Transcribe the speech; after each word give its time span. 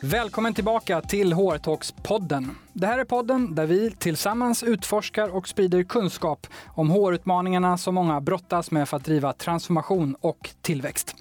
Välkommen 0.00 0.54
tillbaka 0.54 1.00
till 1.00 1.32
HR-talks-podden. 1.32 2.50
Det 2.72 2.86
här 2.86 2.98
är 2.98 3.04
podden 3.04 3.54
där 3.54 3.66
vi 3.66 3.90
tillsammans 3.90 4.62
utforskar 4.62 5.28
och 5.28 5.48
sprider 5.48 5.82
kunskap 5.82 6.46
om 6.66 6.90
HR-utmaningarna 6.90 7.78
som 7.78 7.94
många 7.94 8.20
brottas 8.20 8.70
med 8.70 8.88
för 8.88 8.96
att 8.96 9.04
driva 9.04 9.32
transformation 9.32 10.16
och 10.20 10.50
tillväxt. 10.62 11.16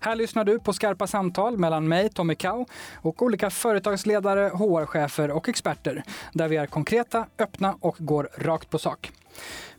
Här 0.00 0.16
lyssnar 0.16 0.44
du 0.44 0.58
på 0.58 0.72
skarpa 0.72 1.06
samtal 1.06 1.58
mellan 1.58 1.88
mig, 1.88 2.08
Tommy 2.08 2.34
Kau, 2.34 2.64
och 2.94 3.22
olika 3.22 3.50
företagsledare, 3.50 4.48
HR-chefer 4.48 5.30
och 5.30 5.48
experter 5.48 6.02
där 6.32 6.48
vi 6.48 6.56
är 6.56 6.66
konkreta, 6.66 7.26
öppna 7.38 7.76
och 7.80 7.96
går 7.98 8.28
rakt 8.38 8.70
på 8.70 8.78
sak. 8.78 9.10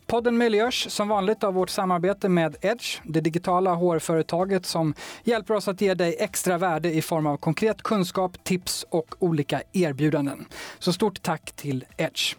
Podden 0.06 0.38
möjliggörs 0.38 0.90
som 0.90 1.08
vanligt 1.08 1.44
av 1.44 1.54
vårt 1.54 1.70
samarbete 1.70 2.28
med 2.28 2.56
Edge, 2.60 3.00
det 3.04 3.20
digitala 3.20 3.74
HR-företaget 3.74 4.66
som 4.66 4.94
hjälper 5.24 5.54
oss 5.54 5.68
att 5.68 5.80
ge 5.80 5.94
dig 5.94 6.16
extra 6.18 6.58
värde 6.58 6.92
i 6.92 7.02
form 7.02 7.26
av 7.26 7.36
konkret 7.36 7.82
kunskap, 7.82 8.44
tips 8.44 8.86
och 8.90 9.14
olika 9.18 9.62
erbjudanden. 9.72 10.46
Så 10.78 10.92
stort 10.92 11.22
tack 11.22 11.52
till 11.52 11.84
Edge. 11.96 12.36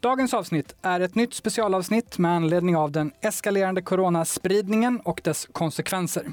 Dagens 0.00 0.34
avsnitt 0.34 0.74
är 0.82 1.00
ett 1.00 1.14
nytt 1.14 1.34
specialavsnitt 1.34 2.18
med 2.18 2.30
anledning 2.30 2.76
av 2.76 2.92
den 2.92 3.12
eskalerande 3.20 3.82
coronaspridningen 3.82 5.00
och 5.04 5.20
dess 5.24 5.48
konsekvenser. 5.52 6.32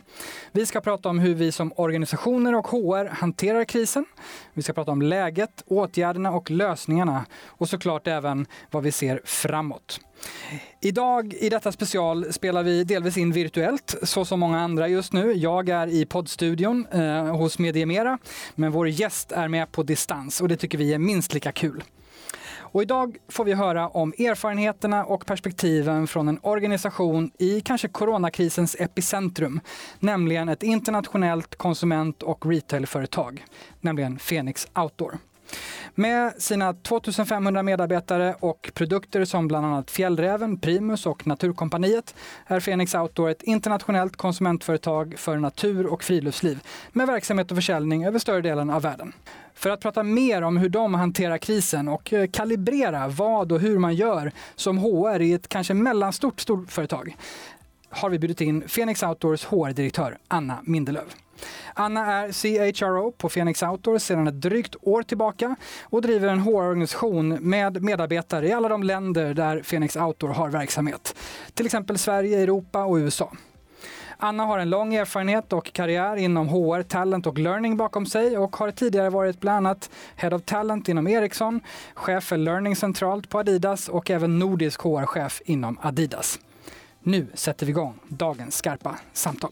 Vi 0.51 0.65
ska 0.65 0.81
prata 0.81 1.09
om 1.09 1.19
hur 1.19 1.35
vi 1.35 1.51
som 1.51 1.73
organisationer 1.75 2.55
och 2.55 2.67
HR 2.67 3.09
hanterar 3.09 3.63
krisen. 3.63 4.05
Vi 4.53 4.61
ska 4.61 4.73
prata 4.73 4.91
om 4.91 5.01
läget, 5.01 5.63
åtgärderna 5.65 6.31
och 6.31 6.51
lösningarna 6.51 7.25
och 7.45 7.70
såklart 7.70 8.07
även 8.07 8.45
vad 8.71 8.83
vi 8.83 8.91
ser 8.91 9.21
framåt. 9.23 9.99
Idag 10.81 11.34
i 11.34 11.49
detta 11.49 11.71
special 11.71 12.34
spelar 12.34 12.63
vi 12.63 12.84
delvis 12.84 13.17
in 13.17 13.31
virtuellt, 13.31 13.95
så 14.03 14.25
som 14.25 14.39
många 14.39 14.59
andra 14.59 14.87
just 14.87 15.13
nu. 15.13 15.34
Jag 15.34 15.70
är 15.70 15.87
i 15.87 16.05
poddstudion 16.05 16.87
eh, 16.91 17.35
hos 17.35 17.59
Mediemera, 17.59 18.17
men 18.55 18.71
vår 18.71 18.90
gäst 18.90 19.31
är 19.31 19.47
med 19.47 19.71
på 19.71 19.84
distans 19.84 20.41
och 20.41 20.47
det 20.47 20.57
tycker 20.57 20.77
vi 20.77 20.93
är 20.93 20.99
minst 20.99 21.34
lika 21.34 21.51
kul. 21.51 21.84
Och 22.76 22.81
idag 22.81 23.18
får 23.27 23.45
vi 23.45 23.54
höra 23.54 23.87
om 23.87 24.13
erfarenheterna 24.18 25.05
och 25.05 25.26
perspektiven 25.26 26.07
från 26.07 26.27
en 26.27 26.40
organisation 26.41 27.31
i 27.37 27.62
kanske 27.62 27.87
coronakrisens 27.87 28.76
epicentrum, 28.79 29.59
nämligen 29.99 30.49
ett 30.49 30.63
internationellt 30.63 31.55
konsument 31.55 32.23
och 32.23 32.46
retailföretag, 32.46 33.46
nämligen 33.81 34.18
Phoenix 34.18 34.68
Outdoor. 34.76 35.18
Med 35.96 36.41
sina 36.41 36.74
2500 36.74 37.63
medarbetare 37.63 38.35
och 38.40 38.71
produkter 38.74 39.26
som 39.26 39.48
bland 39.48 39.65
annat 39.65 39.91
Fjällräven, 39.91 40.60
Primus 40.60 41.05
och 41.05 41.27
Naturkompaniet 41.27 42.15
är 42.48 42.60
Phoenix 42.60 42.96
Outdoor 42.96 43.29
ett 43.29 43.43
internationellt 43.43 44.15
konsumentföretag 44.15 45.15
för 45.18 45.37
natur 45.37 45.85
och 45.85 46.04
friluftsliv 46.04 46.60
med 46.91 47.07
verksamhet 47.07 47.52
och 47.52 47.57
försäljning 47.57 48.05
över 48.05 48.20
större 48.20 48.41
delen 48.41 48.70
av 48.70 48.82
världen. 48.82 49.13
För 49.54 49.70
att 49.70 49.82
prata 49.82 50.04
mer 50.04 50.41
om 50.41 50.57
hur 50.57 50.70
de 50.70 50.93
hanterar 50.93 51.37
krisen 51.37 51.87
och 51.87 52.13
eh, 52.13 52.27
kalibrera 52.27 53.07
vad 53.07 53.52
och 53.52 53.59
hur 53.59 53.80
man 53.80 53.96
gör 53.96 54.32
som 54.55 54.77
HR 54.77 55.21
i 55.21 55.34
ett 55.34 55.48
kanske 55.48 55.74
mellanstort 55.74 56.41
storföretag 56.41 57.15
har 57.90 58.09
vi 58.09 58.20
bjudit 58.20 58.41
in 58.41 58.62
Phoenix 58.62 59.04
Outdoors 59.04 59.46
HR-direktör 59.46 60.18
Anna 60.27 60.57
Mindelöv. 60.63 61.24
Anna 61.77 62.05
är 62.05 62.73
CHRO 62.73 63.12
på 63.12 63.29
Phoenix 63.29 63.63
Outdoor 63.63 63.98
sedan 63.98 64.28
ett 64.28 64.41
drygt 64.41 64.75
år 64.81 65.03
tillbaka 65.03 65.56
och 65.84 66.01
driver 66.01 66.28
en 66.28 66.40
HR-organisation 66.40 67.29
med 67.29 67.84
medarbetare 67.84 68.47
i 68.47 68.53
alla 68.53 68.69
de 68.69 68.84
länder 68.84 69.34
där 69.34 69.59
Phoenix 69.59 69.96
Outdoor 69.96 70.29
har 70.29 70.50
verksamhet. 70.50 71.16
Till 71.53 71.66
exempel 71.66 71.97
Sverige, 71.97 72.40
Europa 72.40 72.84
och 72.84 72.96
USA. 72.96 73.31
Anna 74.18 74.46
har 74.46 74.59
en 74.59 74.69
lång 74.69 74.94
erfarenhet 74.94 75.53
och 75.53 75.73
karriär 75.73 76.16
inom 76.16 76.47
HR, 76.47 76.84
talent 76.84 77.28
och 77.28 77.38
learning 77.38 77.78
bakom 77.78 78.06
sig 78.06 78.38
och 78.38 78.56
har 78.56 78.72
tidigare 78.72 79.09
varit 79.09 79.40
bland 79.40 79.68
annat 79.68 79.90
Head 80.16 80.35
of 80.35 80.41
Talent 80.41 80.90
inom 80.90 81.07
Ericsson, 81.07 81.62
chef 81.94 82.23
för 82.23 82.38
Learning 82.38 82.75
centralt 82.75 83.30
på 83.30 83.40
Adidas 83.40 83.90
och 83.90 84.12
även 84.12 84.40
nordisk 84.40 84.81
HR-chef 84.81 85.42
inom 85.46 85.78
Adidas. 85.81 86.40
Nu 87.03 87.28
sätter 87.34 87.66
vi 87.66 87.69
igång 87.69 88.00
dagens 88.07 88.56
skarpa 88.56 88.96
samtal. 89.13 89.52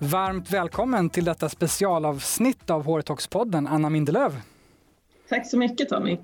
Varmt 0.00 0.50
välkommen 0.50 1.10
till 1.10 1.24
detta 1.24 1.48
specialavsnitt 1.48 2.70
av 2.70 2.84
HR 2.84 3.00
Talks-podden, 3.00 3.68
Anna 3.68 3.90
Mindelöv. 3.90 4.40
Tack 5.28 5.50
så 5.50 5.58
mycket 5.58 5.88
Tommy. 5.88 6.18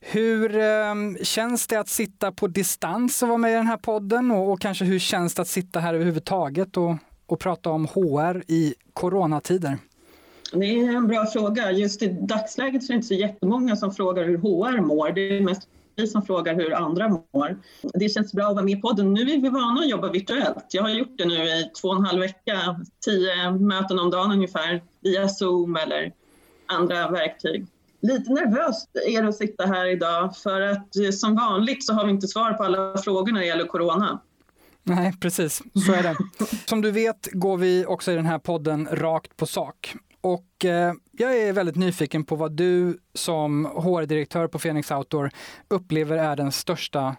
Hur 0.00 0.56
eh, 0.56 0.94
känns 1.22 1.66
det 1.66 1.76
att 1.76 1.88
sitta 1.88 2.32
på 2.32 2.46
distans 2.46 3.22
och 3.22 3.28
vara 3.28 3.38
med 3.38 3.52
i 3.52 3.54
den 3.54 3.66
här 3.66 3.76
podden 3.76 4.30
och, 4.30 4.52
och 4.52 4.60
kanske 4.60 4.84
hur 4.84 4.98
känns 4.98 5.34
det 5.34 5.42
att 5.42 5.48
sitta 5.48 5.80
här 5.80 5.94
överhuvudtaget 5.94 6.76
och, 6.76 6.94
och 7.26 7.40
prata 7.40 7.70
om 7.70 7.86
HR 7.86 8.42
i 8.48 8.74
coronatider? 8.92 9.78
Det 10.52 10.66
är 10.66 10.96
en 10.96 11.08
bra 11.08 11.26
fråga. 11.26 11.70
Just 11.70 12.02
i 12.02 12.08
dagsläget 12.08 12.84
så 12.84 12.92
är 12.92 12.94
det 12.94 12.96
inte 12.96 13.08
så 13.08 13.14
jättemånga 13.14 13.76
som 13.76 13.94
frågar 13.94 14.24
hur 14.24 14.38
HR 14.38 14.80
mår. 14.80 15.12
Det 15.12 15.36
är 15.36 15.40
mest 15.40 15.68
vi 15.96 16.06
som 16.06 16.22
frågar 16.22 16.54
hur 16.54 16.74
andra 16.74 17.08
mår. 17.08 17.58
Det 17.94 18.08
känns 18.08 18.32
bra 18.32 18.46
att 18.46 18.54
vara 18.54 18.64
med 18.64 18.78
i 18.78 18.80
podden. 18.80 19.12
Nu 19.12 19.20
är 19.20 19.40
vi 19.40 19.48
vana 19.48 19.80
att 19.80 19.88
jobba 19.88 20.10
virtuellt. 20.10 20.66
Jag 20.70 20.82
har 20.82 20.90
gjort 20.90 21.18
det 21.18 21.24
nu 21.24 21.34
i 21.34 21.70
två 21.80 21.88
och 21.88 21.96
en 21.96 22.04
halv 22.04 22.20
vecka, 22.20 22.80
tio 23.04 23.50
möten 23.50 23.98
om 23.98 24.10
dagen 24.10 24.32
ungefär, 24.32 24.82
via 25.00 25.28
Zoom 25.28 25.76
eller 25.76 26.12
andra 26.66 27.10
verktyg. 27.10 27.66
Lite 28.00 28.32
nervöst 28.32 28.90
är 29.06 29.22
det 29.22 29.28
att 29.28 29.36
sitta 29.36 29.66
här 29.66 29.86
idag 29.86 30.36
för 30.36 30.60
att 30.60 30.96
eh, 30.96 31.10
som 31.10 31.34
vanligt 31.36 31.86
så 31.86 31.92
har 31.92 32.04
vi 32.04 32.10
inte 32.10 32.28
svar 32.28 32.52
på 32.52 32.64
alla 32.64 32.98
frågor 32.98 33.32
när 33.32 33.40
det 33.40 33.46
gäller 33.46 33.66
corona. 33.66 34.20
Nej, 34.82 35.12
precis. 35.20 35.62
Så 35.86 35.92
är 35.92 36.02
det. 36.02 36.16
Som 36.66 36.80
du 36.80 36.90
vet 36.90 37.28
går 37.32 37.56
vi 37.56 37.86
också 37.86 38.12
i 38.12 38.14
den 38.14 38.26
här 38.26 38.38
podden 38.38 38.88
rakt 38.92 39.36
på 39.36 39.46
sak. 39.46 39.94
Och 40.20 40.64
eh, 40.64 40.92
jag 41.12 41.38
är 41.38 41.52
väldigt 41.52 41.76
nyfiken 41.76 42.24
på 42.24 42.36
vad 42.36 42.52
du 42.52 42.98
som 43.14 43.64
HR-direktör 43.64 44.48
på 44.48 44.58
Phoenix 44.58 44.90
Outdoor 44.90 45.30
upplever 45.68 46.16
är 46.16 46.36
den 46.36 46.52
största 46.52 47.16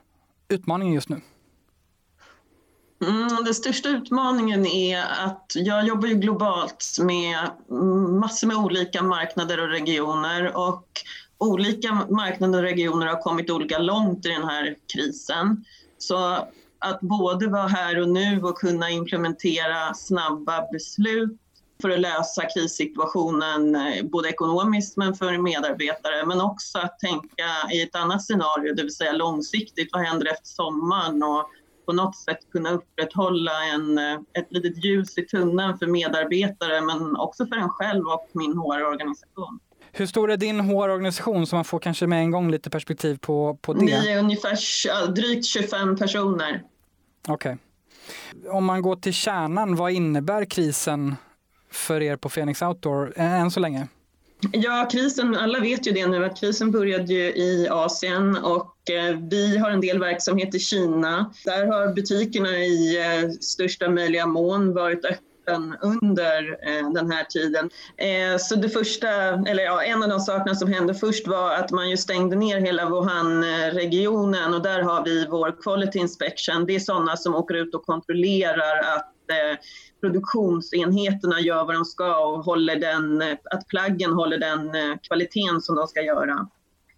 utmaningen 0.49 0.93
just 0.93 1.09
nu. 1.09 1.21
Mm, 3.07 3.43
den 3.45 3.53
största 3.53 3.89
utmaningen 3.89 4.65
är 4.65 5.01
att 5.25 5.51
jag 5.55 5.87
jobbar 5.87 6.07
ju 6.07 6.15
globalt 6.15 6.97
med 7.01 7.37
massor 8.19 8.47
med 8.47 8.57
olika 8.57 9.03
marknader 9.03 9.61
och 9.61 9.69
regioner 9.69 10.57
och 10.57 10.87
olika 11.37 11.93
marknader 12.09 12.57
och 12.57 12.63
regioner 12.63 13.07
har 13.07 13.21
kommit 13.21 13.49
olika 13.49 13.77
långt 13.77 14.25
i 14.25 14.29
den 14.29 14.43
här 14.43 14.75
krisen. 14.93 15.65
Så 15.97 16.47
att 16.79 16.99
både 17.01 17.47
vara 17.47 17.67
här 17.67 18.01
och 18.01 18.09
nu 18.09 18.41
och 18.41 18.57
kunna 18.57 18.89
implementera 18.89 19.93
snabba 19.93 20.67
beslut 20.71 21.42
för 21.83 21.89
att 21.89 21.99
lösa 21.99 22.41
krissituationen 22.45 23.75
eh, 23.75 24.03
både 24.03 24.29
ekonomiskt 24.29 24.97
men 24.97 25.15
för 25.15 25.37
medarbetare 25.37 26.25
men 26.25 26.41
också 26.41 26.77
att 26.77 26.99
tänka 26.99 27.71
i 27.73 27.81
ett 27.81 27.95
annat 27.95 28.25
scenario, 28.25 28.73
det 28.73 28.81
vill 28.83 28.95
säga 28.95 29.11
långsiktigt. 29.11 29.89
Vad 29.91 30.01
händer 30.01 30.25
efter 30.25 30.47
sommaren? 30.47 31.23
Och 31.23 31.49
på 31.85 31.93
något 31.93 32.15
sätt 32.15 32.37
kunna 32.51 32.71
upprätthålla 32.71 33.51
en, 33.73 33.97
eh, 33.97 34.13
ett 34.13 34.47
litet 34.49 34.85
ljus 34.85 35.17
i 35.17 35.21
tunneln 35.21 35.77
för 35.77 35.87
medarbetare 35.87 36.81
men 36.81 37.15
också 37.15 37.45
för 37.45 37.55
en 37.55 37.69
själv 37.69 38.07
och 38.07 38.29
min 38.33 38.53
HR-organisation. 38.53 39.59
Hur 39.91 40.05
stor 40.05 40.31
är 40.31 40.37
din 40.37 40.59
HR-organisation 40.59 41.47
så 41.47 41.55
man 41.55 41.65
får 41.65 41.79
kanske 41.79 42.07
med 42.07 42.19
en 42.19 42.31
gång 42.31 42.51
lite 42.51 42.69
perspektiv 42.69 43.17
på, 43.17 43.57
på 43.61 43.73
det? 43.73 43.85
Vi 43.85 44.11
är 44.11 44.19
ungefär 44.19 45.07
drygt 45.07 45.45
25 45.45 45.97
personer. 45.97 46.63
Okej. 47.27 47.33
Okay. 47.33 47.57
Om 48.51 48.65
man 48.65 48.81
går 48.81 48.95
till 48.95 49.13
kärnan, 49.13 49.75
vad 49.75 49.91
innebär 49.91 50.45
krisen 50.45 51.15
för 51.73 52.01
er 52.01 52.15
på 52.15 52.29
Phoenix 52.29 52.61
Outdoor 52.61 53.13
eh, 53.15 53.41
än 53.41 53.51
så 53.51 53.59
länge? 53.59 53.87
Ja, 54.51 54.87
krisen, 54.91 55.35
alla 55.35 55.59
vet 55.59 55.87
ju 55.87 55.91
det 55.91 56.07
nu 56.07 56.25
att 56.25 56.39
krisen 56.39 56.71
började 56.71 57.13
ju 57.13 57.23
i 57.23 57.67
Asien 57.71 58.37
och 58.37 58.89
eh, 58.89 59.17
vi 59.29 59.57
har 59.57 59.69
en 59.69 59.81
del 59.81 59.99
verksamhet 59.99 60.55
i 60.55 60.59
Kina. 60.59 61.33
Där 61.45 61.65
har 61.65 61.93
butikerna 61.93 62.49
i 62.49 62.97
eh, 62.97 63.29
största 63.29 63.89
möjliga 63.89 64.25
mån 64.25 64.73
varit 64.73 65.05
öppen 65.05 65.75
under 65.81 66.57
eh, 66.67 66.91
den 66.91 67.11
här 67.11 67.23
tiden. 67.23 67.69
Så 68.39 68.55
det 68.55 68.69
första, 68.69 69.09
eller 69.47 69.63
ja, 69.63 69.83
en 69.83 70.03
av 70.03 70.09
de 70.09 70.19
sakerna 70.19 70.55
som 70.55 70.73
hände 70.73 70.93
först 70.93 71.27
var 71.27 71.53
att 71.53 71.71
man 71.71 71.89
ju 71.89 71.97
stängde 71.97 72.35
ner 72.35 72.59
hela 72.59 72.89
Wuhan-regionen 72.89 74.53
och 74.53 74.61
där 74.61 74.81
har 74.81 75.03
vi 75.05 75.27
vår 75.29 75.61
Quality 75.61 75.99
Inspection. 75.99 76.65
Det 76.65 76.75
är 76.75 76.79
sådana 76.79 77.17
som 77.17 77.35
åker 77.35 77.55
ut 77.55 77.75
och 77.75 77.85
kontrollerar 77.85 78.79
att 78.97 79.13
produktionsenheterna 80.03 81.39
gör 81.39 81.65
vad 81.65 81.75
de 81.75 81.85
ska 81.85 82.25
och 82.25 82.45
håller 82.45 82.75
den, 82.75 83.21
att 83.51 83.67
plaggen 83.67 84.13
håller 84.13 84.37
den 84.37 84.75
eh, 84.75 84.97
kvaliteten 85.01 85.61
som 85.61 85.75
de 85.75 85.87
ska 85.87 86.01
göra. 86.01 86.47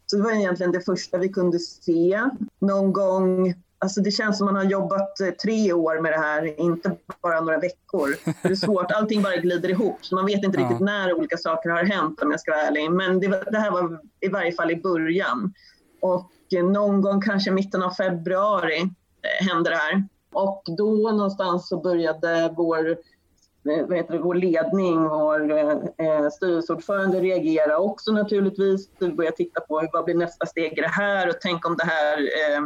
Så 0.06 0.18
det 0.18 0.24
var 0.24 0.31
egentligen 0.31 0.72
det 0.72 0.81
första 0.81 1.18
vi 1.18 1.30
kunde 1.30 1.60
se. 1.60 2.30
Någon 2.60 2.94
gång, 2.94 3.54
alltså 3.80 4.02
det 4.02 4.12
känns 4.12 4.38
som 4.38 4.46
man 4.46 4.56
har 4.56 4.63
jobbat 4.63 5.19
eh, 5.19 5.30
tre 5.30 5.74
år 5.74 6.02
med 6.02 6.12
det 6.12 6.18
här, 6.18 6.60
inte 6.60 6.96
bara 7.22 7.42
några 7.42 7.60
veckor. 7.60 8.16
Det 8.42 8.50
är 8.52 8.56
svårt, 8.56 8.92
allting 8.96 9.22
bara 9.22 9.36
glider 9.36 9.69
ihop 9.69 9.98
så 10.01 10.16
man 10.16 10.25
vet 10.25 10.44
inte 10.44 10.58
riktigt 10.58 10.80
när 10.80 11.13
olika 11.13 11.38
saker 11.38 11.69
har 11.69 11.84
hänt 11.84 12.22
om 12.22 12.31
jag 12.31 12.40
ska 12.40 12.51
vara 12.51 12.62
ärlig. 12.62 12.92
Men 12.92 13.19
det, 13.19 13.44
det 13.51 13.60
här 13.60 13.72
var 13.72 14.00
i 14.19 14.28
varje 14.28 14.51
fall 14.51 14.72
i 14.72 14.75
början. 14.75 15.54
Och 16.01 16.31
någon 16.63 17.01
gång 17.01 17.22
kanske 17.22 17.51
mitten 17.51 17.84
av 17.84 17.92
februari 17.92 18.81
eh, 18.81 19.48
hände 19.48 19.69
det 19.69 19.75
här. 19.75 20.08
Och 20.36 20.64
då 20.78 21.12
någonstans 21.12 21.68
så 21.68 21.78
började 21.80 22.54
vår 22.58 22.90
eh, 22.90 23.86
vad 23.88 23.98
heter 23.98 24.14
det, 24.14 24.20
vår 24.20 24.36
ledning, 24.36 25.04
vår 25.04 25.52
eh, 25.52 26.08
eh, 26.08 26.30
styrelseordförande 26.30 27.20
reagera 27.20 27.78
också 27.78 28.12
naturligtvis. 28.12 28.90
Vi 29.00 29.12
började 29.12 29.36
titta 29.36 29.62
på 29.62 29.88
vad 29.94 30.06
blir 30.06 30.16
nästa 30.16 30.46
steg 30.46 30.78
i 30.78 30.82
det 30.82 30.88
här 30.88 31.30
och 31.30 31.36
tänk 31.42 31.66
om 31.66 31.78
det 31.78 31.86
här 31.86 32.18
eh, 32.18 32.58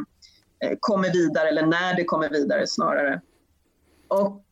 eh 0.69 0.77
kommer 0.79 1.13
vidare 1.13 1.49
eller 1.49 1.65
när 1.65 1.95
det 1.95 2.03
kommer 2.03 2.29
vidare 2.29 2.67
snarare. 2.67 3.21
Och, 4.07 4.43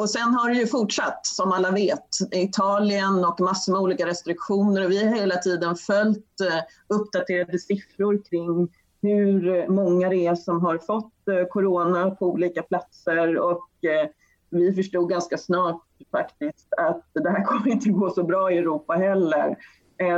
och 0.00 0.10
sen 0.10 0.34
har 0.34 0.50
det 0.50 0.56
ju 0.56 0.66
fortsatt 0.66 1.26
som 1.26 1.52
alla 1.52 1.70
vet. 1.70 2.08
Italien 2.32 3.24
och 3.24 3.40
massor 3.40 3.72
med 3.72 3.80
olika 3.80 4.06
restriktioner 4.06 4.84
och 4.84 4.90
vi 4.90 5.04
har 5.04 5.16
hela 5.16 5.36
tiden 5.36 5.76
följt 5.76 6.40
uppdaterade 6.88 7.58
siffror 7.58 8.22
kring 8.30 8.68
hur 9.06 9.56
eh, 9.56 9.68
många 9.68 10.08
det 10.08 10.26
är 10.26 10.34
som 10.34 10.60
har 10.60 10.78
fått 10.78 11.28
eh, 11.28 11.46
corona 11.50 12.10
på 12.10 12.26
olika 12.26 12.62
platser 12.62 13.38
och 13.38 13.68
eh, 13.84 14.08
vi 14.50 14.72
förstod 14.72 15.10
ganska 15.10 15.38
snart 15.38 15.82
faktiskt 16.10 16.74
att 16.76 17.04
det 17.12 17.30
här 17.30 17.44
kommer 17.44 17.68
inte 17.68 17.88
gå 17.88 18.10
så 18.10 18.22
bra 18.22 18.52
i 18.52 18.58
Europa 18.58 18.92
heller. 18.92 19.56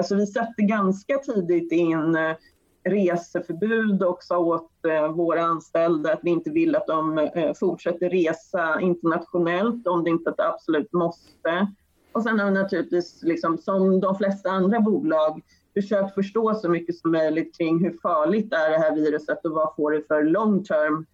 Så 0.04 0.16
vi 0.16 0.26
satte 0.26 0.62
ganska 0.62 1.18
tidigt 1.18 1.72
in 1.72 2.16
reseförbud 2.84 4.02
och 4.02 4.22
sa 4.22 4.38
åt 4.38 4.70
våra 5.14 5.42
anställda 5.42 6.12
att 6.12 6.20
vi 6.22 6.30
inte 6.30 6.50
vill 6.50 6.76
att 6.76 6.86
de 6.86 7.28
fortsätter 7.60 8.10
resa 8.10 8.80
internationellt 8.80 9.86
om 9.86 10.04
det 10.04 10.10
inte 10.10 10.30
är 10.30 10.32
ett 10.32 10.40
absolut 10.40 10.92
måste. 10.92 11.72
Och 12.12 12.22
sen 12.22 12.38
har 12.38 12.46
vi 12.46 12.52
naturligtvis, 12.52 13.22
liksom, 13.22 13.58
som 13.58 14.00
de 14.00 14.16
flesta 14.16 14.50
andra 14.50 14.80
bolag, 14.80 15.42
försökt 15.82 16.14
förstå 16.14 16.54
så 16.54 16.68
mycket 16.68 16.98
som 16.98 17.10
möjligt 17.10 17.56
kring 17.58 17.84
hur 17.84 17.98
farligt 18.02 18.52
är 18.52 18.70
det 18.70 18.78
här 18.78 18.94
viruset 18.94 19.44
och 19.44 19.50
vad 19.50 19.74
får 19.76 19.92
det 19.92 20.02
för 20.08 20.24
long 20.24 20.64
term 20.64 21.06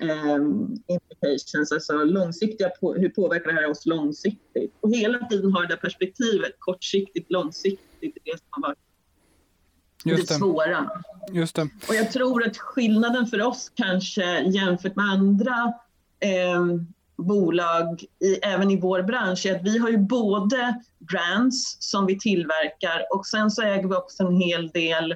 um, 0.00 0.76
implications, 0.86 1.72
alltså 1.72 1.92
långsiktiga, 1.92 2.68
på, 2.68 2.94
hur 2.94 3.08
påverkar 3.08 3.52
det 3.52 3.54
här 3.54 3.70
oss 3.70 3.86
långsiktigt? 3.86 4.74
Och 4.80 4.90
hela 4.90 5.18
tiden 5.18 5.52
har 5.52 5.66
det 5.66 5.76
perspektivet, 5.76 6.52
kortsiktigt, 6.58 7.30
långsiktigt, 7.30 8.18
det 8.24 8.30
som 8.30 8.46
har 8.50 8.68
varit 8.68 8.78
Just 10.04 10.28
det 10.28 10.34
svåra. 10.34 10.90
Just 11.32 11.56
det. 11.56 11.68
Och 11.88 11.94
jag 11.94 12.12
tror 12.12 12.46
att 12.46 12.56
skillnaden 12.56 13.26
för 13.26 13.42
oss 13.42 13.72
kanske 13.74 14.40
jämfört 14.40 14.96
med 14.96 15.04
andra 15.04 15.74
eh, 16.20 16.66
bolag, 17.16 18.04
i, 18.24 18.34
även 18.34 18.70
i 18.70 18.80
vår 18.80 19.02
bransch, 19.02 19.46
är 19.46 19.56
att 19.56 19.62
vi 19.62 19.78
har 19.78 19.88
ju 19.88 19.98
både 19.98 20.80
brands 20.98 21.76
som 21.80 22.06
vi 22.06 22.18
tillverkar 22.18 23.06
och 23.14 23.26
sen 23.26 23.50
så 23.50 23.62
äger 23.62 23.88
vi 23.88 23.94
också 23.94 24.22
en 24.22 24.36
hel 24.36 24.68
del 24.68 25.14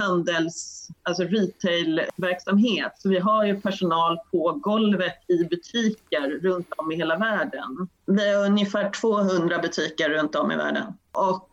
handels, 0.00 0.88
alltså 1.02 1.22
retailverksamhet. 1.22 2.92
Så 2.98 3.08
vi 3.08 3.18
har 3.18 3.44
ju 3.44 3.60
personal 3.60 4.18
på 4.30 4.52
golvet 4.52 5.14
i 5.28 5.44
butiker 5.44 6.40
runt 6.42 6.68
om 6.76 6.92
i 6.92 6.96
hela 6.96 7.16
världen. 7.16 7.88
Vi 8.06 8.34
har 8.34 8.46
ungefär 8.46 8.90
200 8.90 9.58
butiker 9.58 10.08
runt 10.08 10.34
om 10.34 10.52
i 10.52 10.56
världen. 10.56 10.84
Och, 11.12 11.48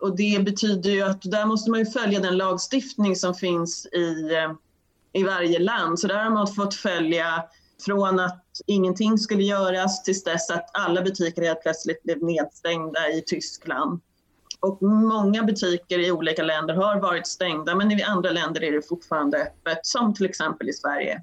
och 0.00 0.16
det 0.16 0.44
betyder 0.44 0.90
ju 0.90 1.02
att 1.02 1.22
där 1.22 1.46
måste 1.46 1.70
man 1.70 1.80
ju 1.80 1.86
följa 1.86 2.20
den 2.20 2.36
lagstiftning 2.36 3.16
som 3.16 3.34
finns 3.34 3.86
i, 3.86 4.30
i 5.12 5.24
varje 5.24 5.58
land. 5.58 6.00
Så 6.00 6.06
där 6.06 6.24
har 6.24 6.30
man 6.30 6.46
fått 6.46 6.74
följa 6.74 7.44
från 7.84 8.20
att 8.20 8.44
ingenting 8.66 9.18
skulle 9.18 9.42
göras 9.42 10.02
tills 10.02 10.24
dess 10.24 10.50
att 10.50 10.70
alla 10.72 11.02
butiker 11.02 11.42
helt 11.42 11.62
plötsligt 11.62 12.02
blev 12.02 12.22
nedstängda 12.22 13.08
i 13.08 13.22
Tyskland. 13.26 14.00
Och 14.60 14.82
många 14.82 15.42
butiker 15.42 15.98
i 15.98 16.10
olika 16.10 16.42
länder 16.42 16.74
har 16.74 17.00
varit 17.00 17.26
stängda 17.26 17.74
men 17.74 17.92
i 17.92 18.02
andra 18.02 18.30
länder 18.30 18.64
är 18.64 18.72
det 18.72 18.88
fortfarande 18.88 19.38
öppet, 19.38 19.78
som 19.82 20.14
till 20.14 20.26
exempel 20.26 20.68
i 20.68 20.72
Sverige. 20.72 21.22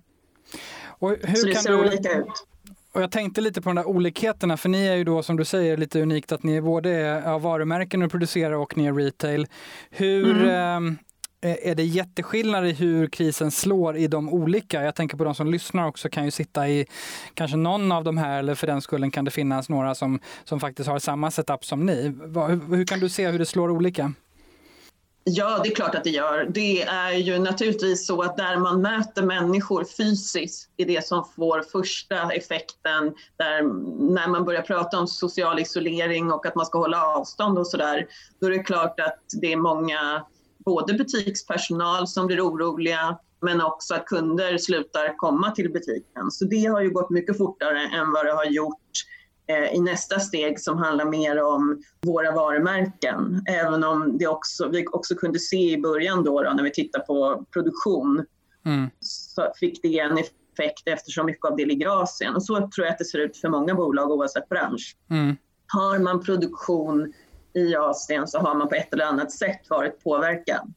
Och 1.00 1.10
hur 1.10 1.36
Så 1.36 1.48
det 1.48 1.56
ser 1.56 1.70
du... 1.70 1.80
olika 1.80 2.12
ut. 2.12 2.48
Och 2.92 3.02
jag 3.04 3.12
tänkte 3.12 3.42
lite 3.42 3.62
på 3.62 3.70
de 3.70 3.76
där 3.76 3.88
olikheterna, 3.88 4.58
för 4.58 4.70
ni 4.70 4.88
är 4.88 4.96
ju 4.96 5.04
då 5.04 5.24
som 5.24 5.38
du 5.38 5.46
säger 5.46 5.78
lite 5.78 6.02
unikt 6.02 6.32
att 6.32 6.44
ni 6.44 6.56
är 6.56 6.62
både 6.62 6.90
är 6.92 7.40
varumärken 7.40 8.04
och 8.04 8.12
producerar 8.12 8.54
och 8.54 8.78
ni 8.78 8.86
är 8.86 8.94
retail. 8.94 9.48
Hur, 9.90 10.44
mm. 10.44 10.88
eh, 10.88 10.94
Eh, 11.42 11.70
är 11.70 11.76
det 11.76 11.84
jätteskillnad 11.84 12.68
i 12.68 12.72
hur 12.72 13.08
krisen 13.08 13.52
slår 13.52 13.98
i 13.98 14.08
de 14.08 14.30
olika? 14.30 14.84
Jag 14.84 14.96
tänker 14.96 15.18
på 15.18 15.24
de 15.24 15.36
som 15.36 15.52
lyssnar 15.52 15.88
också 15.88 16.10
kan 16.10 16.26
ju 16.26 16.32
sitta 16.32 16.70
i 16.70 16.86
kanske 17.34 17.58
någon 17.58 17.92
av 17.92 18.04
de 18.04 18.18
här 18.18 18.40
eller 18.40 18.56
för 18.56 18.68
den 18.68 18.82
skullen 18.82 19.12
kan 19.12 19.26
det 19.26 19.32
finnas 19.32 19.70
några 19.70 19.96
som, 19.96 20.20
som 20.44 20.60
faktiskt 20.60 20.90
har 20.90 21.00
samma 21.00 21.32
setup 21.32 21.66
som 21.66 21.86
ni. 21.86 22.02
Hur, 22.48 22.76
hur 22.76 22.86
kan 22.86 23.00
du 23.00 23.10
se 23.10 23.28
hur 23.28 23.40
det 23.40 23.46
slår 23.46 23.70
olika? 23.70 24.14
Ja, 25.24 25.60
det 25.64 25.70
är 25.70 25.76
klart 25.76 25.96
att 25.96 26.04
det 26.04 26.10
gör. 26.10 26.48
Det 26.50 26.82
är 26.84 27.12
ju 27.12 27.40
naturligtvis 27.40 28.08
så 28.08 28.22
att 28.22 28.38
där 28.38 28.58
man 28.58 28.82
möter 28.82 29.24
människor 29.24 29.86
fysiskt 29.98 30.70
är 30.78 30.86
det 30.86 31.06
som 31.06 31.26
får 31.36 31.62
första 31.72 32.32
effekten. 32.32 33.14
Där, 33.38 33.64
när 34.14 34.28
man 34.28 34.46
börjar 34.46 34.62
prata 34.62 35.00
om 35.00 35.08
social 35.08 35.60
isolering 35.60 36.32
och 36.32 36.46
att 36.46 36.56
man 36.56 36.66
ska 36.66 36.80
hålla 36.80 37.06
avstånd 37.06 37.60
och 37.60 37.68
sådär, 37.68 38.08
då 38.42 38.48
är 38.48 38.52
det 38.52 38.64
klart 38.64 39.00
att 39.00 39.20
det 39.42 39.54
är 39.54 39.58
många 39.58 40.26
både 40.68 40.94
butikspersonal 40.94 42.08
som 42.08 42.28
blir 42.28 42.42
oroliga 42.42 43.18
men 43.42 43.62
också 43.62 43.94
att 43.94 44.06
kunder 44.06 44.58
slutar 44.58 45.18
komma 45.18 45.52
till 45.52 45.72
butiken. 45.72 46.32
Så 46.32 46.46
det 46.46 46.66
har 46.66 46.82
ju 46.82 46.90
gått 46.90 47.10
mycket 47.10 47.38
fortare 47.38 47.82
än 47.82 48.12
vad 48.12 48.26
det 48.26 48.32
har 48.32 48.46
gjort 48.46 48.92
eh, 49.48 49.76
i 49.76 49.80
nästa 49.80 50.20
steg 50.20 50.60
som 50.60 50.78
handlar 50.78 51.06
mer 51.06 51.44
om 51.44 51.82
våra 52.02 52.32
varumärken. 52.32 53.44
Även 53.50 53.84
om 53.84 54.18
det 54.18 54.28
också, 54.28 54.68
vi 54.68 54.88
också 54.88 55.16
kunde 55.16 55.40
se 55.40 55.72
i 55.72 55.82
början 55.82 56.24
då, 56.24 56.44
då 56.44 56.50
när 56.50 56.64
vi 56.64 56.72
tittar 56.72 57.00
på 57.00 57.46
produktion 57.54 58.26
mm. 58.66 58.90
så 59.00 59.52
fick 59.60 59.82
det 59.82 60.00
en 60.00 60.18
effekt 60.18 60.84
eftersom 60.86 61.26
mycket 61.26 61.46
av 61.46 61.56
det 61.58 61.66
ligger 61.66 61.86
i 61.86 61.90
Asien. 61.90 62.36
Och 62.36 62.44
så 62.44 62.56
tror 62.56 62.86
jag 62.86 62.88
att 62.88 62.98
det 62.98 63.06
ser 63.06 63.20
ut 63.20 63.38
för 63.38 63.50
många 63.50 63.76
bolag 63.76 64.12
oavsett 64.12 64.50
bransch. 64.50 64.98
Mm. 65.10 65.36
Har 65.68 66.00
man 66.00 66.24
produktion 66.24 67.14
i 67.58 67.76
Asien 67.76 68.28
så 68.28 68.40
har 68.40 68.56
man 68.56 68.70
på 68.70 68.76
ett 68.76 68.94
eller 68.94 69.06
annat 69.06 69.32
sätt 69.32 69.62
varit 69.70 70.04
påverkad. 70.04 70.74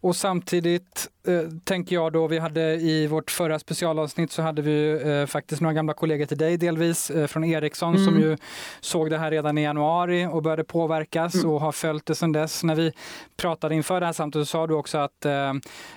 Och 0.00 0.16
samtidigt 0.16 1.08
eh, 1.26 1.40
tänker 1.64 1.94
jag 1.94 2.12
då, 2.12 2.26
vi 2.26 2.38
hade 2.38 2.74
i 2.74 3.06
vårt 3.06 3.30
förra 3.30 3.58
specialavsnitt 3.58 4.32
så 4.32 4.42
hade 4.42 4.62
vi 4.62 5.02
eh, 5.04 5.26
faktiskt 5.26 5.60
några 5.60 5.74
gamla 5.74 5.94
kollegor 5.94 6.26
till 6.26 6.38
dig 6.38 6.56
delvis 6.56 7.10
eh, 7.10 7.26
från 7.26 7.44
Ericsson 7.44 7.94
mm. 7.94 8.04
som 8.04 8.20
ju 8.20 8.36
såg 8.80 9.10
det 9.10 9.18
här 9.18 9.30
redan 9.30 9.58
i 9.58 9.62
januari 9.62 10.26
och 10.26 10.42
började 10.42 10.64
påverkas 10.64 11.34
mm. 11.34 11.50
och 11.50 11.60
har 11.60 11.72
följt 11.72 12.06
det 12.06 12.14
sedan 12.14 12.32
dess. 12.32 12.64
När 12.64 12.74
vi 12.74 12.92
pratade 13.36 13.74
inför 13.74 14.00
det 14.00 14.06
här 14.06 14.12
samtalet 14.12 14.48
så 14.48 14.50
sa 14.50 14.66
du 14.66 14.74
också 14.74 14.98
att 14.98 15.24
eh, 15.24 15.52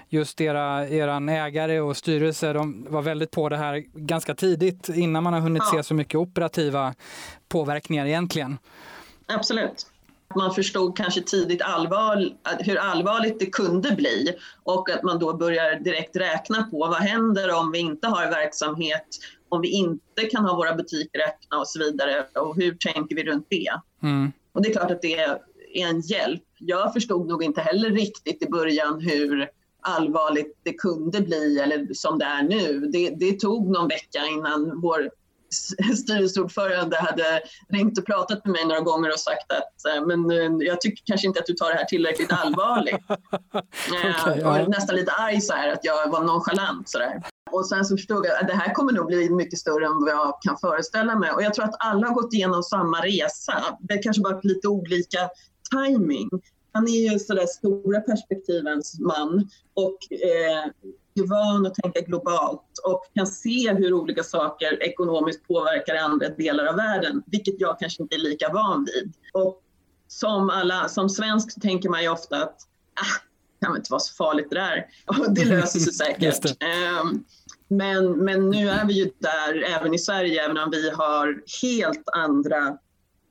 just 0.09 0.41
era 0.41 0.87
eran 0.87 1.29
ägare 1.29 1.79
och 1.79 1.97
styrelse 1.97 2.53
de 2.53 2.85
var 2.89 3.01
väldigt 3.01 3.31
på 3.31 3.49
det 3.49 3.57
här 3.57 3.83
ganska 3.93 4.35
tidigt 4.35 4.89
innan 4.89 5.23
man 5.23 5.33
har 5.33 5.39
hunnit 5.39 5.63
ja. 5.71 5.77
se 5.77 5.83
så 5.83 5.93
mycket 5.93 6.15
operativa 6.15 6.93
påverkningar 7.49 8.05
egentligen. 8.05 8.57
Absolut. 9.35 9.87
Man 10.35 10.55
förstod 10.55 10.97
kanske 10.97 11.21
tidigt 11.21 11.61
allvar, 11.61 12.29
hur 12.59 12.77
allvarligt 12.77 13.39
det 13.39 13.45
kunde 13.45 13.91
bli 13.91 14.35
och 14.63 14.89
att 14.89 15.03
man 15.03 15.19
då 15.19 15.33
börjar 15.33 15.79
direkt 15.79 16.15
räkna 16.15 16.63
på 16.63 16.77
vad 16.77 16.95
händer 16.95 17.55
om 17.55 17.71
vi 17.71 17.79
inte 17.79 18.07
har 18.07 18.25
verksamhet, 18.25 19.07
om 19.49 19.61
vi 19.61 19.67
inte 19.67 20.23
kan 20.31 20.45
ha 20.45 20.55
våra 20.55 20.75
butiker 20.75 21.19
öppna 21.19 21.59
och 21.59 21.67
så 21.67 21.79
vidare 21.79 22.25
och 22.35 22.55
hur 22.55 22.75
tänker 22.75 23.15
vi 23.15 23.23
runt 23.23 23.47
det? 23.49 23.71
Mm. 24.03 24.31
Och 24.53 24.61
det 24.61 24.69
är 24.69 24.73
klart 24.73 24.91
att 24.91 25.01
det 25.01 25.19
är 25.19 25.37
en 25.73 26.01
hjälp. 26.01 26.43
Jag 26.57 26.93
förstod 26.93 27.27
nog 27.27 27.43
inte 27.43 27.61
heller 27.61 27.89
riktigt 27.89 28.43
i 28.43 28.49
början 28.49 29.01
hur 29.01 29.49
allvarligt 29.81 30.59
det 30.63 30.73
kunde 30.73 31.21
bli 31.21 31.59
eller 31.59 31.87
som 31.93 32.19
det 32.19 32.25
är 32.25 32.43
nu. 32.43 32.79
Det, 32.79 33.09
det 33.09 33.39
tog 33.39 33.69
någon 33.69 33.87
vecka 33.87 34.25
innan 34.25 34.81
vår 34.81 35.09
styrelseordförande 35.97 36.97
hade 36.97 37.41
ringt 37.69 37.97
och 37.97 38.05
pratat 38.05 38.45
med 38.45 38.51
mig 38.51 38.65
några 38.65 38.81
gånger 38.81 39.09
och 39.09 39.19
sagt 39.19 39.51
att 39.51 39.93
eh, 39.93 40.05
men 40.05 40.31
eh, 40.31 40.67
jag 40.67 40.81
tycker 40.81 41.03
kanske 41.05 41.27
inte 41.27 41.39
att 41.39 41.45
du 41.45 41.53
tar 41.53 41.69
det 41.69 41.77
här 41.77 41.85
tillräckligt 41.85 42.31
allvarligt. 42.31 42.95
okay, 44.23 44.39
ja. 44.39 44.61
Och 44.61 44.69
nästan 44.69 44.95
lite 44.95 45.11
arg 45.11 45.41
så 45.41 45.53
här, 45.53 45.73
att 45.73 45.85
jag 45.85 46.11
var 46.11 46.23
nonchalant. 46.23 46.89
Så 46.89 46.99
där. 46.99 47.21
Och 47.51 47.67
sen 47.67 47.85
så 47.85 47.97
förstod 47.97 48.25
jag 48.25 48.41
att 48.41 48.47
det 48.47 48.53
här 48.53 48.73
kommer 48.73 48.91
nog 48.91 49.07
bli 49.07 49.29
mycket 49.29 49.59
större 49.59 49.85
än 49.85 49.99
vad 49.99 50.09
jag 50.09 50.37
kan 50.41 50.57
föreställa 50.57 51.15
mig. 51.15 51.31
Och 51.31 51.43
jag 51.43 51.53
tror 51.53 51.65
att 51.65 51.75
alla 51.79 52.07
har 52.07 52.13
gått 52.13 52.33
igenom 52.33 52.63
samma 52.63 52.97
resa. 53.01 53.77
Det 53.79 53.93
är 53.93 54.03
kanske 54.03 54.21
bara 54.21 54.39
lite 54.43 54.67
olika 54.67 55.29
timing. 55.71 56.29
Han 56.71 56.87
är 56.87 57.11
ju 57.11 57.19
sådär 57.19 57.45
stora 57.45 57.99
perspektivens 57.99 58.99
man 58.99 59.49
och 59.73 59.97
eh, 60.11 60.71
är 61.15 61.27
van 61.27 61.65
att 61.65 61.75
tänka 61.75 62.01
globalt 62.01 62.79
och 62.83 63.05
kan 63.15 63.27
se 63.27 63.73
hur 63.73 63.93
olika 63.93 64.23
saker 64.23 64.83
ekonomiskt 64.83 65.47
påverkar 65.47 65.95
andra 65.95 66.29
delar 66.29 66.65
av 66.65 66.75
världen, 66.75 67.23
vilket 67.25 67.55
jag 67.59 67.79
kanske 67.79 68.03
inte 68.03 68.15
är 68.15 68.19
lika 68.19 68.49
van 68.53 68.85
vid. 68.85 69.13
Och 69.33 69.61
som, 70.07 70.49
alla, 70.49 70.89
som 70.89 71.09
svensk 71.09 71.61
tänker 71.61 71.89
man 71.89 72.01
ju 72.01 72.09
ofta 72.09 72.35
att 72.35 72.57
ah, 72.95 73.21
det 73.59 73.65
kan 73.65 73.75
inte 73.75 73.91
vara 73.91 73.99
så 73.99 74.13
farligt 74.13 74.49
det 74.49 74.55
där. 74.55 74.85
Och 75.07 75.33
det 75.33 75.45
löser 75.45 75.79
sig 75.79 75.93
säkert. 76.07 76.45
Um, 76.45 77.25
men, 77.67 78.11
men 78.11 78.49
nu 78.49 78.69
är 78.69 78.85
vi 78.85 78.93
ju 78.93 79.11
där 79.19 79.63
även 79.63 79.93
i 79.93 79.99
Sverige, 79.99 80.45
även 80.45 80.57
om 80.57 80.71
vi 80.71 80.89
har 80.89 81.41
helt 81.61 82.03
andra 82.13 82.67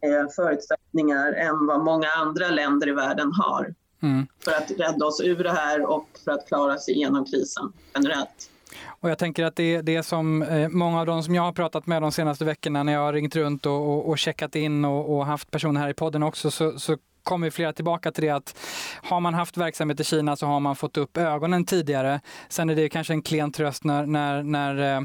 eh, 0.07 0.29
förutsättningar 0.37 1.33
än 1.33 1.67
vad 1.67 1.85
många 1.85 2.09
andra 2.09 2.49
länder 2.49 2.89
i 2.89 2.93
världen 2.93 3.33
har. 3.33 3.75
Mm. 4.03 4.27
För 4.45 4.51
att 4.51 4.71
rädda 4.71 5.07
oss 5.07 5.21
ur 5.21 5.45
det 5.45 5.53
här 5.53 5.91
och 5.91 6.07
för 6.25 6.31
att 6.31 6.49
klara 6.49 6.79
sig 6.79 6.95
igenom 6.95 7.25
krisen 7.25 7.73
generellt. 7.95 8.51
Och 8.87 9.11
jag 9.11 9.19
tänker 9.19 9.45
att 9.45 9.57
det 9.57 9.75
är 9.75 9.83
det 9.83 10.03
som 10.03 10.43
eh, 10.43 10.69
många 10.69 11.01
av 11.01 11.07
de 11.07 11.23
som 11.23 11.35
jag 11.35 11.43
har 11.43 11.53
pratat 11.53 11.87
med 11.87 12.03
de 12.03 12.13
senaste 12.13 12.45
veckorna 12.45 12.83
när 12.83 12.93
jag 12.93 13.01
har 13.01 13.13
ringt 13.13 13.37
runt 13.37 13.67
och, 13.67 13.73
och, 13.73 14.09
och 14.09 14.19
checkat 14.19 14.57
in 14.57 14.85
och, 14.85 15.17
och, 15.17 15.27
haft 15.27 15.51
personer 15.51 15.81
här 15.81 15.89
i 15.89 15.95
podden 15.95 16.23
också 16.23 16.51
så, 16.51 16.79
så 16.79 16.97
kommer 17.31 17.51
flera 17.51 17.73
tillbaka 17.73 18.13
till 18.13 18.25
det 18.25 18.31
att 18.31 18.57
har 19.03 19.21
man 19.21 19.35
haft 19.35 19.57
verksamhet 19.57 20.01
i 20.01 20.05
Kina 20.05 20.37
så 20.37 20.47
har 20.47 20.61
man 20.61 20.77
fått 20.77 20.97
upp 20.97 21.17
ögonen 21.17 21.65
tidigare. 21.65 22.21
Sen 22.49 22.71
är 22.71 22.77
det 22.77 22.89
kanske 22.89 23.13
en 23.13 23.23
klen 23.23 23.53
tröst 23.53 23.85
när, 23.85 24.07
när, 24.07 24.43
när 24.43 24.97
eh, 24.97 25.03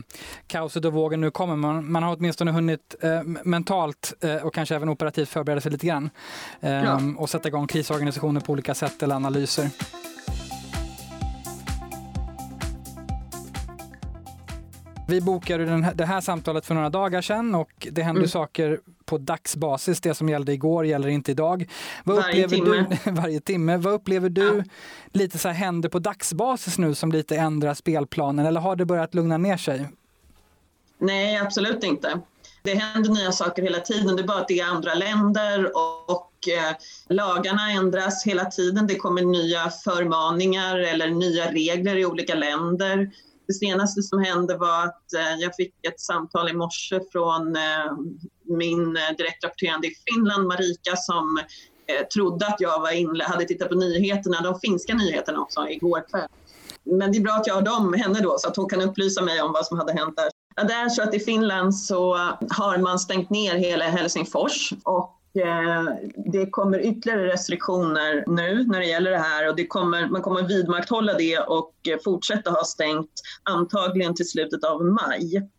kaoset 0.48 0.86
och 0.86 0.94
vågen 0.94 1.22
nu 1.22 1.32
kommer. 1.32 1.56
Man, 1.56 1.92
man 1.92 2.04
har 2.04 2.16
åtminstone 2.16 2.52
hunnit 2.52 2.96
eh, 3.02 3.24
mentalt 3.24 4.14
eh, 4.22 4.36
och 4.36 4.54
kanske 4.54 4.76
även 4.76 4.90
operativt 4.90 5.30
förbereda 5.30 5.62
sig 5.62 5.72
lite 5.72 5.88
grann. 5.88 6.10
Ja. 6.60 7.00
Och 7.18 7.30
sätta 7.30 7.48
igång 7.48 7.68
krisorganisationer 7.68 8.42
på 8.42 8.52
olika 8.52 8.76
sätt 8.76 9.04
eller 9.04 9.16
analyser. 9.16 9.70
Vi 15.08 15.22
bokade 15.22 15.66
den 15.66 15.84
här, 15.84 15.94
det 15.94 16.06
här 16.06 16.22
samtalet 16.22 16.66
för 16.66 16.76
några 16.76 16.90
dagar 16.90 17.22
sedan 17.22 17.56
och 17.56 17.88
det 17.92 18.02
händer 18.02 18.20
mm. 18.20 18.30
saker 18.30 18.80
på 19.06 19.18
dagsbasis. 19.18 20.02
Det 20.02 20.14
som 20.14 20.30
gällde 20.30 20.54
igår 20.54 20.86
gäller 20.86 21.08
inte 21.08 21.32
idag. 21.32 21.70
Vad 22.04 22.16
varje 22.18 22.50
timme. 22.50 22.86
Du, 23.06 23.12
varje 23.12 23.40
timme. 23.40 23.78
Vad 23.78 23.94
upplever 23.94 24.30
du 24.30 24.58
ja. 24.58 24.64
lite 25.14 25.38
så 25.38 25.48
här 25.48 25.56
händer 25.56 25.90
på 25.90 26.00
dagsbasis 26.00 26.78
nu 26.78 26.96
som 26.96 27.12
lite 27.12 27.36
ändrar 27.36 27.74
spelplanen 27.74 28.46
eller 28.46 28.62
har 28.62 28.76
det 28.76 28.86
börjat 28.86 29.14
lugna 29.14 29.38
ner 29.38 29.58
sig? 29.58 29.88
Nej, 30.98 31.38
absolut 31.38 31.84
inte. 31.84 32.22
Det 32.62 32.74
händer 32.74 33.10
nya 33.10 33.32
saker 33.32 33.64
hela 33.64 33.80
tiden. 33.80 34.16
Det 34.16 34.22
är 34.22 34.28
bara 34.28 34.42
att 34.42 34.48
det 34.48 34.60
är 34.60 34.66
andra 34.66 34.94
länder 34.94 35.66
och, 35.76 36.10
och 36.10 36.32
eh, 36.48 36.76
lagarna 37.10 37.72
ändras 37.72 38.26
hela 38.26 38.46
tiden. 38.46 38.88
Det 38.88 38.96
kommer 38.96 39.22
nya 39.22 39.70
förmaningar 39.70 40.78
eller 40.80 41.10
nya 41.10 41.52
regler 41.52 41.96
i 41.96 42.06
olika 42.06 42.36
länder. 42.36 43.12
Det 43.48 43.54
senaste 43.54 44.02
som 44.02 44.20
hände 44.20 44.58
var 44.58 44.84
att 44.84 45.14
eh, 45.14 45.36
jag 45.40 45.56
fick 45.56 45.86
ett 45.88 46.00
samtal 46.00 46.50
i 46.50 46.54
morse 46.54 47.00
från 47.12 47.56
eh, 47.56 47.62
min 48.44 48.98
eh, 48.98 49.16
direktrapporterande 49.18 49.88
i 49.88 49.92
Finland, 50.08 50.48
Marika, 50.48 50.96
som 50.96 51.40
trodde 52.14 52.48
att 52.48 52.62
jag 52.62 52.80
var 52.80 52.92
inle 52.92 53.24
hade 53.24 53.46
tittat 53.46 53.70
på 53.70 53.76
nyheterna, 53.76 54.42
de 54.42 54.60
finska 54.60 54.94
nyheterna 54.94 55.42
också, 55.42 55.70
igår 55.70 56.04
kväll. 56.10 56.28
Men 56.84 57.12
det 57.12 57.18
är 57.18 57.22
bra 57.22 57.34
att 57.34 57.48
jag 57.48 57.56
har 57.56 57.62
dem, 57.62 57.94
henne 57.94 58.20
då, 58.20 58.36
så 58.40 58.48
att 58.48 58.56
hon 58.56 58.70
kan 58.70 58.82
upplysa 58.82 59.22
mig 59.22 59.42
om 59.42 59.52
vad 59.52 59.66
som 59.66 59.78
hade 59.78 59.94
hänt 59.94 60.18
där. 60.18 60.30
Ja, 60.56 60.64
det 60.64 60.74
är 60.74 60.90
så 60.90 61.02
att 61.02 61.14
i 61.14 61.20
Finland 61.20 61.76
så 61.76 62.16
har 62.50 62.78
man 62.78 63.00
stängt 63.00 63.30
ner 63.30 63.56
hela 63.56 63.86
Helsingfors 63.86 64.74
och 64.84 65.15
det 66.16 66.50
kommer 66.50 66.80
ytterligare 66.80 67.28
restriktioner 67.28 68.24
nu 68.28 68.64
när 68.68 68.80
det 68.80 68.86
gäller 68.86 69.12
det 69.12 69.18
här 69.18 69.50
och 69.50 69.56
det 69.56 69.68
kommer, 69.68 70.10
man 70.10 70.22
kommer 70.22 70.48
vidmakthålla 70.48 71.14
det 71.14 71.40
och 71.40 71.74
fortsätta 72.04 72.52
ha 72.52 72.64
stängt 72.64 73.12
antagligen 73.44 74.16
till 74.16 74.30
slutet 74.30 74.64
av 74.64 74.86
maj. 74.86 75.50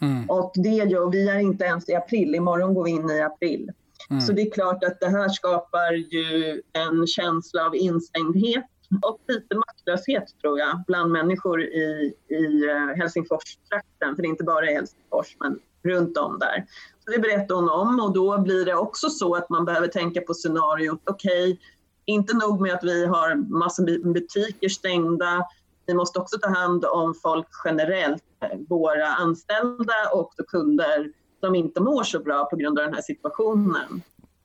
Mm. 0.00 0.30
Och 0.30 0.52
det 0.54 0.68
gör, 0.68 1.10
vi 1.10 1.28
är 1.28 1.38
inte 1.38 1.64
ens 1.64 1.88
i 1.88 1.94
april, 1.94 2.34
imorgon 2.34 2.74
går 2.74 2.84
vi 2.84 2.90
in 2.90 3.10
i 3.10 3.20
april. 3.20 3.70
Mm. 4.10 4.20
Så 4.20 4.32
det 4.32 4.42
är 4.42 4.50
klart 4.50 4.84
att 4.84 5.00
det 5.00 5.08
här 5.08 5.28
skapar 5.28 5.92
ju 5.92 6.62
en 6.72 7.06
känsla 7.06 7.66
av 7.66 7.76
instängdhet 7.76 8.64
och 9.02 9.20
lite 9.28 9.54
maktlöshet 9.54 10.24
tror 10.40 10.58
jag 10.58 10.82
bland 10.86 11.12
människor 11.12 11.62
i, 11.62 12.14
i 12.28 12.64
eh, 12.70 12.96
Helsingfors-trakten, 12.96 14.16
för 14.16 14.22
det 14.22 14.28
är 14.28 14.30
inte 14.30 14.44
bara 14.44 14.70
i 14.70 14.74
Helsingfors 14.74 15.36
men 15.40 15.58
runt 15.84 16.18
om 16.18 16.38
där. 16.38 16.66
Det 17.06 17.18
berättar 17.18 17.54
hon 17.54 17.68
om 17.68 18.00
och 18.00 18.12
då 18.12 18.38
blir 18.40 18.64
det 18.64 18.74
också 18.74 19.08
så 19.08 19.34
att 19.34 19.50
man 19.50 19.64
behöver 19.64 19.88
tänka 19.88 20.20
på 20.20 20.34
scenariot, 20.34 21.00
okej, 21.04 21.52
okay, 21.52 21.56
inte 22.04 22.36
nog 22.36 22.60
med 22.60 22.74
att 22.74 22.84
vi 22.84 23.06
har 23.06 23.34
massor 23.58 24.12
butiker 24.12 24.68
stängda, 24.68 25.46
vi 25.86 25.94
måste 25.94 26.18
också 26.18 26.38
ta 26.38 26.48
hand 26.48 26.84
om 26.84 27.14
folk 27.14 27.46
generellt, 27.64 28.22
våra 28.68 29.06
anställda 29.06 29.94
och 30.14 30.32
kunder 30.48 31.10
som 31.40 31.54
inte 31.54 31.80
mår 31.80 32.02
så 32.02 32.18
bra 32.18 32.44
på 32.44 32.56
grund 32.56 32.78
av 32.78 32.84
den 32.84 32.94
här 32.94 33.02
situationen. 33.02 34.02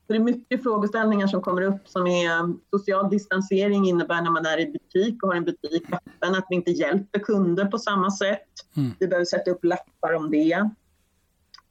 Så 0.08 0.14
det 0.14 0.16
är 0.16 0.24
mycket 0.24 0.64
frågeställningar 0.64 1.28
som 1.28 1.42
kommer 1.42 1.62
upp 1.62 1.88
som 1.88 2.08
är 2.08 2.54
social 2.70 3.10
distansering 3.10 3.88
innebär 3.88 4.22
när 4.22 4.32
man 4.32 4.46
är 4.46 4.60
i 4.60 4.72
butik 4.72 5.24
och 5.24 5.30
har 5.30 5.36
en 5.36 5.46
butik 5.46 5.84
öppen 5.92 6.36
att 6.36 6.46
vi 6.50 6.56
inte 6.56 6.72
hjälper 6.72 7.20
kunder 7.20 7.66
på 7.66 7.78
samma 7.78 8.12
sätt. 8.12 8.48
Mm. 8.78 8.92
Vi 9.00 9.08
behöver 9.08 9.26
sätta 9.26 9.52
upp 9.52 9.64
lappar 9.64 10.14
om 10.14 10.32
det 10.32 10.68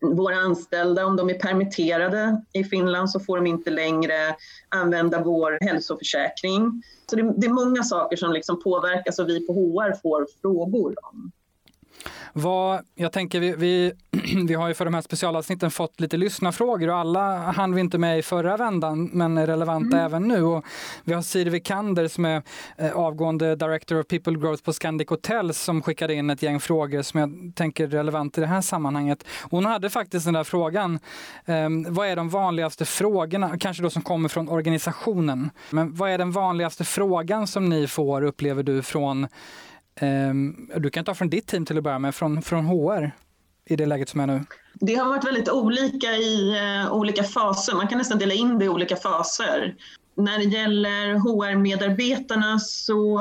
våra 0.00 0.37
anställda, 0.37 1.07
om 1.07 1.17
de 1.17 1.31
är 1.31 1.38
permitterade 1.38 2.43
i 2.52 2.64
Finland 2.64 3.11
så 3.11 3.21
får 3.21 3.37
de 3.37 3.47
inte 3.47 3.71
längre 3.71 4.37
använda 4.69 5.23
vår 5.23 5.59
hälsoförsäkring. 5.61 6.83
Så 7.11 7.17
det, 7.17 7.35
det 7.37 7.47
är 7.47 7.52
många 7.52 7.83
saker 7.83 8.17
som 8.17 8.33
liksom 8.33 8.62
påverkas 8.62 9.19
och 9.19 9.28
vi 9.28 9.47
på 9.47 9.52
HR 9.52 10.00
får 10.02 10.26
frågor 10.43 10.95
om. 11.02 11.33
Vad, 12.33 12.81
jag 12.95 13.12
tänker, 13.12 13.40
vi, 13.40 13.55
vi, 13.57 13.93
vi 14.49 14.55
har 14.55 14.69
ju 14.69 14.75
för 14.75 14.85
de 14.85 14.95
här 14.95 15.00
specialavsnitten 15.00 15.71
fått 15.71 16.00
lite 16.00 16.17
lyssnarfrågor 16.17 16.88
och 16.88 16.97
alla 16.97 17.37
hann 17.38 17.75
vi 17.75 17.81
inte 17.81 17.99
med 17.99 18.19
i 18.19 18.23
förra 18.23 18.57
vändan 18.57 19.11
men 19.12 19.38
är 19.38 19.47
relevanta 19.47 19.97
mm. 19.97 20.07
även 20.07 20.28
nu. 20.28 20.43
Och 20.43 20.64
vi 21.05 21.12
har 21.12 21.23
Siri 21.23 21.50
Vikander 21.50 22.09
som 22.09 22.25
är 22.25 22.43
eh, 22.76 22.93
avgående 22.93 23.57
Director 23.57 24.00
of 24.00 24.07
People 24.07 24.38
Growth 24.38 24.62
på 24.62 24.73
Scandic 24.73 25.09
Hotels 25.09 25.59
som 25.59 25.83
skickade 25.83 26.14
in 26.14 26.31
ett 26.31 26.43
gäng 26.43 26.61
frågor 26.61 27.02
som 27.02 27.21
jag 27.21 27.52
tänker 27.55 27.85
är 27.85 27.88
relevant 27.88 28.38
i 28.38 28.40
det 28.40 28.47
här 28.47 28.61
sammanhanget. 28.61 29.25
Hon 29.50 29.64
hade 29.64 29.90
faktiskt 29.90 30.25
den 30.25 30.35
där 30.35 30.45
frågan, 30.45 30.99
eh, 31.45 31.69
vad 31.88 32.09
är 32.09 32.17
de 32.17 32.28
vanligaste 32.28 32.85
frågorna, 32.85 33.59
kanske 33.59 33.83
då 33.83 33.90
som 33.90 34.02
kommer 34.02 34.28
från 34.28 34.49
organisationen, 34.49 35.50
men 35.71 35.95
vad 35.95 36.11
är 36.11 36.19
den 36.19 36.33
vanligaste 36.33 36.85
frågan 36.85 37.47
som 37.47 37.69
ni 37.69 37.87
får, 37.87 38.23
upplever 38.23 38.62
du, 38.62 38.83
från 38.83 39.28
Ehm, 40.00 40.71
du 40.76 40.90
kan 40.90 41.05
ta 41.05 41.14
från 41.14 41.31
ditt 41.31 41.47
team 41.47 41.67
till 41.67 41.78
att 41.78 41.85
börja 41.85 41.99
med, 41.99 42.14
från, 42.14 42.43
från 42.43 42.67
HR 42.67 43.11
i 43.64 43.76
det 43.76 43.87
läget 43.87 44.09
som 44.09 44.21
är 44.21 44.26
nu. 44.26 44.45
Det 44.75 44.95
har 44.95 45.09
varit 45.09 45.26
väldigt 45.26 45.49
olika 45.50 46.07
i 46.17 46.61
uh, 46.85 46.93
olika 46.93 47.25
faser. 47.25 47.75
Man 47.75 47.88
kan 47.88 47.99
nästan 47.99 48.19
dela 48.19 48.35
in 48.35 48.59
det 48.59 48.64
i 48.64 48.69
olika 48.69 48.97
faser. 48.97 49.75
När 50.14 50.38
det 50.38 50.45
gäller 50.45 51.14
HR-medarbetarna 51.14 52.59
så 52.59 53.19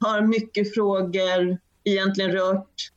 har 0.00 0.20
mycket 0.20 0.74
frågor 0.74 1.58
egentligen 1.84 2.32
rört 2.32 2.90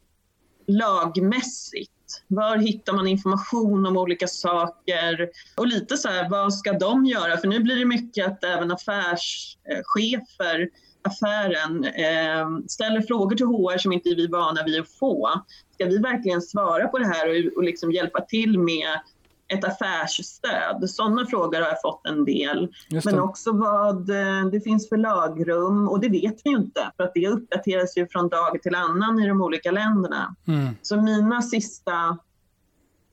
lagmässigt. 0.67 1.89
Var 2.27 2.57
hittar 2.57 2.93
man 2.93 3.07
information 3.07 3.85
om 3.85 3.97
olika 3.97 4.27
saker? 4.27 5.29
Och 5.57 5.67
lite 5.67 5.97
så 5.97 6.07
här, 6.09 6.29
vad 6.29 6.53
ska 6.53 6.73
de 6.73 7.05
göra? 7.05 7.37
För 7.37 7.47
nu 7.47 7.59
blir 7.59 7.75
det 7.75 7.85
mycket 7.85 8.27
att 8.27 8.43
även 8.43 8.71
affärschefer 8.71 10.69
affären 11.03 11.83
eh, 11.83 12.65
ställer 12.67 13.01
frågor 13.01 13.35
till 13.35 13.45
HR 13.45 13.77
som 13.77 13.91
inte 13.91 14.09
vi 14.09 14.23
är 14.23 14.29
vana 14.29 14.63
vid 14.63 14.81
att 14.81 14.89
få. 14.89 15.29
Ska 15.73 15.85
vi 15.85 15.97
verkligen 15.97 16.41
svara 16.41 16.87
på 16.87 16.97
det 16.97 17.07
här 17.07 17.29
och, 17.29 17.57
och 17.57 17.63
liksom 17.63 17.91
hjälpa 17.91 18.21
till 18.21 18.59
med 18.59 18.99
ett 19.47 19.63
affärsstöd? 19.63 20.89
Sådana 20.89 21.25
frågor 21.25 21.61
har 21.61 21.67
jag 21.67 21.81
fått 21.81 22.07
en 22.07 22.25
del. 22.25 22.73
Men 23.05 23.19
också 23.19 23.51
vad 23.51 24.09
eh, 24.09 24.45
det 24.51 24.61
finns 24.61 24.89
för 24.89 24.97
lagrum 24.97 25.89
och 25.89 25.99
det 25.99 26.09
vet 26.09 26.41
vi 26.43 26.49
ju 26.49 26.57
inte 26.57 26.91
för 26.97 27.03
att 27.03 27.13
det 27.13 27.27
uppdateras 27.27 27.97
ju 27.97 28.07
från 28.07 28.29
dag 28.29 28.61
till 28.61 28.75
annan 28.75 29.19
i 29.19 29.27
de 29.27 29.41
olika 29.41 29.71
länderna. 29.71 30.35
Mm. 30.47 30.67
Så 30.81 31.01
mina 31.01 31.41
sista 31.41 32.17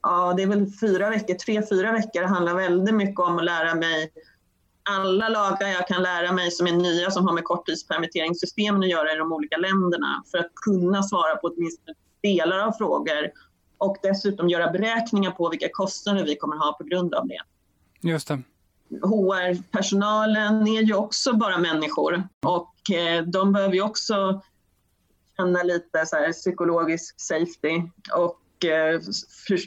ja, 0.03 0.35
det 0.37 0.43
är 0.43 0.47
väl 0.47 0.67
fyra 0.81 1.11
veckor, 1.11 1.35
tre, 1.35 1.63
fyra 1.71 1.93
veckor 1.93 2.23
handlar 2.23 2.55
väldigt 2.55 2.95
mycket 2.95 3.21
om 3.21 3.39
att 3.39 3.45
lära 3.45 3.75
mig 3.75 4.13
alla 4.91 5.29
lagar 5.29 5.69
jag 5.69 5.89
kan 5.89 6.03
lära 6.03 6.33
mig 6.33 6.51
som 6.51 6.67
är 6.67 6.73
nya 6.73 7.11
som 7.11 7.27
har 7.27 7.35
med 7.35 7.45
korttidspermitteringssystemen 7.45 8.83
att 8.83 8.89
göra 8.89 9.13
i 9.13 9.17
de 9.17 9.33
olika 9.33 9.57
länderna 9.57 10.23
för 10.31 10.39
att 10.39 10.55
kunna 10.55 11.03
svara 11.03 11.37
på 11.37 11.47
åtminstone 11.49 11.95
delar 12.23 12.59
av 12.59 12.73
frågor 12.73 13.31
och 13.79 13.97
dessutom 14.03 14.49
göra 14.49 14.71
beräkningar 14.71 15.31
på 15.31 15.49
vilka 15.49 15.69
kostnader 15.73 16.25
vi 16.25 16.37
kommer 16.37 16.57
ha 16.57 16.73
på 16.73 16.85
grund 16.85 17.15
av 17.15 17.29
det. 17.29 17.41
Just 18.09 18.29
det. 18.29 18.43
HR-personalen 19.03 20.69
är 20.69 20.83
ju 20.83 20.95
också 20.95 21.33
bara 21.33 21.59
människor 21.59 22.29
och 22.41 22.91
eh, 22.91 23.25
de 23.25 23.53
behöver 23.53 23.75
ju 23.75 23.83
också 23.83 24.43
känna 25.37 25.63
lite 25.63 26.07
så 26.07 26.17
här 26.17 26.33
psykologisk 26.33 27.21
safety 27.21 27.83
och 28.15 28.65
eh, 28.65 29.01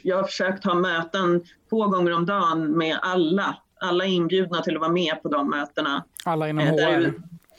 jag 0.02 0.16
har 0.16 0.24
försökt 0.24 0.64
ha 0.64 0.74
möten 0.74 1.44
två 1.70 1.86
gånger 1.86 2.12
om 2.12 2.26
dagen 2.26 2.78
med 2.78 2.98
alla 3.02 3.56
alla 3.84 4.04
är 4.04 4.08
inbjudna 4.08 4.62
till 4.62 4.74
att 4.74 4.80
vara 4.80 4.92
med 4.92 5.22
på 5.22 5.28
de 5.28 5.50
mötena. 5.50 6.04
Alla 6.24 6.48
inom 6.48 6.66
HR? 6.66 7.12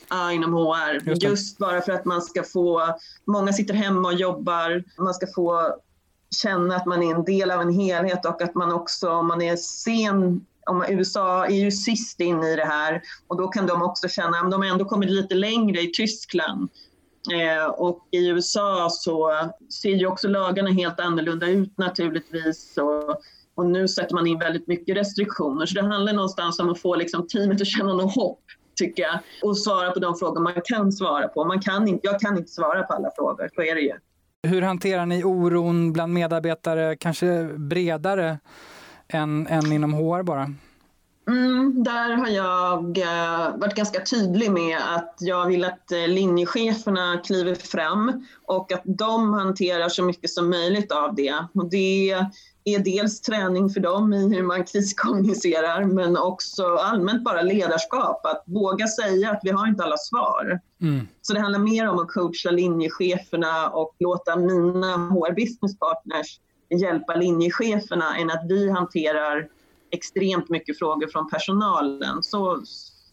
Ja, 0.10 0.32
inom 0.32 0.53
HR. 0.53 1.10
Just, 1.10 1.24
Just, 1.24 1.58
bara 1.58 1.82
för 1.82 1.91
att 1.91 2.05
man 2.05 2.22
ska 2.22 2.44
få, 2.44 2.96
många 3.25 3.53
sitter 3.53 3.74
hemma 3.74 4.08
och 4.08 4.13
jobbar, 4.13 4.84
man 4.98 5.13
ska 5.13 5.27
få 5.36 5.75
känna 6.41 6.75
att 6.75 6.86
man 6.86 7.03
är 7.03 7.15
en 7.15 7.24
del 7.24 7.51
av 7.51 7.62
en 7.62 7.74
helhet 7.74 8.25
och 8.25 8.41
att 8.41 8.55
man 8.55 8.72
också, 8.72 9.10
om 9.10 9.27
man 9.27 9.41
är 9.41 9.55
sen 9.55 10.46
om 10.65 10.86
USA 10.89 11.46
är 11.46 11.55
ju 11.55 11.72
sist 11.72 12.20
in 12.20 12.44
i 12.44 12.55
det 12.55 12.65
här 12.65 13.01
och 13.27 13.38
då 13.38 13.48
kan 13.48 13.67
de 13.67 13.82
också 13.82 14.08
känna 14.08 14.38
att 14.38 14.51
de 14.51 14.62
har 14.62 14.70
ändå 14.70 14.86
kommit 14.86 15.10
lite 15.10 15.36
längre 15.36 15.82
i 15.82 15.91
Tyskland. 15.91 16.70
Eh, 17.34 17.65
och 17.65 18.08
i 18.12 18.27
USA 18.27 18.89
så 18.91 19.34
ser 19.82 19.89
ju 19.89 20.08
också 20.08 20.27
lagarna 20.27 20.70
helt 20.70 21.00
annorlunda 21.00 21.48
ut 21.48 21.77
naturligtvis. 21.77 22.77
Och 22.77 23.22
och 23.55 23.65
nu 23.65 23.88
sätter 23.88 24.15
man 24.15 24.27
in 24.27 24.39
väldigt 24.39 24.67
mycket 24.67 24.97
restriktioner. 24.97 25.65
Så 25.65 25.75
det 25.75 25.88
handlar 25.88 26.13
någonstans 26.13 26.59
om 26.59 26.69
att 26.69 26.81
få 26.81 26.95
liksom 26.95 27.27
teamet 27.27 27.62
att 27.62 27.67
känna 27.67 27.93
något 27.93 28.15
hopp 28.15 28.41
tycker 28.75 29.03
jag, 29.03 29.19
och 29.43 29.57
svara 29.57 29.91
på 29.91 30.00
de 30.00 30.15
frågor 30.15 30.41
man 30.41 30.53
kan 30.65 30.91
svara 30.91 31.27
på. 31.27 31.45
Man 31.45 31.59
kan 31.59 31.88
inte, 31.88 32.07
jag 32.07 32.19
kan 32.19 32.38
inte 32.38 32.51
svara 32.51 32.83
på 32.83 32.93
alla 32.93 33.12
frågor, 33.15 33.50
så 33.55 33.62
är 33.62 33.75
det 33.75 33.81
ju. 33.81 33.93
Hur 34.47 34.62
hanterar 34.62 35.05
ni 35.05 35.24
oron 35.24 35.93
bland 35.93 36.13
medarbetare, 36.13 36.95
kanske 36.95 37.43
bredare 37.43 38.39
än, 39.07 39.47
än 39.47 39.71
inom 39.71 39.93
HR 39.93 40.24
bara? 40.24 40.53
Mm, 41.27 41.83
där 41.83 42.09
har 42.09 42.27
jag 42.27 42.97
eh, 42.97 43.57
varit 43.57 43.75
ganska 43.75 44.00
tydlig 44.00 44.51
med 44.51 44.77
att 44.95 45.15
jag 45.19 45.47
vill 45.47 45.65
att 45.65 45.91
eh, 45.91 46.07
linjecheferna 46.07 47.21
kliver 47.25 47.55
fram 47.55 48.25
och 48.45 48.71
att 48.71 48.81
de 48.83 49.33
hanterar 49.33 49.89
så 49.89 50.03
mycket 50.03 50.29
som 50.29 50.50
möjligt 50.50 50.91
av 50.91 51.15
det. 51.15 51.45
Och 51.53 51.69
det 51.69 52.25
är 52.65 52.79
dels 52.79 53.22
träning 53.22 53.69
för 53.69 53.79
dem 53.79 54.13
i 54.13 54.36
hur 54.36 54.43
man 54.43 54.63
kriskommunicerar 54.63 55.84
men 55.84 56.17
också 56.17 56.75
allmänt 56.75 57.24
bara 57.24 57.41
ledarskap. 57.41 58.25
Att 58.25 58.43
våga 58.45 58.88
säga 58.88 59.31
att 59.31 59.39
vi 59.43 59.50
har 59.50 59.67
inte 59.67 59.84
alla 59.84 59.98
svar. 59.98 60.60
Mm. 60.81 61.07
Så 61.22 61.34
det 61.34 61.39
handlar 61.39 61.60
mer 61.60 61.88
om 61.88 62.00
att 62.00 62.07
coacha 62.07 62.51
linjecheferna 62.51 63.69
och 63.69 63.95
låta 64.00 64.36
mina 64.36 64.98
HR 64.98 65.31
business 65.31 65.79
partners 65.79 66.39
hjälpa 66.81 67.15
linjecheferna 67.15 68.17
än 68.17 68.29
att 68.29 68.45
vi 68.50 68.69
hanterar 68.69 69.48
extremt 69.91 70.50
mycket 70.50 70.77
frågor 70.77 71.07
från 71.07 71.29
personalen. 71.29 72.24
Så, 72.24 72.62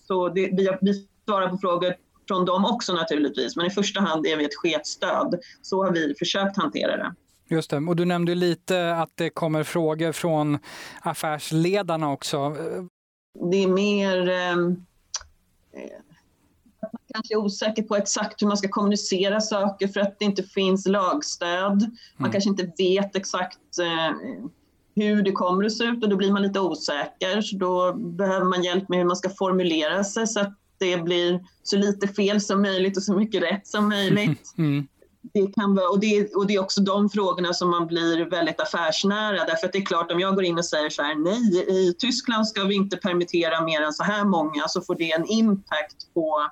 så 0.08 0.28
det, 0.28 0.50
vi, 0.52 0.76
vi 0.80 1.06
svarar 1.24 1.48
på 1.48 1.58
frågor 1.58 1.94
från 2.28 2.44
dem 2.44 2.64
också 2.64 2.92
naturligtvis, 2.92 3.56
men 3.56 3.66
i 3.66 3.70
första 3.70 4.00
hand 4.00 4.26
är 4.26 4.36
vi 4.36 4.44
ett 4.44 4.56
chefstöd. 4.56 5.40
Så 5.62 5.84
har 5.84 5.92
vi 5.92 6.14
försökt 6.18 6.56
hantera 6.56 6.96
det. 6.96 7.14
Just 7.48 7.70
det. 7.70 7.76
Och 7.76 7.96
du 7.96 8.04
nämnde 8.04 8.34
lite 8.34 8.96
att 8.96 9.10
det 9.14 9.30
kommer 9.30 9.64
frågor 9.64 10.12
från 10.12 10.58
affärsledarna 11.00 12.12
också. 12.12 12.56
Det 13.50 13.56
är 13.56 13.68
mer... 13.68 14.28
Eh, 14.28 14.56
man 16.82 17.00
kanske 17.14 17.34
är 17.34 17.38
osäker 17.38 17.82
på 17.82 17.96
exakt 17.96 18.42
hur 18.42 18.46
man 18.46 18.56
ska 18.56 18.68
kommunicera 18.68 19.40
saker 19.40 19.88
för 19.88 20.00
att 20.00 20.18
det 20.18 20.24
inte 20.24 20.42
finns 20.42 20.86
lagstöd. 20.86 21.80
Man 22.16 22.26
mm. 22.26 22.32
kanske 22.32 22.50
inte 22.50 22.72
vet 22.78 23.16
exakt 23.16 23.78
eh, 23.78 24.16
hur 24.94 25.22
det 25.22 25.32
kommer 25.32 25.64
att 25.64 25.72
se 25.72 25.84
ut 25.84 26.02
och 26.02 26.08
då 26.08 26.16
blir 26.16 26.32
man 26.32 26.42
lite 26.42 26.60
osäker. 26.60 27.40
Så 27.40 27.56
då 27.56 27.92
behöver 27.92 28.46
man 28.46 28.62
hjälp 28.62 28.88
med 28.88 28.98
hur 28.98 29.06
man 29.06 29.16
ska 29.16 29.30
formulera 29.30 30.04
sig 30.04 30.26
så 30.26 30.40
att 30.40 30.58
det 30.78 30.96
blir 30.96 31.40
så 31.62 31.76
lite 31.76 32.08
fel 32.08 32.40
som 32.40 32.62
möjligt 32.62 32.96
och 32.96 33.02
så 33.02 33.14
mycket 33.14 33.42
rätt 33.42 33.66
som 33.66 33.88
möjligt. 33.88 34.54
Mm. 34.58 34.88
Det, 35.22 35.54
kan 35.54 35.74
vara, 35.74 35.88
och, 35.88 36.00
det, 36.00 36.34
och 36.34 36.46
det 36.46 36.54
är 36.54 36.60
också 36.60 36.80
de 36.80 37.10
frågorna 37.10 37.52
som 37.52 37.70
man 37.70 37.86
blir 37.86 38.30
väldigt 38.30 38.60
affärsnära. 38.60 39.44
Därför 39.44 39.66
att 39.66 39.72
det 39.72 39.78
är 39.78 39.84
klart 39.84 40.12
om 40.12 40.20
jag 40.20 40.34
går 40.34 40.44
in 40.44 40.58
och 40.58 40.64
säger 40.64 40.90
så 40.90 41.02
här, 41.02 41.14
nej, 41.14 41.70
i 41.70 41.94
Tyskland 41.98 42.48
ska 42.48 42.64
vi 42.64 42.74
inte 42.74 42.96
permittera 42.96 43.64
mer 43.64 43.82
än 43.82 43.92
så 43.92 44.02
här 44.02 44.24
många 44.24 44.68
så 44.68 44.80
får 44.80 44.94
det 44.94 45.12
en 45.12 45.26
impact 45.26 46.14
på 46.14 46.50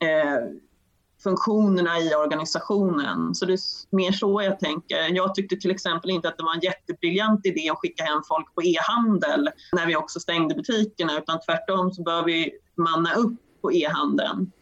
eh, 0.00 0.58
funktionerna 1.24 2.00
i 2.00 2.14
organisationen. 2.14 3.34
Så 3.34 3.46
det 3.46 3.52
är 3.52 3.96
mer 3.96 4.12
så 4.12 4.42
jag 4.42 4.58
tänker. 4.58 5.16
Jag 5.16 5.34
tyckte 5.34 5.56
till 5.56 5.70
exempel 5.70 6.10
inte 6.10 6.28
att 6.28 6.38
det 6.38 6.44
var 6.44 6.54
en 6.54 6.60
jättebriljant 6.60 7.46
idé 7.46 7.70
att 7.70 7.78
skicka 7.78 8.04
hem 8.04 8.22
folk 8.28 8.54
på 8.54 8.62
e-handel 8.62 9.50
när 9.72 9.86
vi 9.86 9.96
också 9.96 10.20
stängde 10.20 10.54
butikerna 10.54 11.18
utan 11.18 11.40
tvärtom 11.40 11.90
så 11.92 12.02
bör 12.02 12.24
vi 12.24 12.50
manna 12.76 13.14
upp 13.14 13.40
på 13.62 13.72
e-handeln. 13.72 14.52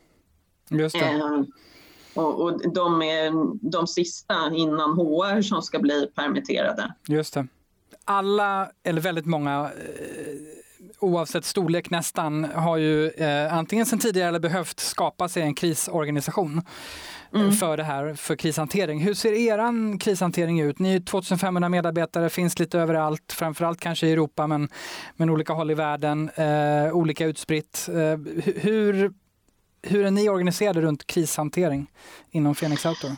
Just 0.71 0.95
det. 0.95 1.11
Eh, 1.11 1.43
och, 2.15 2.41
och 2.41 2.73
de 2.73 3.03
är 3.03 3.33
de 3.71 3.87
sista 3.87 4.35
innan 4.55 4.93
HR 4.93 5.43
som 5.43 5.63
ska 5.63 5.79
bli 5.79 6.07
permitterade. 6.15 6.95
Just 7.09 7.35
det. 7.35 7.47
Alla, 8.05 8.71
eller 8.85 9.01
väldigt 9.01 9.27
många 9.27 9.61
eh, 9.61 10.35
oavsett 11.03 11.45
storlek 11.45 11.91
nästan, 11.91 12.45
har 12.45 12.77
ju 12.77 13.09
eh, 13.09 13.55
antingen 13.55 13.87
sedan 13.87 13.99
tidigare 13.99 14.29
eller 14.29 14.41
behövt 14.41 14.81
skapa 14.81 15.29
sig 15.29 15.43
en 15.43 15.55
krisorganisation 15.55 16.63
eh, 17.35 17.41
mm. 17.41 17.53
för 17.53 17.77
det 17.77 17.83
här, 17.83 18.15
för 18.15 18.37
krishantering. 18.37 19.01
Hur 19.01 19.15
ser 19.15 19.33
er 19.33 19.99
krishantering 19.99 20.61
ut? 20.61 20.79
Ni 20.79 20.95
är 20.95 21.01
2500 21.01 21.69
medarbetare, 21.69 22.31
finns 22.31 22.59
lite 22.59 22.79
överallt, 22.79 23.33
framförallt 23.33 23.81
kanske 23.81 24.07
i 24.07 24.13
Europa 24.13 24.47
men, 24.47 24.69
men 25.17 25.31
olika 25.31 25.53
håll 25.53 25.71
i 25.71 25.75
världen, 25.75 26.31
eh, 26.35 26.93
olika 26.93 27.27
utspritt. 27.27 27.89
Eh, 27.89 28.19
hur, 28.57 29.13
hur 29.83 30.05
är 30.05 30.11
ni 30.11 30.29
organiserade 30.29 30.81
runt 30.81 31.07
krishantering 31.07 31.87
inom 32.31 32.55
Phoenix 32.55 32.87
Outdoor? 32.87 33.17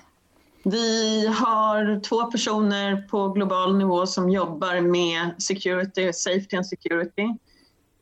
Vi 0.64 1.26
har 1.26 2.00
två 2.00 2.24
personer 2.24 3.08
på 3.10 3.28
global 3.28 3.76
nivå 3.76 4.06
som 4.06 4.30
jobbar 4.30 4.80
med 4.80 5.42
security, 5.42 6.12
safety 6.12 6.56
and 6.56 6.66
security. 6.66 7.22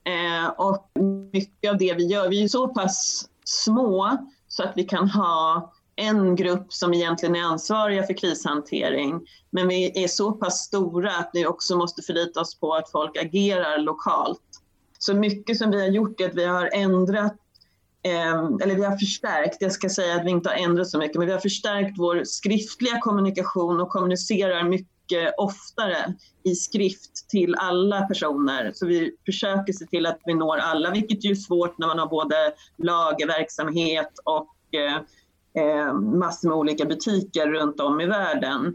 Eh, 0.05 0.49
och 0.57 0.91
mycket 1.33 1.71
av 1.71 1.79
det 1.79 1.95
vi 1.95 2.07
gör, 2.07 2.29
vi 2.29 2.45
är 2.45 2.49
så 2.49 2.69
pass 2.69 3.29
små 3.45 4.19
så 4.49 4.63
att 4.63 4.73
vi 4.77 4.85
kan 4.85 5.09
ha 5.09 5.73
en 5.97 6.37
grupp 6.37 6.73
som 6.73 6.95
egentligen 6.95 7.37
är 7.37 7.43
ansvariga 7.43 8.03
för 8.03 8.15
krishantering. 8.15 9.21
Men 9.51 9.69
vi 9.69 10.05
är 10.05 10.09
så 10.09 10.33
pass 10.33 10.59
stora 10.59 11.11
att 11.11 11.31
vi 11.33 11.47
också 11.47 11.77
måste 11.77 12.03
förlita 12.03 12.41
oss 12.41 12.55
på 12.55 12.75
att 12.75 12.91
folk 12.91 13.17
agerar 13.17 13.79
lokalt. 13.79 14.41
Så 14.99 15.15
mycket 15.15 15.59
som 15.59 15.71
vi 15.71 15.81
har 15.81 15.89
gjort 15.89 16.21
är 16.21 16.29
att 16.29 16.35
vi 16.35 16.45
har 16.45 16.71
ändrat 16.73 17.37
Ehm, 18.05 18.59
eller 18.63 18.75
vi 18.75 18.85
har 18.85 18.97
förstärkt, 18.97 19.57
jag 19.61 19.73
ska 19.73 19.89
säga 19.89 20.15
att 20.15 20.25
vi 20.25 20.31
inte 20.31 20.49
har 20.49 20.57
ändrat 20.57 20.89
så 20.89 20.99
mycket, 20.99 21.17
men 21.17 21.27
vi 21.27 21.33
har 21.33 21.41
förstärkt 21.41 21.99
vår 21.99 22.25
skriftliga 22.25 23.01
kommunikation 23.01 23.81
och 23.81 23.89
kommunicerar 23.89 24.65
mycket 24.65 24.93
oftare 25.37 26.15
i 26.45 26.55
skrift 26.55 27.29
till 27.29 27.55
alla 27.55 28.03
personer. 28.03 28.73
Så 28.75 28.87
vi 28.87 29.17
försöker 29.27 29.73
se 29.73 29.87
till 29.87 30.07
att 30.07 30.21
vi 30.25 30.35
når 30.35 30.57
alla, 30.57 30.91
vilket 30.91 31.25
är 31.25 31.35
svårt 31.35 31.79
när 31.79 31.87
man 31.87 31.99
har 31.99 32.07
både 32.07 32.53
lagerverksamhet 32.79 34.13
och 34.25 34.55
eh, 34.75 34.99
ehm, 35.65 36.19
massor 36.19 36.49
med 36.49 36.59
olika 36.59 36.85
butiker 36.85 37.47
runt 37.47 37.81
om 37.81 38.01
i 38.01 38.07
världen. 38.07 38.75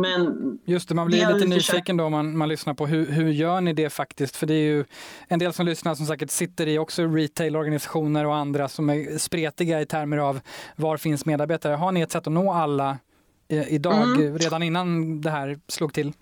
Men 0.00 0.58
Just 0.64 0.88
det, 0.88 0.94
man 0.94 1.06
blir 1.06 1.32
lite 1.32 1.46
nyfiken 1.46 1.96
då 1.96 2.04
om 2.04 2.12
man, 2.12 2.36
man 2.36 2.48
lyssnar 2.48 2.74
på 2.74 2.86
hur, 2.86 3.06
hur 3.06 3.30
gör 3.30 3.60
ni 3.60 3.72
det 3.72 3.90
faktiskt? 3.90 4.36
För 4.36 4.46
det 4.46 4.54
är 4.54 4.64
ju 4.64 4.84
en 5.28 5.38
del 5.38 5.52
som 5.52 5.66
lyssnar 5.66 5.94
som 5.94 6.06
säkert 6.06 6.30
sitter 6.30 6.66
i 6.66 6.78
också 6.78 7.02
retailorganisationer 7.02 8.26
och 8.26 8.36
andra 8.36 8.68
som 8.68 8.90
är 8.90 9.18
spretiga 9.18 9.80
i 9.80 9.86
termer 9.86 10.16
av 10.16 10.40
var 10.76 10.96
finns 10.96 11.26
medarbetare. 11.26 11.74
Har 11.74 11.92
ni 11.92 12.00
ett 12.00 12.12
sätt 12.12 12.26
att 12.26 12.32
nå 12.32 12.52
alla 12.52 12.98
idag, 13.48 14.02
mm. 14.02 14.38
redan 14.38 14.62
innan 14.62 15.20
det 15.20 15.30
här 15.30 15.58
slog 15.68 15.92
till? 15.92 16.12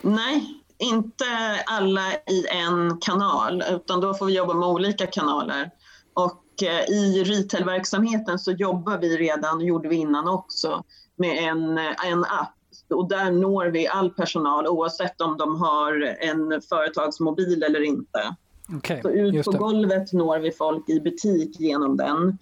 Nej, 0.00 0.44
inte 0.78 1.24
alla 1.66 2.12
i 2.12 2.46
en 2.50 2.98
kanal, 3.00 3.62
utan 3.70 4.00
då 4.00 4.14
får 4.14 4.26
vi 4.26 4.36
jobba 4.36 4.54
med 4.54 4.68
olika 4.68 5.06
kanaler. 5.06 5.70
Och 6.14 6.62
eh, 6.62 6.90
i 6.90 7.24
retailverksamheten 7.24 8.38
så 8.38 8.52
jobbar 8.52 8.98
vi 8.98 9.16
redan, 9.16 9.56
och 9.56 9.62
gjorde 9.62 9.88
vi 9.88 9.96
innan 9.96 10.28
också, 10.28 10.84
med 11.16 11.38
en, 11.38 11.78
en 11.78 12.24
app. 12.24 12.54
Och 12.94 13.08
där 13.08 13.30
når 13.30 13.66
vi 13.66 13.86
all 13.86 14.10
personal 14.10 14.66
oavsett 14.66 15.20
om 15.20 15.38
de 15.38 15.60
har 15.60 16.16
en 16.20 16.62
företagsmobil 16.68 17.62
eller 17.62 17.80
inte. 17.80 18.36
Okay, 18.76 19.02
så 19.02 19.10
ut 19.10 19.44
på 19.44 19.50
golvet 19.50 20.12
når 20.12 20.38
vi 20.38 20.52
folk 20.52 20.88
i 20.88 21.00
butik 21.00 21.60
genom 21.60 21.96
den. 21.96 22.38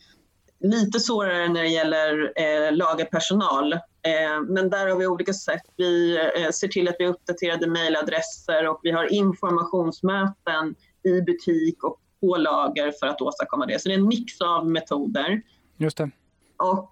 Lite 0.60 1.00
svårare 1.00 1.48
när 1.48 1.62
det 1.62 1.68
gäller 1.68 2.32
eh, 2.36 2.76
lagerpersonal 2.76 3.74
Eh, 4.06 4.42
men 4.48 4.70
där 4.70 4.88
har 4.88 4.98
vi 4.98 5.06
olika 5.06 5.32
sätt. 5.32 5.62
Vi 5.76 6.16
eh, 6.36 6.50
ser 6.50 6.68
till 6.68 6.88
att 6.88 6.96
vi 6.98 7.06
uppdaterade 7.06 7.66
mejladresser 7.66 8.68
och 8.68 8.80
vi 8.82 8.90
har 8.90 9.12
informationsmöten 9.12 10.74
i 11.04 11.20
butik 11.20 11.84
och 11.84 12.00
på 12.20 12.36
lager 12.36 12.92
för 13.00 13.06
att 13.06 13.20
åstadkomma 13.20 13.66
det. 13.66 13.82
Så 13.82 13.88
det 13.88 13.94
är 13.94 13.98
en 13.98 14.08
mix 14.08 14.40
av 14.40 14.70
metoder. 14.70 15.42
Just 15.76 15.96
det. 15.96 16.10
Och 16.56 16.90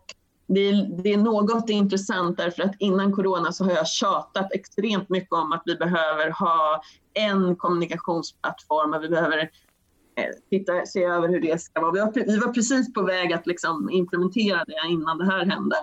det 0.55 0.61
är, 0.61 1.03
det 1.03 1.13
är 1.13 1.17
något 1.17 1.71
intressant 1.71 2.37
därför 2.37 2.63
att 2.63 2.75
innan 2.79 3.13
corona 3.13 3.53
så 3.53 3.65
har 3.65 3.73
jag 3.73 3.89
tjatat 3.89 4.53
extremt 4.53 5.09
mycket 5.09 5.33
om 5.33 5.53
att 5.53 5.63
vi 5.65 5.75
behöver 5.75 6.31
ha 6.31 6.83
en 7.15 7.57
kommunikationsplattform 7.57 8.95
och 8.95 9.03
vi 9.03 9.09
behöver 9.09 9.39
eh, 10.17 10.25
titta, 10.51 10.87
se 10.87 11.05
över 11.05 11.29
hur 11.29 11.41
det 11.41 11.61
ska 11.61 11.81
vara. 11.81 11.93
Vi 11.93 12.01
var, 12.01 12.13
vi 12.27 12.39
var 12.39 12.53
precis 12.53 12.93
på 12.93 13.03
väg 13.03 13.33
att 13.33 13.47
liksom 13.47 13.91
implementera 13.91 14.65
det 14.65 14.89
innan 14.89 15.19
det 15.19 15.25
här 15.25 15.47
hände. 15.47 15.77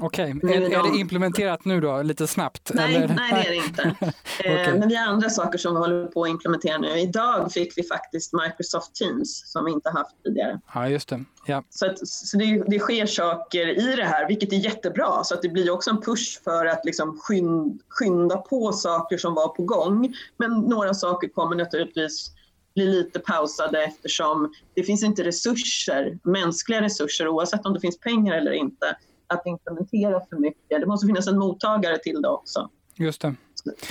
Okej, 0.00 0.34
okay. 0.36 0.56
är, 0.56 0.60
är, 0.60 0.92
det 0.92 0.98
implementerat 0.98 1.64
nu 1.64 1.80
då, 1.80 2.02
lite 2.02 2.26
snabbt? 2.26 2.70
Nej, 2.74 2.94
eller? 2.94 3.14
nej 3.14 3.32
det 3.32 3.48
är 3.48 3.50
det 3.50 3.66
inte. 3.66 3.94
Eh, 4.44 4.52
okay. 4.52 4.78
Men 4.78 4.88
vi 4.88 4.96
har 4.96 5.06
andra 5.06 5.30
saker 5.30 5.58
som 5.58 5.74
vi 5.74 5.80
håller 5.80 6.06
på 6.06 6.22
att 6.22 6.28
implementera 6.28 6.78
nu. 6.78 7.00
Idag 7.00 7.52
fick 7.52 7.78
vi 7.78 7.82
faktiskt 7.82 8.32
Microsoft 8.32 8.94
Teams 8.94 9.42
som 9.52 9.64
vi 9.64 9.72
inte 9.72 9.90
haft 9.90 10.22
tidigare. 10.24 10.60
Ja, 10.74 10.88
just 10.88 11.08
det. 11.08 11.24
Ja. 11.46 11.64
Så, 11.70 11.86
att, 11.86 12.08
så 12.08 12.38
det, 12.38 12.64
det, 12.66 12.78
sker 12.78 13.06
saker 13.06 13.92
i 13.92 13.96
det 13.96 14.04
här, 14.04 14.28
vilket 14.28 14.52
är 14.52 14.56
jättebra. 14.56 15.24
Så 15.24 15.34
att 15.34 15.42
det 15.42 15.48
blir 15.48 15.70
också 15.70 15.90
en 15.90 16.00
push 16.00 16.42
för 16.44 16.66
att 16.66 16.84
liksom 16.84 17.18
skynda, 17.20 17.78
skynda 17.88 18.36
på 18.36 18.72
saker 18.72 19.18
som 19.18 19.34
var 19.34 19.48
på 19.48 19.62
gång. 19.62 20.14
Men 20.36 20.52
några 20.60 20.94
saker 20.94 21.28
kommer 21.28 21.56
naturligtvis 21.56 22.30
bli 22.74 22.86
lite 22.86 23.18
pausade 23.18 23.84
eftersom 23.84 24.54
det 24.74 24.82
finns 24.82 25.02
inte 25.02 25.24
resurser, 25.24 26.18
mänskliga 26.22 26.82
resurser 26.82 27.28
oavsett 27.28 27.66
om 27.66 27.74
det 27.74 27.80
finns 27.80 27.98
pengar 27.98 28.34
eller 28.34 28.52
inte 28.52 28.96
att 29.34 29.46
implementera 29.46 30.20
för 30.30 30.36
mycket. 30.36 30.80
Det 30.80 30.86
måste 30.86 31.06
finnas 31.06 31.26
en 31.26 31.38
mottagare 31.38 31.98
till 31.98 32.22
det 32.22 32.28
också. 32.28 32.70
Just 32.94 33.20
det. 33.20 33.34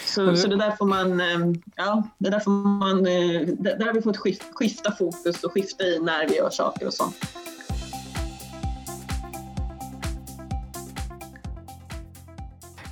Så, 0.06 0.36
så 0.38 0.48
det 0.48 0.56
där 0.56 0.72
får 0.72 0.86
man, 0.86 1.22
ja, 1.76 2.04
det 2.18 2.30
där 2.30 2.40
får 2.40 2.52
man, 2.52 3.04
där 3.04 3.86
har 3.86 3.94
vi 3.94 4.02
fått 4.02 4.18
skifta 4.54 4.92
fokus 4.92 5.44
och 5.44 5.52
skifta 5.52 5.84
i 5.84 6.00
när 6.00 6.28
vi 6.28 6.36
gör 6.36 6.50
saker 6.50 6.88
och 6.88 6.94
sånt. 6.94 7.16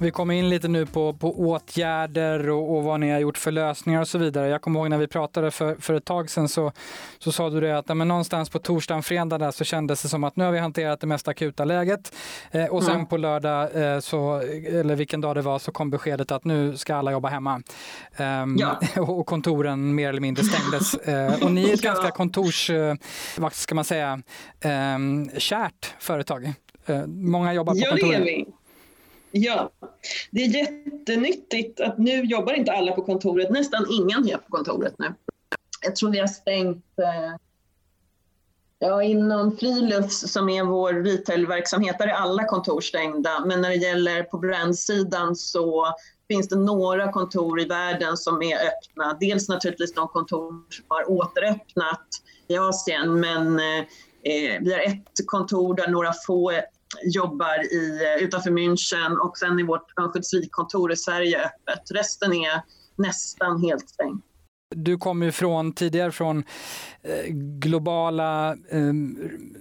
Vi 0.02 0.12
kommer 0.12 0.34
in 0.34 0.50
lite 0.50 0.68
nu 0.68 0.86
på, 0.86 1.14
på 1.14 1.40
åtgärder 1.40 2.50
och, 2.50 2.78
och, 2.78 2.84
vad 2.84 3.00
ni 3.00 3.12
har 3.12 3.20
gjort 3.20 3.38
för 3.38 3.52
lösningar 3.52 4.02
och 4.02 4.08
så 4.08 4.18
vidare. 4.18 4.48
Jag 4.48 4.62
kommer 4.62 4.80
ihåg 4.80 4.90
när 4.90 4.98
vi 4.98 5.08
pratade 5.08 5.52
för, 5.52 5.76
för 5.76 5.94
ett 5.94 6.06
tag 6.06 6.30
sedan 6.30 6.50
så, 6.50 6.72
så 7.20 7.32
sa 7.32 7.50
du 7.50 7.62
det 7.62 7.78
att 7.78 7.98
men 7.98 8.08
någonstans 8.08 8.50
på 8.50 8.60
torsdagen, 8.60 9.04
fredag 9.04 9.38
där 9.38 9.52
så 9.52 9.64
kändes 9.64 10.02
det 10.02 10.10
som 10.10 10.24
att 10.24 10.36
nu 10.36 10.44
har 10.44 10.52
vi 10.52 10.60
hanterat 10.60 11.00
det 11.00 11.08
mest 11.08 11.28
akuta 11.28 11.66
läget 11.66 12.14
eh, 12.52 12.66
och 12.66 12.84
sen 12.84 12.96
mm. 12.96 13.06
på 13.06 13.18
lördag, 13.18 13.76
eh, 13.76 14.00
så, 14.00 14.36
eller 14.68 14.96
vilken 14.96 15.22
dag 15.22 15.36
det 15.36 15.42
var, 15.42 15.60
så 15.60 15.72
kom 15.72 15.90
beskedet 15.90 16.32
att 16.32 16.46
nu 16.46 16.78
ska 16.78 16.96
alla 16.96 17.12
jobba 17.12 17.30
hemma. 17.30 17.62
Um, 18.18 18.58
ja. 18.60 18.80
och 19.02 19.26
kontoren 19.26 19.96
mer 19.96 20.10
eller 20.10 20.22
mindre 20.22 20.44
stängdes. 20.44 20.94
eh, 21.08 21.44
och 21.44 21.52
ni 21.52 21.70
är 21.70 21.74
ett 21.74 21.84
ja. 21.84 21.94
ganska 21.94 22.12
kontors, 22.12 22.70
eh, 22.70 22.96
vad 23.38 23.54
ska 23.54 23.76
man 23.76 23.86
säga, 23.86 24.22
um, 24.96 25.30
kärt 25.38 25.96
företag. 26.00 26.54
Eh, 26.86 27.06
många 27.08 27.54
jobbar 27.54 27.74
på 27.74 27.80
kontoret. 27.90 28.48
Ja, 29.32 29.72
det 30.32 30.44
är 30.44 30.48
jättenyttigt 30.48 31.80
att 31.80 31.98
nu 31.98 32.24
jobbar 32.24 32.54
inte 32.54 32.72
alla 32.72 32.92
på 32.92 33.02
kontoret. 33.02 33.50
Nästan 33.50 33.86
ingen 33.90 34.30
är 34.30 34.38
på 34.38 34.50
kontoret 34.50 34.96
nu. 34.98 35.14
Jag 35.82 35.96
tror 35.96 36.12
vi 36.12 36.20
har 36.20 36.28
stängt 36.28 37.00
eh, 37.00 37.36
Ja, 38.84 39.04
inom 39.04 39.58
Frilufts 39.58 40.32
som 40.32 40.50
är 40.50 40.64
vår 40.64 40.94
retailverksamhet, 40.94 42.00
där 42.00 42.08
är 42.08 42.14
alla 42.14 42.46
kontor 42.46 42.82
stängda. 42.82 43.46
Men 43.46 43.62
när 43.62 43.70
det 43.70 43.76
gäller 43.76 44.24
på 44.24 44.38
brandsidan 44.38 45.36
så 45.36 45.88
finns 46.28 46.50
det 46.50 46.56
några 46.56 47.12
kontor 47.12 47.62
i 47.62 47.66
världen 47.66 48.18
som 48.18 48.42
är 48.42 48.56
öppna. 48.56 49.18
Dels 49.20 49.50
naturligtvis 49.50 49.94
de 49.94 50.08
kontor 50.08 50.52
som 50.70 50.86
har 50.88 51.12
återöppnat 51.12 52.08
i 52.48 52.58
Asien, 52.58 53.20
men 53.20 53.60
eh, 53.60 53.80
eh 54.24 54.62
vi 54.62 54.74
har 54.74 54.80
ett 54.80 55.28
kontor 55.28 55.76
där 55.76 55.88
några 55.88 56.14
få 56.28 56.52
jobbar 57.04 57.74
i, 57.74 58.00
utanför 58.22 58.52
München 58.52 59.18
och 59.18 59.38
sen 59.38 59.60
är 59.60 59.64
vårt 59.64 60.00
Örnsköldsvik-kontor 60.00 60.92
i 60.92 60.98
Sverige 60.98 61.46
öppet. 61.46 61.92
Resten 61.92 62.34
är 62.34 62.62
nästan 62.96 63.62
helt 63.62 63.90
stängt. 63.90 64.26
Du 64.76 64.98
kommer 64.98 65.26
ju 65.26 65.32
från, 65.32 65.74
tidigare 65.74 66.12
från 66.12 66.44
eh, 67.04 67.26
globala, 67.34 68.52
eh, 68.52 68.94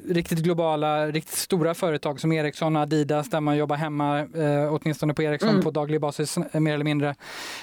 riktigt 0.08 0.38
globala, 0.38 1.06
riktigt 1.06 1.38
stora 1.38 1.74
företag 1.74 2.20
som 2.20 2.32
Ericsson 2.32 2.76
och 2.76 2.82
Adidas 2.82 3.30
där 3.30 3.40
man 3.40 3.56
jobbar 3.56 3.76
hemma, 3.76 4.18
eh, 4.18 4.74
åtminstone 4.74 5.14
på 5.14 5.22
Ericsson 5.22 5.48
mm. 5.48 5.62
på 5.62 5.70
daglig 5.70 6.00
basis 6.00 6.36
eh, 6.36 6.60
mer 6.60 6.74
eller 6.74 6.84
mindre. 6.84 7.14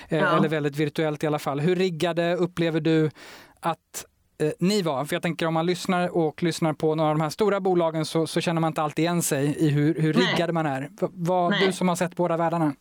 Eh, 0.09 0.17
ja. 0.17 0.37
Eller 0.37 0.49
väldigt 0.49 0.77
virtuellt 0.77 1.23
i 1.23 1.27
alla 1.27 1.39
fall. 1.39 1.59
Hur 1.59 1.75
riggade 1.75 2.35
upplever 2.35 2.79
du 2.79 3.11
att 3.59 4.05
eh, 4.37 4.51
ni 4.59 4.81
var? 4.81 5.05
För 5.05 5.15
jag 5.15 5.23
tänker 5.23 5.45
om 5.45 5.53
man 5.53 5.65
lyssnar 5.65 6.17
och 6.17 6.43
lyssnar 6.43 6.73
på 6.73 6.95
några 6.95 7.09
av 7.09 7.15
de 7.15 7.21
här 7.21 7.29
stora 7.29 7.59
bolagen 7.59 8.05
så, 8.05 8.27
så 8.27 8.41
känner 8.41 8.61
man 8.61 8.67
inte 8.67 8.81
alltid 8.81 9.03
igen 9.03 9.21
sig 9.21 9.55
i 9.59 9.69
hur, 9.69 10.01
hur 10.01 10.13
riggade 10.13 10.53
man 10.53 10.65
är. 10.65 10.89
Vad, 10.99 11.59
du 11.59 11.73
som 11.73 11.89
har 11.89 11.95
sett 11.95 12.15
båda 12.15 12.37
världarna. 12.37 12.73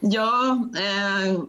Ja, 0.00 0.68
eh, 0.76 1.42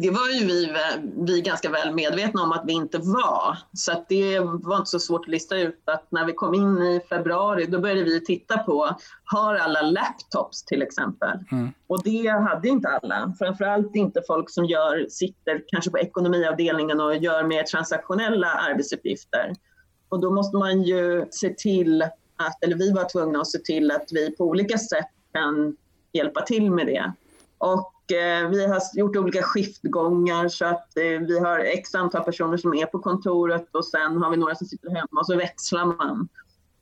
det 0.00 0.10
var 0.10 0.28
ju 0.28 0.46
vi, 0.46 0.76
vi 1.16 1.40
ganska 1.40 1.70
väl 1.70 1.94
medvetna 1.94 2.42
om 2.42 2.52
att 2.52 2.64
vi 2.66 2.72
inte 2.72 2.98
var. 2.98 3.58
Så 3.72 3.92
att 3.92 4.08
det 4.08 4.40
var 4.40 4.76
inte 4.76 4.90
så 4.90 4.98
svårt 4.98 5.20
att 5.20 5.28
lista 5.28 5.56
ut 5.56 5.82
att 5.84 6.06
när 6.10 6.24
vi 6.24 6.32
kom 6.32 6.54
in 6.54 6.78
i 6.78 7.00
februari 7.08 7.66
då 7.66 7.80
började 7.80 8.02
vi 8.04 8.24
titta 8.24 8.58
på, 8.58 8.96
har 9.24 9.54
alla 9.54 9.82
laptops 9.82 10.64
till 10.64 10.82
exempel? 10.82 11.38
Mm. 11.52 11.72
Och 11.86 12.02
det 12.02 12.28
hade 12.28 12.68
inte 12.68 12.88
alla. 12.88 13.34
Framförallt 13.38 13.96
inte 13.96 14.22
folk 14.26 14.50
som 14.50 14.64
gör, 14.64 15.06
sitter 15.08 15.62
kanske 15.66 15.90
på 15.90 15.98
ekonomiavdelningen 15.98 17.00
och 17.00 17.16
gör 17.16 17.44
mer 17.44 17.62
transaktionella 17.62 18.48
arbetsuppgifter. 18.48 19.52
Och 20.08 20.20
då 20.20 20.30
måste 20.30 20.56
man 20.56 20.82
ju 20.82 21.26
se 21.30 21.54
till 21.54 22.02
att, 22.36 22.64
eller 22.64 22.76
vi 22.76 22.92
var 22.92 23.08
tvungna 23.12 23.40
att 23.40 23.50
se 23.50 23.58
till 23.58 23.90
att 23.90 24.08
vi 24.10 24.36
på 24.36 24.44
olika 24.44 24.78
sätt 24.78 25.08
kan 25.32 25.76
hjälpa 26.12 26.42
till 26.42 26.70
med 26.70 26.86
det. 26.86 27.12
Och 27.58 27.92
vi 28.50 28.66
har 28.66 28.80
gjort 28.94 29.16
olika 29.16 29.42
skiftgångar 29.42 30.48
så 30.48 30.64
att 30.64 30.96
eh, 30.96 31.04
vi 31.04 31.38
har 31.38 31.58
x 31.58 31.94
antal 31.94 32.24
personer 32.24 32.56
som 32.56 32.74
är 32.74 32.86
på 32.86 32.98
kontoret 32.98 33.74
och 33.74 33.84
sen 33.84 34.16
har 34.16 34.30
vi 34.30 34.36
några 34.36 34.54
som 34.54 34.66
sitter 34.66 34.90
hemma 34.90 35.20
och 35.20 35.26
så 35.26 35.36
växlar 35.36 35.84
man. 35.84 36.28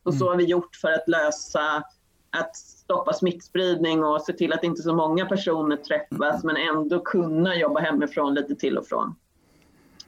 Och 0.03 0.15
så 0.15 0.25
mm. 0.25 0.29
har 0.29 0.37
vi 0.37 0.45
gjort 0.45 0.77
för 0.77 0.93
att 0.93 1.09
lösa 1.09 1.83
att 2.31 2.57
stoppa 2.57 3.13
smittspridning 3.13 4.05
och 4.05 4.23
se 4.23 4.33
till 4.33 4.53
att 4.53 4.65
inte 4.65 4.83
så 4.83 4.95
många 4.95 5.27
personer 5.27 5.77
träffas 5.77 6.45
men 6.45 6.57
ändå 6.57 7.01
kunna 7.01 7.57
jobba 7.57 7.81
hemifrån 7.81 8.35
lite 8.35 8.55
till 8.55 8.79
och 8.79 8.87
från. 8.87 9.15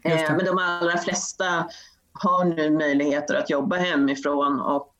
Eh, 0.02 0.36
men 0.36 0.44
de 0.44 0.58
allra 0.58 0.98
flesta 0.98 1.68
har 2.12 2.44
nu 2.44 2.70
möjligheter 2.70 3.34
att 3.34 3.50
jobba 3.50 3.76
hemifrån 3.76 4.60
och 4.60 4.94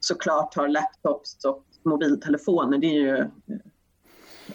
såklart 0.00 0.54
har 0.54 0.68
laptops 0.68 1.44
och 1.44 1.64
mobiltelefoner. 1.82 2.78
Det 2.78 2.86
är 2.86 3.00
ju 3.00 3.30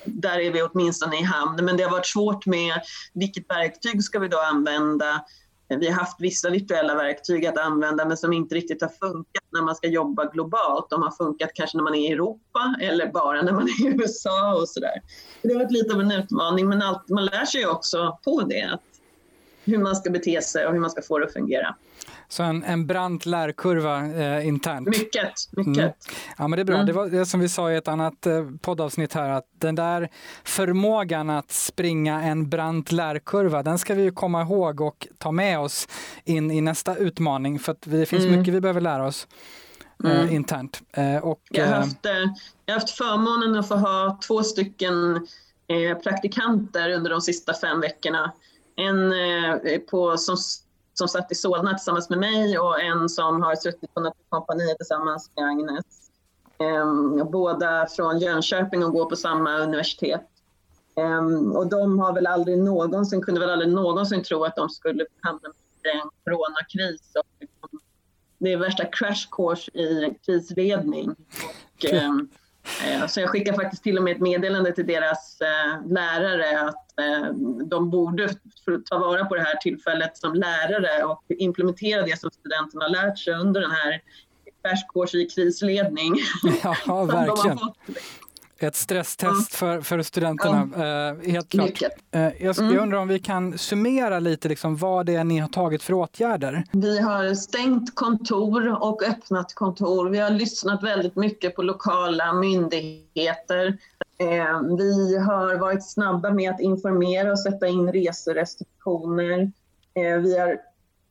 där 0.05 0.39
är 0.39 0.51
vi 0.51 0.61
åtminstone 0.61 1.19
i 1.19 1.23
hamn. 1.23 1.65
Men 1.65 1.77
det 1.77 1.83
har 1.83 1.91
varit 1.91 2.07
svårt 2.07 2.45
med 2.45 2.81
vilket 3.13 3.49
verktyg 3.49 4.03
ska 4.03 4.19
vi 4.19 4.27
då 4.27 4.39
använda? 4.39 5.25
Vi 5.79 5.87
har 5.87 5.93
haft 5.93 6.21
vissa 6.21 6.49
virtuella 6.49 6.95
verktyg 6.95 7.45
att 7.45 7.57
använda 7.57 8.05
men 8.05 8.17
som 8.17 8.33
inte 8.33 8.55
riktigt 8.55 8.81
har 8.81 8.89
funkat 8.89 9.43
när 9.51 9.61
man 9.61 9.75
ska 9.75 9.87
jobba 9.87 10.25
globalt. 10.25 10.89
De 10.89 11.01
har 11.01 11.11
funkat 11.11 11.51
kanske 11.53 11.77
när 11.77 11.83
man 11.83 11.95
är 11.95 12.09
i 12.09 12.11
Europa 12.11 12.75
eller 12.81 13.11
bara 13.11 13.41
när 13.41 13.51
man 13.51 13.63
är 13.63 13.87
i 13.87 13.87
USA 14.01 14.55
och 14.55 14.69
sådär. 14.69 15.01
Det 15.41 15.53
har 15.53 15.59
varit 15.59 15.71
lite 15.71 15.93
av 15.93 16.01
en 16.01 16.11
utmaning 16.11 16.69
men 16.69 16.81
allt, 16.81 17.09
man 17.09 17.25
lär 17.25 17.45
sig 17.45 17.67
också 17.67 18.19
på 18.23 18.41
det 18.41 18.79
hur 19.63 19.77
man 19.77 19.95
ska 19.95 20.09
bete 20.09 20.41
sig 20.41 20.65
och 20.65 20.73
hur 20.73 20.79
man 20.79 20.89
ska 20.89 21.01
få 21.01 21.19
det 21.19 21.25
att 21.25 21.33
fungera. 21.33 21.75
Så 22.27 22.43
en, 22.43 22.63
en 22.63 22.87
brant 22.87 23.25
lärkurva 23.25 24.05
eh, 24.05 24.47
internt. 24.47 24.87
Mycket, 24.87 25.33
mycket. 25.51 25.77
Mm. 25.77 25.91
Ja, 26.37 26.47
men 26.47 26.51
det 26.51 26.61
är 26.61 26.65
bra. 26.65 26.75
Mm. 26.75 26.85
Det 26.85 26.93
var 26.93 27.07
det 27.07 27.25
som 27.25 27.39
vi 27.39 27.49
sa 27.49 27.71
i 27.71 27.75
ett 27.75 27.87
annat 27.87 28.25
eh, 28.25 28.45
poddavsnitt 28.61 29.13
här, 29.13 29.29
att 29.29 29.45
den 29.57 29.75
där 29.75 30.09
förmågan 30.43 31.29
att 31.29 31.51
springa 31.51 32.21
en 32.21 32.49
brant 32.49 32.91
lärkurva, 32.91 33.63
den 33.63 33.77
ska 33.79 33.93
vi 33.93 34.03
ju 34.03 34.11
komma 34.11 34.41
ihåg 34.41 34.81
och 34.81 35.07
ta 35.17 35.31
med 35.31 35.59
oss 35.59 35.87
in 36.23 36.51
i 36.51 36.61
nästa 36.61 36.95
utmaning, 36.95 37.59
för 37.59 37.71
att 37.71 37.81
det 37.81 38.05
finns 38.05 38.25
mm. 38.25 38.39
mycket 38.39 38.53
vi 38.53 38.61
behöver 38.61 38.81
lära 38.81 39.07
oss. 39.07 39.27
Eh, 40.03 40.21
mm. 40.21 40.35
internt. 40.35 40.81
Eh, 40.91 41.17
och, 41.17 41.41
jag, 41.49 41.65
har 41.65 41.73
haft, 41.73 42.05
eh, 42.05 42.11
jag 42.65 42.73
har 42.73 42.79
haft 42.79 42.89
förmånen 42.89 43.59
att 43.59 43.67
få 43.67 43.75
ha 43.75 44.19
två 44.27 44.43
stycken 44.43 45.27
praktikanter 46.03 46.89
under 46.89 47.09
de 47.09 47.21
sista 47.21 47.53
fem 47.53 47.81
veckorna. 47.81 48.31
En 48.75 49.13
på, 49.89 50.17
som 50.17 50.37
som 50.93 51.07
satt 51.07 51.31
i 51.31 51.35
Solna 51.35 51.73
tillsammans 51.73 52.09
med 52.09 52.19
mig 52.19 52.59
och 52.59 52.81
en 52.81 53.09
som 53.09 53.41
har 53.41 53.55
suttit 53.55 53.93
på 53.93 53.99
Naturkompaniet 53.99 54.77
tillsammans 54.77 55.31
med 55.35 55.45
Agnes. 55.45 55.85
Um, 56.57 57.31
båda 57.31 57.87
från 57.87 58.19
Jönköping 58.19 58.83
och 58.83 58.91
går 58.91 59.05
på 59.05 59.15
samma 59.15 59.57
universitet. 59.57 60.27
Um, 60.95 61.51
och 61.51 61.67
de 61.67 61.99
har 61.99 62.13
väl 62.13 62.27
aldrig 62.27 62.57
någonsin, 62.57 63.21
kunde 63.21 63.39
väl 63.39 63.49
aldrig 63.49 63.73
någonsin 63.73 64.23
tro 64.23 64.43
att 64.43 64.55
de 64.55 64.69
skulle 64.69 65.05
hamna 65.21 65.49
i 65.85 65.89
en 65.89 66.09
coronakris. 66.23 67.01
Och, 67.19 67.69
det 68.37 68.53
är 68.53 68.57
värsta 68.57 68.85
crash 68.85 69.27
course 69.31 69.71
i 69.71 70.17
krisledning. 70.25 71.09
Och, 71.09 71.85
Eh, 71.85 72.11
så 73.07 73.19
jag 73.19 73.29
skickar 73.29 73.53
faktiskt 73.53 73.83
till 73.83 73.97
och 73.97 74.03
med 74.03 74.15
ett 74.15 74.21
meddelande 74.21 74.71
till 74.71 74.87
deras 74.87 75.41
eh, 75.41 75.91
lärare 75.91 76.61
att 76.61 76.99
eh, 76.99 77.33
de 77.65 77.89
borde 77.89 78.29
ta 78.89 78.97
vara 78.97 79.25
på 79.25 79.35
det 79.35 79.41
här 79.41 79.55
tillfället 79.55 80.17
som 80.17 80.33
lärare 80.33 81.03
och 81.03 81.23
implementera 81.29 82.01
det 82.01 82.19
som 82.19 82.31
studenterna 82.31 82.85
har 82.85 82.89
lärt 82.89 83.19
sig 83.19 83.33
under 83.33 83.61
den 83.61 83.71
här 83.71 84.01
crash 84.93 85.15
i 85.15 85.25
krisledning. 85.25 86.15
Ja, 86.87 87.03
verkligen 87.03 87.59
ett 88.63 88.75
stresstest 88.75 89.55
för, 89.55 89.81
för 89.81 90.01
studenterna. 90.01 90.69
Ja. 90.77 91.09
Eh, 91.09 91.31
helt 91.31 91.49
klart. 91.49 91.81
Eh, 92.11 92.21
jag, 92.21 92.59
mm. 92.59 92.73
jag, 92.73 92.83
undrar 92.83 92.97
om 92.97 93.07
vi 93.07 93.19
kan 93.19 93.57
summera 93.57 94.19
lite 94.19 94.49
liksom, 94.49 94.77
vad 94.77 95.05
det 95.05 95.15
är 95.15 95.23
ni 95.23 95.37
har 95.37 95.49
tagit 95.49 95.83
för 95.83 95.93
åtgärder? 95.93 96.63
Vi 96.71 96.99
har 96.99 97.33
stängt 97.33 97.95
kontor 97.95 98.83
och 98.83 99.03
öppnat 99.03 99.53
kontor. 99.53 100.09
Vi 100.09 100.17
har 100.17 100.29
lyssnat 100.29 100.83
väldigt 100.83 101.15
mycket 101.15 101.55
på 101.55 101.61
lokala 101.61 102.33
myndigheter. 102.33 103.77
Eh, 104.17 104.61
vi 104.77 105.17
har 105.17 105.57
varit 105.57 105.89
snabba 105.89 106.29
med 106.29 106.51
att 106.51 106.59
informera 106.59 107.31
och 107.31 107.39
sätta 107.39 107.67
in 107.67 107.91
reserestriktioner. 107.91 109.51
Eh, 109.93 110.17
vi 110.17 110.39
har 110.39 110.57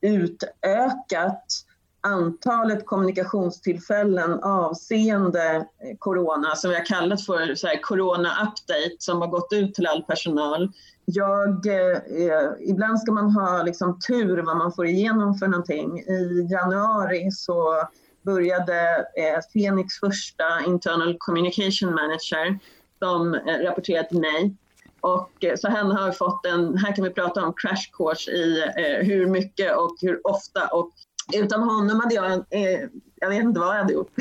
utökat 0.01 1.65
antalet 2.01 2.87
kommunikationstillfällen 2.87 4.41
avseende 4.43 5.57
eh, 5.57 5.97
corona 5.99 6.57
som 6.57 6.71
vi 6.71 6.77
har 6.77 6.85
kallat 6.85 7.27
för 7.27 7.55
så 7.55 7.67
här, 7.67 7.83
corona 7.83 8.29
update 8.29 8.97
som 8.99 9.21
har 9.21 9.29
gått 9.29 9.53
ut 9.53 9.75
till 9.75 9.87
all 9.87 10.03
personal. 10.03 10.73
Jag, 11.05 11.67
eh, 11.67 11.97
eh, 11.97 12.51
ibland 12.61 13.01
ska 13.01 13.13
man 13.13 13.31
ha 13.31 13.63
liksom, 13.63 13.99
tur 14.09 14.43
vad 14.43 14.57
man 14.57 14.73
får 14.73 14.87
igenom 14.87 15.35
för 15.35 15.47
någonting. 15.47 15.99
I 15.99 16.49
januari 16.51 17.31
så 17.31 17.89
började 18.23 18.97
eh, 18.97 19.41
Fenix 19.53 19.95
första 20.01 20.45
internal 20.67 21.17
communication 21.19 21.95
manager 21.95 22.59
som 22.99 23.35
eh, 23.35 23.59
rapporterade 23.65 24.09
till 24.09 24.21
mig 24.21 24.55
Och 25.01 25.45
eh, 25.45 25.57
så 25.57 25.69
henne 25.69 25.95
har 25.95 26.13
fått 26.13 26.47
en, 26.47 26.79
här 26.79 26.97
kan 26.97 27.05
vi 27.05 27.11
prata 27.11 27.45
om 27.45 27.55
crash 27.57 27.91
course 27.93 28.31
i 28.31 28.61
eh, 28.61 29.07
hur 29.07 29.27
mycket 29.27 29.77
och 29.77 29.97
hur 30.01 30.27
ofta 30.27 30.67
och 30.67 30.93
utan 31.35 31.63
honom 31.63 32.01
hade 32.01 32.15
jag, 32.15 32.33
eh, 32.33 32.81
jag 33.15 33.29
vet 33.29 33.43
inte 33.43 33.61
vad 33.61 33.69
jag 33.69 33.81
hade 33.81 33.93
gjort. 33.93 34.13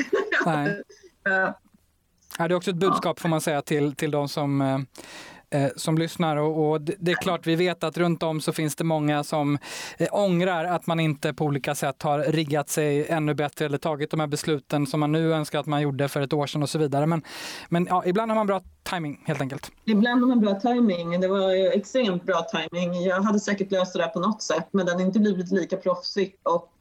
Nej. 0.46 0.82
Ja, 2.38 2.48
det 2.48 2.54
är 2.54 2.56
också 2.56 2.70
ett 2.70 2.76
budskap 2.76 3.20
får 3.20 3.28
man 3.28 3.40
säga 3.40 3.62
till, 3.62 3.94
till 3.94 4.10
de 4.10 4.28
som 4.28 4.60
eh, 4.60 4.78
eh, 5.50 5.70
som 5.76 5.98
lyssnar. 5.98 6.36
Och, 6.36 6.70
och, 6.70 6.80
det 6.80 7.10
är 7.10 7.14
klart, 7.14 7.46
vi 7.46 7.56
vet 7.56 7.84
att 7.84 7.98
runt 7.98 8.22
om 8.22 8.40
så 8.40 8.52
finns 8.52 8.76
det 8.76 8.84
många 8.84 9.24
som 9.24 9.58
eh, 9.98 10.08
ångrar 10.12 10.64
att 10.64 10.86
man 10.86 11.00
inte 11.00 11.34
på 11.34 11.44
olika 11.44 11.74
sätt 11.74 12.02
har 12.02 12.18
riggat 12.18 12.68
sig 12.68 13.08
ännu 13.08 13.34
bättre 13.34 13.64
eller 13.64 13.78
tagit 13.78 14.10
de 14.10 14.20
här 14.20 14.26
besluten 14.26 14.86
som 14.86 15.00
man 15.00 15.12
nu 15.12 15.32
önskar 15.32 15.58
att 15.58 15.66
man 15.66 15.82
gjorde 15.82 16.08
för 16.08 16.20
ett 16.20 16.32
år 16.32 16.46
sedan 16.46 16.62
och 16.62 16.70
så 16.70 16.78
vidare. 16.78 17.06
Men, 17.06 17.22
men 17.68 17.86
ja, 17.86 18.02
ibland 18.06 18.30
har 18.30 18.36
man 18.36 18.46
bra 18.46 18.62
timing 18.82 19.22
helt 19.26 19.40
enkelt. 19.40 19.72
Ibland 19.84 20.20
har 20.20 20.28
man 20.28 20.40
bra 20.40 20.60
timing. 20.60 21.20
Det 21.20 21.28
var 21.28 21.76
extremt 21.76 22.24
bra 22.24 22.42
timing. 22.42 23.02
Jag 23.02 23.22
hade 23.22 23.40
säkert 23.40 23.72
löst 23.72 23.92
det 23.92 23.98
där 23.98 24.08
på 24.08 24.20
något 24.20 24.42
sätt, 24.42 24.68
men 24.70 24.86
den 24.86 24.94
har 24.94 25.02
inte 25.02 25.18
blivit 25.18 25.50
lika 25.50 25.76
proffsigt. 25.76 26.40
Och, 26.42 26.72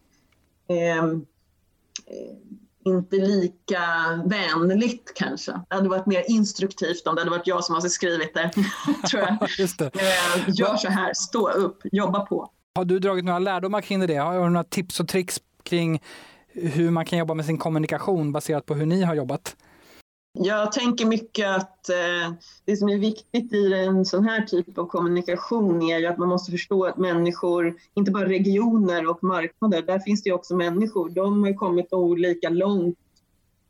inte 2.86 3.16
lika 3.16 3.82
vänligt 4.26 5.12
kanske. 5.16 5.52
Det 5.52 5.76
hade 5.76 5.90
varit 5.90 6.06
mer 6.06 6.24
instruktivt 6.28 7.08
om 7.08 7.16
det 7.16 7.22
hade 7.22 7.32
varit 7.32 7.48
jag 7.48 7.64
som 7.64 7.76
hade 7.76 7.90
skrivit 7.90 8.34
det. 8.34 8.52
tror 9.10 9.24
jag. 9.24 9.38
Just 9.58 9.80
det. 9.80 9.86
Eh, 9.86 10.44
gör 10.48 10.76
så 10.76 10.90
här, 10.90 11.14
stå 11.14 11.50
upp, 11.50 11.82
jobba 11.92 12.20
på. 12.20 12.52
Har 12.76 12.86
du 12.86 13.00
dragit 13.00 13.26
några 13.26 13.40
lärdomar 13.40 13.82
kring 13.82 14.08
det? 14.08 14.16
Har 14.16 14.44
du 14.44 14.50
några 14.50 14.64
tips 14.64 15.00
och 15.00 15.08
tricks 15.08 15.40
kring 15.64 16.02
hur 16.48 16.92
man 16.92 17.06
kan 17.06 17.20
jobba 17.20 17.34
med 17.34 17.46
sin 17.46 17.58
kommunikation 17.58 18.32
baserat 18.32 18.66
på 18.66 18.74
hur 18.74 18.86
ni 18.86 19.04
har 19.04 19.16
jobbat? 19.16 19.56
Jag 20.34 20.72
tänker 20.72 21.06
mycket 21.06 21.48
att 21.48 21.90
eh, 21.90 22.34
det 22.66 22.78
som 22.78 22.90
är 22.90 22.98
viktigt 22.98 23.54
i 23.54 23.74
en 23.74 24.06
sån 24.06 24.26
här 24.26 24.42
typ 24.42 24.78
av 24.78 24.86
kommunikation 24.86 25.82
är 25.82 25.98
ju 25.98 26.06
att 26.06 26.18
man 26.18 26.30
måste 26.30 26.52
förstå 26.52 26.86
att 26.86 26.98
människor, 26.98 27.76
inte 27.94 28.12
bara 28.12 28.30
regioner 28.30 29.10
och 29.10 29.24
marknader, 29.24 29.82
där 29.82 30.00
finns 30.00 30.24
det 30.24 30.32
också 30.32 30.56
människor. 30.56 31.10
De 31.10 31.44
har 31.44 31.54
kommit 31.54 31.94
olika 31.94 32.50
långt 32.50 32.98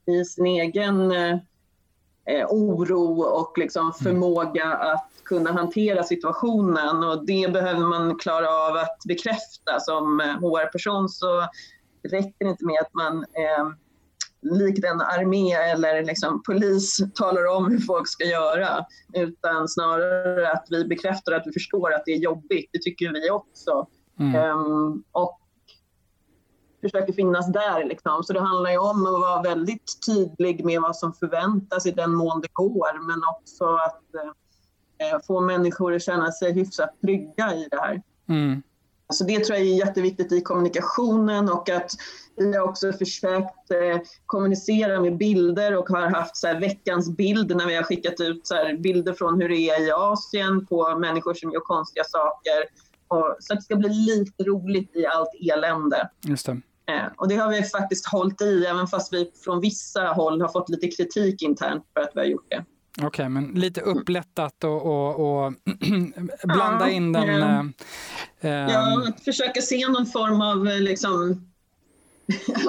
i 0.05 0.25
sin 0.25 0.45
egen 0.45 1.11
eh, 1.11 1.37
eh 2.25 2.45
oro 2.49 3.21
och 3.21 3.57
liksom 3.57 3.81
mm. 3.81 3.93
förmåga 3.93 4.65
att 4.65 5.11
kunna 5.23 5.51
hantera 5.51 6.03
situationen 6.03 7.03
och 7.03 7.25
det 7.25 7.53
behöver 7.53 7.85
man 7.85 8.17
klara 8.17 8.49
av 8.49 8.75
att 8.75 8.97
bekräfta. 9.07 9.79
Som 9.79 10.19
HR-person 10.19 11.09
så 11.09 11.47
räcker 12.03 12.45
det 12.45 12.49
inte 12.49 12.65
med 12.65 12.79
att 12.81 12.93
man 12.93 13.25
likt 14.41 14.85
en 14.85 15.01
armé 15.01 15.53
eller 15.53 16.03
liksom 16.03 16.43
polis 16.43 16.97
talar 17.15 17.45
om 17.45 17.71
hur 17.71 17.79
folk 17.79 18.07
ska 18.07 18.23
göra 18.23 18.85
utan 19.13 19.67
snarare 19.67 20.51
att 20.51 20.65
vi 20.69 20.85
bekräftar 20.85 21.31
att 21.31 21.47
vi 21.47 21.51
förstår 21.51 21.93
att 21.93 22.05
det 22.05 22.11
är 22.11 22.17
jobbigt. 22.17 22.69
Det 22.73 22.79
tycker 22.81 23.13
vi 23.13 23.29
också. 23.29 23.87
Mm. 24.19 24.51
Um, 24.51 25.03
och 25.11 25.39
försöker 26.81 27.13
finnas 27.13 27.53
där. 27.53 27.85
Liksom. 27.85 28.23
Så 28.23 28.33
det 28.33 28.39
handlar 28.39 28.71
ju 28.71 28.77
om 28.77 29.05
att 29.05 29.21
vara 29.21 29.41
väldigt 29.41 30.05
tydlig 30.05 30.65
med 30.65 30.81
vad 30.81 30.95
som 30.95 31.13
förväntas 31.13 31.85
i 31.85 31.91
den 31.91 32.15
mån 32.15 32.41
det 32.41 32.53
går 32.53 33.07
men 33.07 33.21
också 33.37 33.65
att 33.65 34.03
uh, 34.15 35.19
få 35.27 35.41
människor 35.41 35.95
att 35.95 36.03
känna 36.03 36.31
sig 36.31 36.53
hyfsat 36.53 37.01
trygga 37.01 37.53
i 37.53 37.67
det 37.71 37.77
här. 37.77 38.01
Mm. 38.29 38.61
Så 39.13 39.23
det 39.23 39.45
tror 39.45 39.57
jag 39.57 39.67
är 39.67 39.77
jätteviktigt 39.77 40.31
i 40.31 40.41
kommunikationen 40.41 41.49
och 41.49 41.69
att 41.69 41.91
vi 42.35 42.55
har 42.55 42.63
också 42.63 42.93
försökt 42.93 43.71
eh, 43.71 44.01
kommunicera 44.25 45.01
med 45.01 45.17
bilder 45.17 45.77
och 45.77 45.89
har 45.89 46.07
haft 46.07 46.37
så 46.37 46.47
här, 46.47 46.59
veckans 46.59 47.09
bild 47.09 47.55
när 47.55 47.67
vi 47.67 47.75
har 47.75 47.83
skickat 47.83 48.19
ut 48.19 48.47
så 48.47 48.55
här, 48.55 48.77
bilder 48.77 49.13
från 49.13 49.41
hur 49.41 49.49
det 49.49 49.69
är 49.69 49.87
i 49.87 49.91
Asien 49.91 50.65
på 50.65 50.97
människor 50.99 51.33
som 51.33 51.51
gör 51.51 51.59
konstiga 51.59 52.03
saker. 52.03 52.63
Och, 53.07 53.37
så 53.39 53.53
att 53.53 53.59
det 53.59 53.63
ska 53.63 53.75
bli 53.75 53.89
lite 53.89 54.43
roligt 54.43 54.95
i 54.95 55.05
allt 55.05 55.29
elände. 55.51 56.09
Just 56.21 56.45
det. 56.45 56.61
Eh, 56.89 57.07
och 57.17 57.27
det 57.27 57.35
har 57.35 57.49
vi 57.49 57.63
faktiskt 57.63 58.07
hållit 58.07 58.41
i, 58.41 58.65
även 58.65 58.87
fast 58.87 59.13
vi 59.13 59.31
från 59.43 59.61
vissa 59.61 60.01
håll 60.01 60.41
har 60.41 60.47
fått 60.49 60.69
lite 60.69 60.87
kritik 60.87 61.41
internt 61.41 61.83
för 61.93 62.01
att 62.01 62.11
vi 62.15 62.19
har 62.19 62.27
gjort 62.27 62.49
det. 62.49 62.65
Okej, 62.97 63.07
okay, 63.07 63.29
men 63.29 63.45
lite 63.45 63.81
upplättat 63.81 64.63
och, 64.63 64.85
och, 64.85 65.45
och 65.45 65.53
blanda 66.43 66.85
ja, 66.85 66.89
in 66.89 67.13
den... 67.13 67.27
Ja. 67.27 68.49
Eh, 68.49 68.73
ja, 68.73 69.03
att 69.07 69.23
försöka 69.23 69.61
se 69.61 69.87
någon 69.87 70.05
form 70.05 70.41
av 70.41 70.65
liksom, 70.65 71.45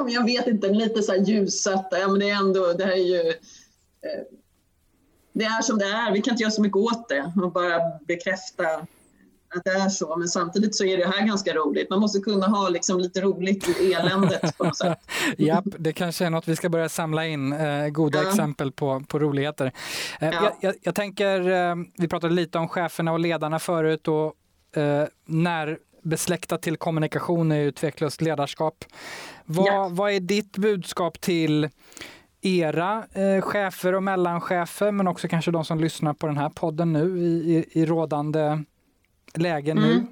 jag 0.09 0.25
vet 0.25 0.47
inte, 0.47 0.69
lite 0.69 1.03
så 1.03 1.13
här 1.13 1.19
ljussatta. 1.19 1.99
Ja, 1.99 2.09
men 2.09 2.21
det 2.21 2.31
är 2.31 2.37
ändå, 2.37 2.73
det 2.73 2.85
här 2.85 2.93
är 2.93 2.97
ju... 2.97 3.29
Eh, 3.29 4.23
det 5.33 5.45
är 5.45 5.63
som 5.63 5.79
det 5.79 5.85
är, 5.85 6.13
vi 6.13 6.23
kan 6.23 6.35
inte 6.35 6.43
göra 6.43 6.51
så 6.51 6.63
mycket 6.63 6.77
åt 6.77 7.09
det 7.09 7.33
och 7.43 7.53
bara 7.53 7.99
bekräfta 8.07 8.87
att 9.57 9.65
det 9.65 9.71
är 9.71 9.89
så. 9.89 10.17
Men 10.17 10.29
samtidigt 10.29 10.75
så 10.75 10.85
är 10.85 10.97
det 10.97 11.07
här 11.07 11.27
ganska 11.27 11.55
roligt. 11.55 11.91
Man 11.91 12.01
måste 12.01 12.19
kunna 12.19 12.47
ha 12.47 12.69
liksom 12.69 12.99
lite 12.99 13.21
roligt 13.21 13.81
i 13.81 13.93
eländet 13.93 14.59
på 14.59 14.65
något 14.65 14.77
sätt. 14.77 14.99
Japp, 15.39 15.65
det 15.79 15.93
kanske 15.93 16.27
är 16.27 16.31
något 16.31 16.49
vi 16.49 16.57
ska 16.57 16.69
börja 16.69 16.89
samla 16.89 17.27
in, 17.27 17.53
eh, 17.53 17.89
goda 17.89 18.23
ja. 18.23 18.29
exempel 18.29 18.73
på, 18.73 19.03
på 19.09 19.19
roligheter. 19.19 19.73
Eh, 20.21 20.29
ja. 20.29 20.43
jag, 20.43 20.53
jag, 20.61 20.75
jag, 20.83 20.95
tänker, 20.95 21.51
eh, 21.51 21.77
vi 21.99 22.09
pratade 22.09 22.35
lite 22.35 22.59
om 22.59 22.69
cheferna 22.69 23.13
och 23.13 23.21
ledarna 23.21 23.59
förut 23.59 24.09
och 24.09 24.35
eh, 24.81 25.07
när 25.27 25.79
besläktat 26.03 26.63
till 26.63 26.77
kommunikation 26.77 27.53
är 27.53 27.57
ju 27.57 27.73
tveklöst 27.73 28.21
ledarskap. 28.21 28.85
Vad, 29.45 29.67
ja. 29.67 29.89
vad 29.93 30.13
är 30.13 30.21
ditt 30.21 30.57
budskap 30.57 31.21
till 31.21 31.69
era 32.43 33.05
eh, 33.13 33.41
chefer 33.41 33.95
och 33.95 34.03
mellanchefer, 34.03 34.91
men 34.91 35.09
också 35.09 35.29
kanske 35.29 35.51
de 35.51 35.65
som 35.65 35.81
lyssnar 35.81 36.15
på 36.15 36.27
den 36.27 36.37
här 36.37 36.49
podden 36.49 36.93
nu 36.93 37.19
i, 37.19 37.57
i, 37.57 37.81
i 37.81 37.87
rådande 37.87 38.65
läge 39.35 39.75
nu? 39.75 39.93
Mm. 39.93 40.07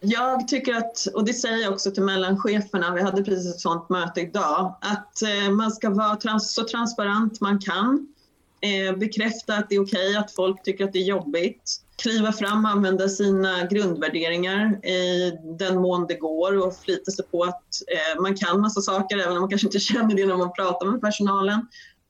Jag 0.00 0.48
tycker 0.48 0.74
att, 0.74 1.06
och 1.14 1.24
det 1.24 1.32
säger 1.32 1.62
jag 1.62 1.72
också 1.72 1.90
till 1.90 2.02
mellancheferna, 2.02 2.94
vi 2.94 3.02
hade 3.02 3.22
precis 3.22 3.54
ett 3.54 3.60
sådant 3.60 3.88
möte 3.88 4.20
idag, 4.20 4.76
att 4.80 5.22
eh, 5.22 5.50
man 5.50 5.70
ska 5.70 5.90
vara 5.90 6.16
trans 6.16 6.54
så 6.54 6.64
transparent 6.64 7.40
man 7.40 7.58
kan. 7.60 8.08
Eh, 8.60 8.96
bekräfta 8.96 9.54
att 9.54 9.68
det 9.68 9.74
är 9.74 9.82
okej 9.82 10.10
okay 10.10 10.16
att 10.16 10.32
folk 10.32 10.62
tycker 10.62 10.84
att 10.84 10.92
det 10.92 10.98
är 10.98 11.04
jobbigt 11.04 11.80
kliva 11.96 12.32
fram 12.32 12.64
och 12.64 12.70
använda 12.70 13.08
sina 13.08 13.66
grundvärderingar 13.66 14.86
i 14.86 15.32
den 15.58 15.78
mån 15.78 16.06
det 16.06 16.14
går 16.14 16.66
och 16.66 16.76
förlita 16.76 17.10
sig 17.10 17.24
på 17.24 17.44
att 17.44 17.82
eh, 17.92 18.22
man 18.22 18.36
kan 18.36 18.60
massa 18.60 18.80
saker 18.80 19.18
även 19.18 19.32
om 19.32 19.40
man 19.40 19.48
kanske 19.48 19.66
inte 19.66 19.80
känner 19.80 20.14
det 20.14 20.26
när 20.26 20.36
man 20.36 20.52
pratar 20.52 20.86
med 20.86 21.00
personalen. 21.00 21.66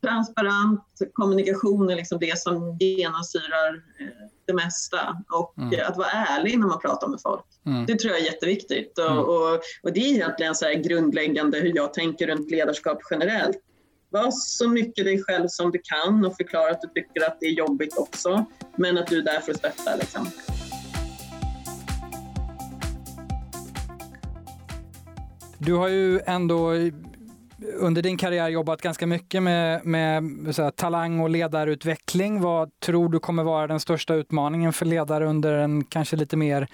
Transparent 0.07 0.81
kommunikation 1.13 1.91
är 1.91 1.97
liksom 1.97 2.19
det 2.19 2.39
som 2.39 2.77
genomsyrar 2.81 3.75
eh, 4.01 4.07
det 4.47 4.55
mesta 4.55 5.17
och 5.33 5.59
mm. 5.59 5.81
att 5.89 5.97
vara 5.97 6.11
ärlig 6.11 6.59
när 6.59 6.67
man 6.67 6.81
pratar 6.81 7.09
med 7.09 7.21
folk. 7.23 7.45
Mm. 7.67 7.87
Det 7.87 7.99
tror 7.99 8.13
jag 8.13 8.21
är 8.21 8.25
jätteviktigt 8.25 8.99
och, 8.99 9.11
mm. 9.11 9.19
och, 9.19 9.53
och 9.83 9.93
det 9.93 10.01
är 10.01 10.15
egentligen 10.15 10.55
så 10.55 10.67
grundläggande 10.85 11.59
hur 11.59 11.77
jag 11.77 11.95
tänker 11.95 12.27
runt 12.27 12.51
ledarskap 12.51 12.99
generellt. 13.11 13.57
Var 14.11 14.31
så 14.31 14.69
mycket 14.69 15.05
dig 15.05 15.23
själv 15.23 15.49
som 15.49 15.71
du 15.71 15.81
kan 15.83 16.25
och 16.25 16.37
förklara 16.37 16.71
att 16.71 16.81
du 16.81 16.89
tycker 16.89 17.27
att 17.27 17.41
det 17.41 17.47
är 17.47 17.53
jobbigt 17.53 17.99
också. 17.99 18.45
Men 18.77 18.99
att 18.99 19.07
du 19.07 19.19
är 19.19 19.23
där 19.23 19.41
för 19.41 19.53
att 19.53 19.59
stötta. 19.59 19.97
Liksom. 19.97 20.27
Du 25.59 25.75
har 25.75 25.89
ju 25.89 26.21
ändå 26.27 26.75
under 27.79 28.03
din 28.03 28.17
karriär 28.17 28.49
jobbat 28.49 28.83
ganska 28.83 29.07
mycket 29.07 29.43
med, 29.43 29.85
med 29.85 30.23
här, 30.59 30.71
talang 30.71 31.21
och 31.21 31.31
ledarutveckling. 31.31 32.41
Vad 32.41 32.81
tror 32.81 33.09
du 33.09 33.19
kommer 33.19 33.43
vara 33.43 33.67
den 33.67 33.81
största 33.81 34.15
utmaningen 34.15 34.73
för 34.73 34.87
ledare 34.87 35.27
under 35.27 35.53
en 35.53 35.85
kanske 35.85 36.17
lite 36.17 36.37
mer 36.37 36.69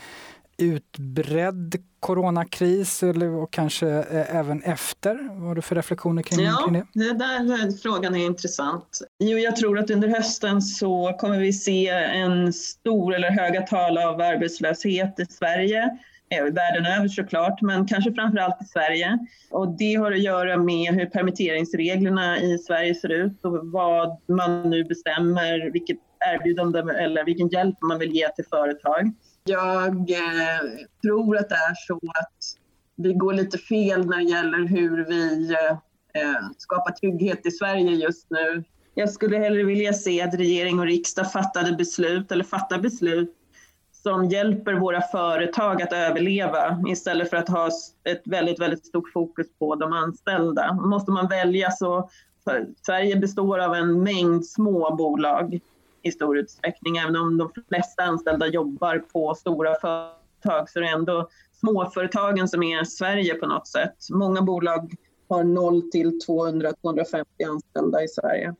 utbredd 0.58 1.76
coronakris 2.00 3.02
eller, 3.02 3.28
och 3.28 3.52
kanske 3.52 3.88
eh, 3.88 4.36
även 4.36 4.62
efter? 4.62 5.28
Vad 5.28 5.48
har 5.48 5.54
du 5.54 5.62
för 5.62 5.74
reflektioner 5.74 6.22
kring, 6.22 6.44
ja, 6.44 6.62
kring 6.64 6.72
det? 6.72 6.86
Ja, 6.92 7.14
där 7.14 7.82
frågan 7.82 8.14
är 8.14 8.26
intressant. 8.26 8.98
Jo, 9.18 9.38
jag 9.38 9.56
tror 9.56 9.78
att 9.78 9.90
under 9.90 10.08
hösten 10.08 10.62
så 10.62 11.16
kommer 11.20 11.38
vi 11.38 11.52
se 11.52 11.88
en 11.88 12.52
stor 12.52 13.14
eller 13.14 13.30
höga 13.30 13.60
tal 13.60 13.98
av 13.98 14.20
arbetslöshet 14.20 15.20
i 15.20 15.26
Sverige 15.26 15.98
Eh, 16.32 16.44
världen 16.44 16.86
över 16.86 17.08
såklart, 17.08 17.60
men 17.60 17.86
kanske 17.86 18.12
framför 18.12 18.38
allt 18.38 18.62
i 18.62 18.64
Sverige. 18.64 19.18
Och 19.50 19.68
det 19.78 19.94
har 19.94 20.12
att 20.12 20.22
göra 20.22 20.56
med 20.56 20.94
hur 20.94 21.06
permitteringsreglerna 21.06 22.40
i 22.40 22.58
Sverige 22.58 22.94
ser 22.94 23.12
ut 23.12 23.44
och 23.44 23.66
vad 23.66 24.20
man 24.28 24.70
nu 24.70 24.84
bestämmer, 24.84 25.70
vilket 25.72 25.96
erbjudande 26.34 26.78
eller 26.78 27.24
vilken 27.24 27.48
hjälp 27.48 27.76
man 27.82 27.98
vill 27.98 28.12
ge 28.12 28.28
till 28.28 28.44
företag. 28.44 29.12
Jag 29.44 30.10
eh, 30.10 30.60
tror 31.02 31.36
att 31.36 31.48
det 31.48 31.54
är 31.54 31.74
så 31.86 31.94
att 31.94 32.38
vi 32.96 33.12
går 33.12 33.32
lite 33.32 33.58
fel 33.58 34.06
när 34.06 34.16
det 34.16 34.30
gäller 34.30 34.68
hur 34.68 35.04
vi 35.04 35.52
eh, 36.14 36.48
skapar 36.58 36.92
trygghet 36.92 37.46
i 37.46 37.50
Sverige 37.50 37.90
just 37.90 38.26
nu. 38.30 38.64
Jag 38.94 39.10
skulle 39.10 39.38
hellre 39.38 39.62
vilja 39.62 39.92
se 39.92 40.22
att 40.22 40.34
regering 40.34 40.78
och 40.78 40.86
riksdag 40.86 41.32
fattade 41.32 41.72
beslut 41.72 42.32
eller 42.32 42.44
fattar 42.44 42.78
beslut 42.78 43.36
som 44.02 44.28
hjälper 44.28 44.74
våra 44.74 45.00
företag 45.00 45.82
att 45.82 45.92
överleva 45.92 46.82
istället 46.88 47.30
för 47.30 47.36
att 47.36 47.48
ha 47.48 47.68
ett 48.04 48.22
väldigt, 48.24 48.60
väldigt 48.60 48.86
stort 48.86 49.12
fokus 49.12 49.46
på 49.58 49.74
de 49.74 49.92
anställda. 49.92 50.72
Måste 50.72 51.10
man 51.10 51.28
välja 51.28 51.70
så, 51.70 52.10
Sverige 52.86 53.16
består 53.16 53.58
av 53.58 53.74
en 53.74 54.02
mängd 54.02 54.46
små 54.46 54.94
bolag 54.96 55.60
i 56.02 56.12
stor 56.12 56.38
utsträckning. 56.38 56.96
Även 56.96 57.16
om 57.16 57.38
de 57.38 57.50
flesta 57.68 58.02
anställda 58.02 58.46
jobbar 58.46 58.98
på 58.98 59.34
stora 59.34 59.74
företag 59.74 60.70
så 60.70 60.78
är 60.78 60.82
det 60.82 60.88
ändå 60.88 61.28
småföretagen 61.52 62.48
som 62.48 62.62
är 62.62 62.84
Sverige 62.84 63.34
på 63.34 63.46
något 63.46 63.68
sätt. 63.68 63.96
Många 64.10 64.42
bolag 64.42 64.94
har 65.28 65.44
0 65.44 65.90
till 65.90 66.20
200-250 66.28 67.24
anställda 67.48 68.02
i 68.02 68.08
Sverige. 68.08 68.54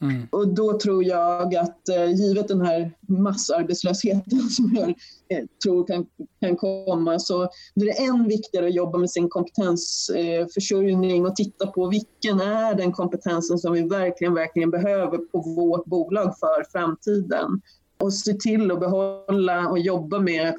Mm. 0.00 0.26
Och 0.30 0.48
då 0.48 0.78
tror 0.78 1.04
jag 1.04 1.54
att 1.54 1.88
eh, 1.88 2.10
givet 2.10 2.48
den 2.48 2.60
här 2.60 2.92
massarbetslösheten 3.00 4.40
som 4.50 4.76
jag 4.76 4.88
eh, 4.88 5.44
tror 5.64 5.86
kan, 5.86 6.06
kan 6.40 6.56
komma 6.56 7.18
så 7.18 7.48
blir 7.74 7.86
det 7.86 8.04
än 8.04 8.28
viktigare 8.28 8.66
att 8.66 8.74
jobba 8.74 8.98
med 8.98 9.10
sin 9.10 9.28
kompetensförsörjning 9.28 11.26
och 11.26 11.36
titta 11.36 11.66
på 11.66 11.88
vilken 11.88 12.40
är 12.40 12.74
den 12.74 12.92
kompetensen 12.92 13.58
som 13.58 13.72
vi 13.72 13.82
verkligen, 13.82 14.34
verkligen 14.34 14.70
behöver 14.70 15.18
på 15.18 15.40
vårt 15.40 15.84
bolag 15.84 16.34
för 16.38 16.70
framtiden 16.72 17.60
och 18.00 18.14
se 18.14 18.32
till 18.32 18.70
att 18.70 18.80
behålla 18.80 19.68
och 19.68 19.78
jobba 19.78 20.18
med 20.18 20.54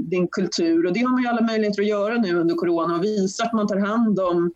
din 0.00 0.28
kultur. 0.28 0.86
Och 0.86 0.92
det 0.92 1.00
har 1.00 1.12
man 1.12 1.22
ju 1.22 1.28
alla 1.28 1.46
möjligheter 1.46 1.82
att 1.82 1.88
göra 1.88 2.14
nu 2.14 2.40
under 2.40 2.54
corona 2.54 2.96
och 2.96 3.04
visa 3.04 3.44
att 3.44 3.52
man 3.52 3.66
tar 3.66 3.76
hand 3.76 4.20
om 4.20 4.52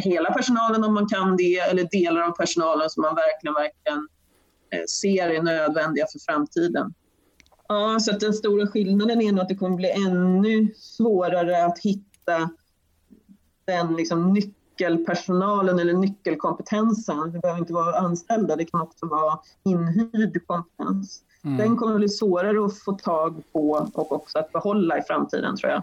hela 0.00 0.32
personalen 0.32 0.84
om 0.84 0.94
man 0.94 1.08
kan 1.08 1.36
det 1.36 1.58
eller 1.58 1.84
delar 1.84 2.22
av 2.22 2.30
personalen 2.30 2.90
som 2.90 3.00
man 3.00 3.14
verkligen, 3.14 3.54
verkligen 3.54 4.08
eh, 4.72 4.84
ser 4.88 5.30
är 5.30 5.42
nödvändiga 5.42 6.06
för 6.12 6.18
framtiden. 6.18 6.94
Ja, 7.68 8.00
så 8.00 8.10
att 8.10 8.20
den 8.20 8.32
stora 8.32 8.66
skillnaden 8.66 9.20
är 9.20 9.32
nog 9.32 9.40
att 9.40 9.48
det 9.48 9.54
kommer 9.54 9.76
bli 9.76 9.90
ännu 9.90 10.74
svårare 10.74 11.64
att 11.64 11.78
hitta 11.78 12.50
den 13.64 13.96
liksom 13.96 14.32
nyckelpersonalen 14.32 15.78
eller 15.78 15.92
nyckelkompetensen. 15.92 17.32
Det 17.32 17.38
behöver 17.38 17.60
inte 17.60 17.72
vara 17.72 17.98
anställda, 17.98 18.56
det 18.56 18.64
kan 18.64 18.80
också 18.80 19.06
vara 19.06 19.38
inhyrd 19.64 20.46
kompetens. 20.46 21.22
Mm. 21.44 21.58
Den 21.58 21.76
kommer 21.76 21.96
bli 21.96 22.08
svårare 22.08 22.64
att 22.64 22.78
få 22.78 22.92
tag 22.92 23.42
på 23.52 23.88
och 23.94 24.12
också 24.12 24.38
att 24.38 24.52
behålla 24.52 24.98
i 24.98 25.02
framtiden 25.02 25.56
tror 25.56 25.72
jag 25.72 25.82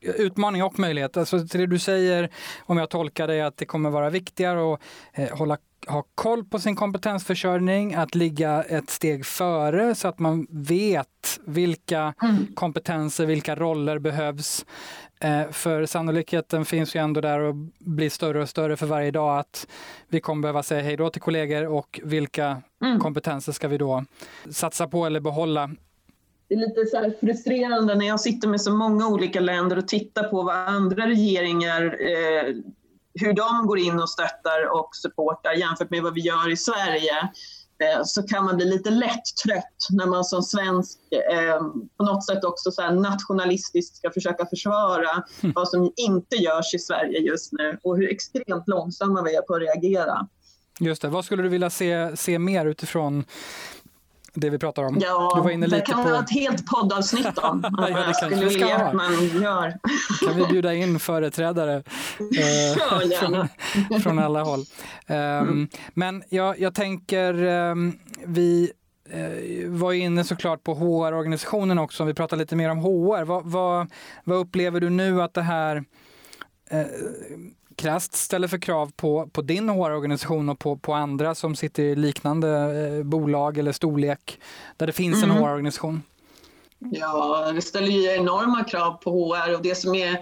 utmaning 0.00 0.62
och 0.62 0.78
möjlighet. 0.78 1.16
Alltså 1.16 1.38
det 1.38 1.66
du 1.66 1.78
säger, 1.78 2.30
om 2.60 2.78
jag 2.78 2.90
tolkar 2.90 3.28
det, 3.28 3.40
att 3.40 3.56
det 3.56 3.64
kommer 3.64 3.90
vara 3.90 4.10
viktigare 4.10 4.74
att 4.74 4.80
eh, 5.12 5.38
hålla 5.38 5.58
ha 5.86 6.04
koll 6.14 6.44
på 6.44 6.58
sin 6.58 6.76
kompetensförsörjning, 6.76 7.94
att 7.94 8.14
ligga 8.14 8.62
ett 8.62 8.90
steg 8.90 9.26
före 9.26 9.94
så 9.94 10.08
att 10.08 10.18
man 10.18 10.46
vet 10.50 11.40
vilka 11.44 12.14
mm. 12.22 12.46
kompetenser, 12.54 13.26
vilka 13.26 13.56
roller 13.56 13.98
behövs. 13.98 14.66
Eh, 15.20 15.50
för 15.50 15.86
sannolikheten 15.86 16.64
finns 16.64 16.96
ju 16.96 17.00
ändå 17.00 17.20
där 17.20 17.40
och 17.40 17.54
blir 17.78 18.10
större 18.10 18.42
och 18.42 18.48
större 18.48 18.76
för 18.76 18.86
varje 18.86 19.10
dag 19.10 19.38
att 19.38 19.66
vi 20.08 20.20
kommer 20.20 20.42
behöva 20.42 20.62
säga 20.62 20.82
hej 20.82 20.96
då 20.96 21.10
till 21.10 21.22
kollegor 21.22 21.66
och 21.66 22.00
vilka 22.04 22.62
mm. 22.82 23.00
kompetenser 23.00 23.52
ska 23.52 23.68
vi 23.68 23.78
då 23.78 24.04
satsa 24.50 24.88
på 24.88 25.06
eller 25.06 25.20
behålla 25.20 25.70
det 26.48 26.54
är 26.54 26.58
lite 26.58 26.86
så 26.86 27.12
frustrerande 27.20 27.94
när 27.94 28.06
jag 28.06 28.20
sitter 28.20 28.48
med 28.48 28.60
så 28.60 28.72
många 28.72 29.08
olika 29.08 29.40
länder 29.40 29.76
och 29.78 29.88
tittar 29.88 30.24
på 30.24 30.42
vad 30.42 30.56
andra 30.56 31.06
regeringar, 31.06 31.84
eh, 31.84 32.54
hur 33.14 33.32
de 33.32 33.66
går 33.66 33.78
in 33.78 34.00
och 34.00 34.10
stöttar 34.10 34.78
och 34.78 34.88
supportar 34.92 35.52
jämfört 35.52 35.90
med 35.90 36.02
vad 36.02 36.14
vi 36.14 36.20
gör 36.20 36.52
i 36.52 36.56
Sverige 36.56 37.18
eh, 37.82 38.00
så 38.04 38.22
kan 38.22 38.44
man 38.44 38.56
bli 38.56 38.66
lite 38.66 38.90
lätt 38.90 39.36
trött 39.44 39.86
när 39.90 40.06
man 40.06 40.24
som 40.24 40.42
svensk 40.42 40.98
eh, 41.32 41.60
på 41.96 42.04
något 42.04 42.26
sätt 42.26 42.44
också 42.44 42.70
så 42.70 42.90
nationalistiskt 42.90 43.96
ska 43.96 44.10
försöka 44.10 44.46
försvara 44.46 45.24
mm. 45.40 45.52
vad 45.54 45.68
som 45.68 45.92
inte 45.96 46.36
görs 46.36 46.74
i 46.74 46.78
Sverige 46.78 47.18
just 47.18 47.52
nu 47.52 47.78
och 47.82 47.96
hur 47.96 48.12
extremt 48.12 48.68
långsamma 48.68 49.22
vi 49.22 49.34
är 49.34 49.42
på 49.42 49.54
att 49.54 49.62
reagera. 49.62 50.28
Just 50.80 51.02
det. 51.02 51.08
Vad 51.08 51.24
skulle 51.24 51.42
du 51.42 51.48
vilja 51.48 51.70
se, 51.70 52.16
se 52.16 52.38
mer 52.38 52.66
utifrån 52.66 53.24
det 54.40 54.50
vi 54.50 54.58
pratar 54.58 54.82
om. 54.82 54.98
Ja, 55.00 55.32
du 55.34 55.40
var 55.40 55.50
inne 55.50 55.66
lite 55.66 55.76
det 55.76 55.86
kan 55.86 56.02
på... 56.02 56.10
vara 56.10 56.20
ett 56.20 56.30
helt 56.30 56.66
poddavsnitt 56.66 57.38
om. 57.38 57.64
ja, 57.78 57.86
det 57.86 57.92
kanske 57.92 58.14
skulle 58.14 58.44
det 58.44 58.50
ska 58.50 58.74
att 58.74 58.94
man 58.94 59.42
gör. 59.42 59.78
kan 60.26 60.36
vi 60.36 60.46
bjuda 60.46 60.74
in 60.74 60.98
företrädare 60.98 61.74
eh, 61.74 63.18
från, 63.20 63.48
från, 64.00 64.18
alla 64.18 64.42
håll. 64.42 64.60
Um, 65.06 65.16
mm. 65.16 65.68
Men 65.94 66.22
jag, 66.28 66.60
jag 66.60 66.74
tänker, 66.74 67.44
um, 67.44 67.98
vi 68.26 68.72
eh, 69.10 69.68
var 69.68 69.92
inne 69.92 70.24
såklart 70.24 70.62
på 70.62 70.74
HR-organisationen 70.74 71.78
också, 71.78 72.04
vi 72.04 72.14
pratar 72.14 72.36
lite 72.36 72.56
mer 72.56 72.70
om 72.70 72.78
HR. 72.78 73.24
Vad, 73.24 73.44
vad, 73.44 73.90
vad 74.24 74.38
upplever 74.38 74.80
du 74.80 74.90
nu 74.90 75.22
att 75.22 75.34
det 75.34 75.42
här 75.42 75.84
eh, 76.70 76.86
krasst 77.78 78.14
ställer 78.14 78.48
för 78.48 78.58
krav 78.58 78.92
på, 78.96 79.28
på 79.32 79.42
din 79.42 79.68
HR-organisation 79.68 80.48
och 80.48 80.58
på, 80.58 80.76
på 80.76 80.94
andra 80.94 81.34
som 81.34 81.56
sitter 81.56 81.82
i 81.82 81.96
liknande 81.96 82.48
eh, 82.98 83.04
bolag 83.04 83.58
eller 83.58 83.72
storlek 83.72 84.40
där 84.76 84.86
det 84.86 84.92
finns 84.92 85.22
mm. 85.22 85.36
en 85.36 85.42
HR-organisation? 85.42 86.02
Ja, 86.80 87.52
det 87.54 87.62
ställer 87.62 87.88
ju 87.88 88.06
enorma 88.06 88.64
krav 88.64 88.92
på 88.92 89.10
HR 89.10 89.54
och 89.54 89.62
det 89.62 89.74
som 89.74 89.94
är, 89.94 90.12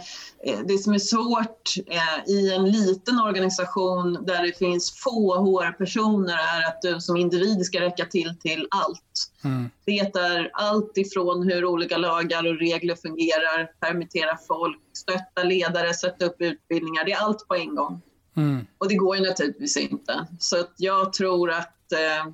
eh, 0.44 0.58
det 0.64 0.78
som 0.78 0.94
är 0.94 0.98
svårt 0.98 1.74
eh, 1.86 2.32
i 2.32 2.54
en 2.54 2.70
liten 2.70 3.20
organisation 3.20 4.18
där 4.26 4.42
det 4.42 4.58
finns 4.58 5.00
få 5.00 5.36
HR-personer 5.36 6.34
är 6.34 6.68
att 6.68 6.82
du 6.82 7.00
som 7.00 7.16
individ 7.16 7.66
ska 7.66 7.80
räcka 7.80 8.04
till 8.04 8.36
till 8.40 8.68
allt. 8.70 9.32
Mm. 9.44 9.70
Det 9.84 9.98
är 9.98 10.50
allt 10.52 10.98
ifrån 10.98 11.42
hur 11.42 11.64
olika 11.64 11.96
lagar 11.96 12.46
och 12.46 12.58
regler 12.58 12.94
fungerar, 12.94 13.70
permittera 13.80 14.38
folk, 14.48 14.80
stötta 14.92 15.42
ledare, 15.44 15.94
sätta 15.94 16.24
upp 16.24 16.36
utbildningar. 16.38 17.04
Det 17.04 17.12
är 17.12 17.20
allt 17.20 17.48
på 17.48 17.54
en 17.54 17.74
gång. 17.74 18.00
Mm. 18.36 18.66
Och 18.78 18.88
det 18.88 18.94
går 18.94 19.16
ju 19.16 19.22
naturligtvis 19.28 19.76
inte. 19.76 20.26
Så 20.38 20.56
jag 20.76 21.12
tror 21.12 21.50
att 21.50 21.92
eh, 21.92 22.26
Eh, 22.26 22.32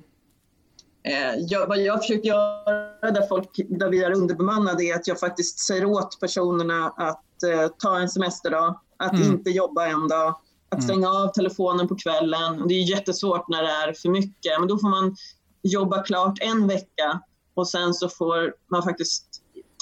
jag, 1.37 1.67
vad 1.67 1.77
jag 1.77 2.01
försöker 2.01 2.27
göra 2.27 3.11
där, 3.11 3.27
folk, 3.27 3.49
där 3.69 3.89
vi 3.89 4.03
är 4.03 4.11
underbemannade 4.11 4.83
är 4.83 4.95
att 4.95 5.07
jag 5.07 5.19
faktiskt 5.19 5.59
säger 5.59 5.85
åt 5.85 6.19
personerna 6.19 6.93
att 6.97 7.43
eh, 7.43 7.67
ta 7.79 7.99
en 7.99 8.09
semesterdag, 8.09 8.79
att 8.97 9.13
mm. 9.13 9.27
inte 9.27 9.49
jobba 9.49 9.87
en 9.87 10.07
dag, 10.07 10.35
att 10.69 10.79
mm. 10.79 10.87
stänga 10.87 11.09
av 11.09 11.27
telefonen 11.27 11.87
på 11.87 11.95
kvällen. 11.95 12.67
Det 12.67 12.73
är 12.73 12.89
jättesvårt 12.89 13.47
när 13.47 13.63
det 13.63 13.69
är 13.69 13.93
för 13.93 14.09
mycket, 14.09 14.59
men 14.59 14.67
då 14.67 14.77
får 14.77 14.89
man 14.89 15.15
jobba 15.63 16.03
klart 16.03 16.37
en 16.41 16.67
vecka 16.67 17.21
och 17.53 17.67
sen 17.67 17.93
så 17.93 18.09
får 18.09 18.53
man 18.71 18.83
faktiskt 18.83 19.25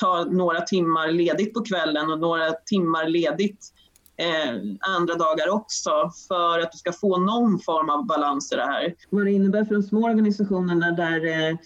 ta 0.02 0.24
några 0.24 0.62
timmar 0.62 1.12
ledigt 1.12 1.54
på 1.54 1.64
kvällen 1.64 2.12
och 2.12 2.20
några 2.20 2.52
timmar 2.52 3.08
ledigt 3.08 3.74
eh, 4.22 4.56
andra 4.80 5.16
dagar 5.16 5.50
också 5.50 5.92
för 6.28 6.60
att 6.60 6.72
du 6.72 6.78
ska 6.78 6.92
få 6.92 7.18
någon 7.18 7.60
form 7.60 7.90
av 7.90 8.06
balans 8.06 8.52
i 8.52 8.56
det 8.56 8.66
här. 8.66 8.96
Vad 9.10 9.26
det 9.26 9.32
innebär 9.32 9.66
för 9.66 9.76
de 9.76 9.84
små 9.84 10.06
organisationerna 10.06 10.92
där 10.92 11.26
eh, 11.26 11.58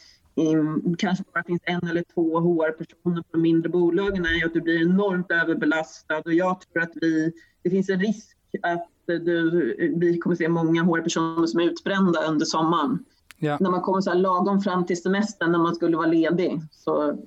kanske 0.98 1.24
bara 1.34 1.44
finns 1.44 1.62
en 1.66 1.88
eller 1.90 2.04
två 2.14 2.40
HR-personer 2.40 3.22
på 3.22 3.28
de 3.32 3.42
mindre 3.42 3.70
bolagen 3.70 4.26
är 4.26 4.46
att 4.46 4.54
du 4.54 4.62
blir 4.62 4.82
enormt 4.82 5.32
överbelastad 5.32 6.18
och 6.18 6.34
jag 6.34 6.62
tror 6.62 6.84
att 6.84 6.92
vi, 6.96 7.32
det 7.64 7.70
finns 7.70 7.90
en 7.90 8.00
risk 8.00 8.38
att 8.62 8.90
du, 9.06 9.94
vi 9.96 10.18
kommer 10.18 10.36
se 10.36 10.50
många 10.50 10.84
HR-personer 10.84 11.48
som 11.48 11.60
är 11.60 11.64
utbrända 11.64 12.24
under 12.28 12.46
sommaren. 12.46 13.06
Ja. 13.38 13.58
När 13.60 13.72
man 13.72 13.82
kommer 13.82 14.02
så 14.02 14.10
här 14.10 14.18
lagom 14.18 14.62
fram 14.62 14.86
till 14.86 15.02
semestern 15.02 15.52
när 15.52 15.60
man 15.60 15.76
skulle 15.76 15.98
vara 15.98 16.08
ledig 16.08 16.62
så 16.72 17.18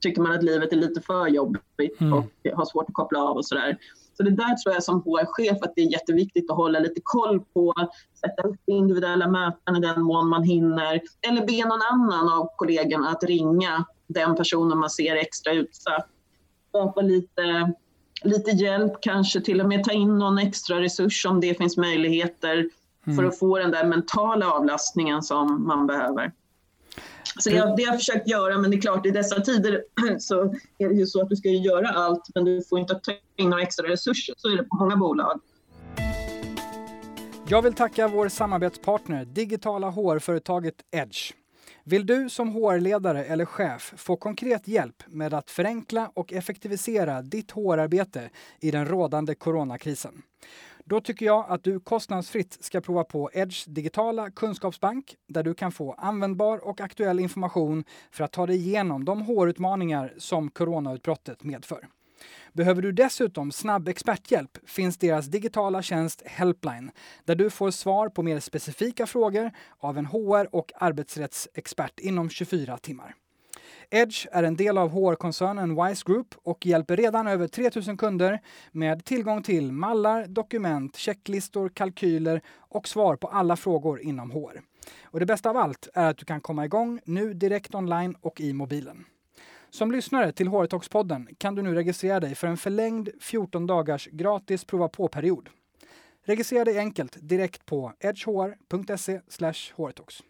tycker 0.00 0.22
man 0.22 0.32
att 0.32 0.42
livet 0.42 0.72
är 0.72 0.76
lite 0.76 1.00
för 1.00 1.28
jobbigt 1.28 2.00
mm. 2.00 2.12
och 2.12 2.24
har 2.54 2.64
svårt 2.64 2.88
att 2.88 2.94
koppla 2.94 3.22
av 3.22 3.36
och 3.36 3.46
sådär. 3.46 3.78
Så 4.16 4.22
det 4.22 4.30
där 4.30 4.56
tror 4.56 4.74
jag 4.74 4.82
som 4.82 5.02
HR-chef 5.02 5.58
att 5.62 5.72
det 5.76 5.82
är 5.82 5.92
jätteviktigt 5.92 6.50
att 6.50 6.56
hålla 6.56 6.78
lite 6.78 7.00
koll 7.04 7.40
på, 7.40 7.74
sätta 8.20 8.48
upp 8.48 8.60
individuella 8.66 9.28
möten 9.28 9.76
i 9.76 9.80
den 9.80 10.02
mån 10.02 10.28
man 10.28 10.42
hinner 10.42 11.00
eller 11.28 11.46
be 11.46 11.68
någon 11.68 11.82
annan 11.92 12.28
av 12.28 12.48
kollegorna 12.56 13.08
att 13.08 13.24
ringa 13.24 13.84
den 14.06 14.36
personen 14.36 14.78
man 14.78 14.90
ser 14.90 15.16
extra 15.16 15.52
utsatt. 15.52 16.08
Skapa 16.68 17.00
lite, 17.00 17.72
lite 18.22 18.50
hjälp, 18.50 18.92
kanske 19.00 19.40
till 19.40 19.60
och 19.60 19.68
med 19.68 19.84
ta 19.84 19.92
in 19.92 20.18
någon 20.18 20.38
extra 20.38 20.80
resurs 20.80 21.26
om 21.26 21.40
det 21.40 21.54
finns 21.54 21.76
möjligheter 21.76 22.68
mm. 23.06 23.16
för 23.16 23.24
att 23.24 23.38
få 23.38 23.58
den 23.58 23.70
där 23.70 23.84
mentala 23.84 24.52
avlastningen 24.52 25.22
som 25.22 25.66
man 25.66 25.86
behöver. 25.86 26.32
Så 27.38 27.50
det, 27.50 27.56
det 27.56 27.60
har 27.60 27.80
jag 27.80 27.98
försökt 27.98 28.28
göra, 28.28 28.58
men 28.58 28.70
det 28.70 28.76
är 28.76 28.80
klart 28.80 29.06
i 29.06 29.10
dessa 29.10 29.40
tider 29.40 29.82
så 30.18 30.54
är 30.78 30.88
det 30.88 30.94
ju 30.94 31.06
så 31.06 31.22
att 31.22 31.28
du 31.28 31.36
ska 31.36 31.48
göra 31.48 31.88
allt, 31.88 32.22
men 32.34 32.44
du 32.44 32.62
får 32.62 32.78
inte 32.78 32.94
ta 32.94 33.12
in 33.36 33.50
några 33.50 33.62
extra 33.62 33.88
resurser. 33.88 34.34
Så 34.38 34.48
är 34.48 34.56
det 34.56 34.64
på 34.64 34.76
många 34.76 34.96
bolag. 34.96 35.40
Jag 37.48 37.62
vill 37.62 37.74
tacka 37.74 38.08
vår 38.08 38.28
samarbetspartner, 38.28 39.24
digitala 39.24 39.90
HR-företaget 39.90 40.74
Edge. 40.90 41.32
Vill 41.84 42.06
du 42.06 42.30
som 42.30 42.48
HR-ledare 42.48 43.24
eller 43.24 43.44
chef 43.44 43.94
få 43.96 44.16
konkret 44.16 44.68
hjälp 44.68 45.02
med 45.06 45.34
att 45.34 45.50
förenkla 45.50 46.10
och 46.14 46.32
effektivisera 46.32 47.22
ditt 47.22 47.50
HR-arbete 47.50 48.30
i 48.60 48.70
den 48.70 48.86
rådande 48.86 49.34
coronakrisen? 49.34 50.22
Då 50.86 51.00
tycker 51.00 51.26
jag 51.26 51.44
att 51.48 51.64
du 51.64 51.80
kostnadsfritt 51.80 52.58
ska 52.60 52.80
prova 52.80 53.04
på 53.04 53.30
Edge 53.32 53.68
digitala 53.68 54.30
kunskapsbank 54.30 55.16
där 55.28 55.42
du 55.42 55.54
kan 55.54 55.72
få 55.72 55.92
användbar 55.92 56.58
och 56.58 56.80
aktuell 56.80 57.20
information 57.20 57.84
för 58.10 58.24
att 58.24 58.32
ta 58.32 58.46
dig 58.46 58.56
igenom 58.56 59.04
de 59.04 59.22
HR-utmaningar 59.22 60.14
som 60.18 60.50
coronautbrottet 60.50 61.44
medför. 61.44 61.88
Behöver 62.52 62.82
du 62.82 62.92
dessutom 62.92 63.52
snabb 63.52 63.88
experthjälp 63.88 64.58
finns 64.66 64.98
deras 64.98 65.26
digitala 65.26 65.82
tjänst 65.82 66.22
Helpline 66.26 66.90
där 67.24 67.34
du 67.34 67.50
får 67.50 67.70
svar 67.70 68.08
på 68.08 68.22
mer 68.22 68.40
specifika 68.40 69.06
frågor 69.06 69.50
av 69.78 69.98
en 69.98 70.06
HR 70.06 70.54
och 70.54 70.72
arbetsrättsexpert 70.74 72.00
inom 72.00 72.30
24 72.30 72.78
timmar. 72.78 73.14
Edge 73.90 74.26
är 74.32 74.42
en 74.42 74.56
del 74.56 74.78
av 74.78 74.90
HR-koncernen 74.90 75.84
Wise 75.84 76.02
Group 76.06 76.34
och 76.42 76.66
hjälper 76.66 76.96
redan 76.96 77.26
över 77.26 77.48
3000 77.48 77.96
kunder 77.96 78.40
med 78.72 79.04
tillgång 79.04 79.42
till 79.42 79.72
mallar, 79.72 80.26
dokument, 80.26 80.96
checklistor, 80.96 81.68
kalkyler 81.68 82.40
och 82.58 82.88
svar 82.88 83.16
på 83.16 83.28
alla 83.28 83.56
frågor 83.56 84.00
inom 84.00 84.30
HR. 84.30 84.60
Och 85.02 85.20
det 85.20 85.26
bästa 85.26 85.50
av 85.50 85.56
allt 85.56 85.88
är 85.94 86.10
att 86.10 86.18
du 86.18 86.24
kan 86.24 86.40
komma 86.40 86.64
igång 86.64 87.00
nu 87.04 87.34
direkt 87.34 87.74
online 87.74 88.16
och 88.20 88.40
i 88.40 88.52
mobilen. 88.52 89.04
Som 89.70 89.92
lyssnare 89.92 90.32
till 90.32 90.48
HR-talks-podden 90.48 91.28
kan 91.38 91.54
du 91.54 91.62
nu 91.62 91.74
registrera 91.74 92.20
dig 92.20 92.34
för 92.34 92.46
en 92.46 92.56
förlängd 92.56 93.08
14 93.20 93.66
dagars 93.66 94.08
gratis 94.12 94.64
prova 94.64 94.88
på-period. 94.88 95.48
Registrera 96.26 96.64
dig 96.64 96.78
enkelt 96.78 97.16
direkt 97.20 97.66
på 97.66 97.92
edgehr.se 98.00 99.20
hrtalks. 99.76 100.22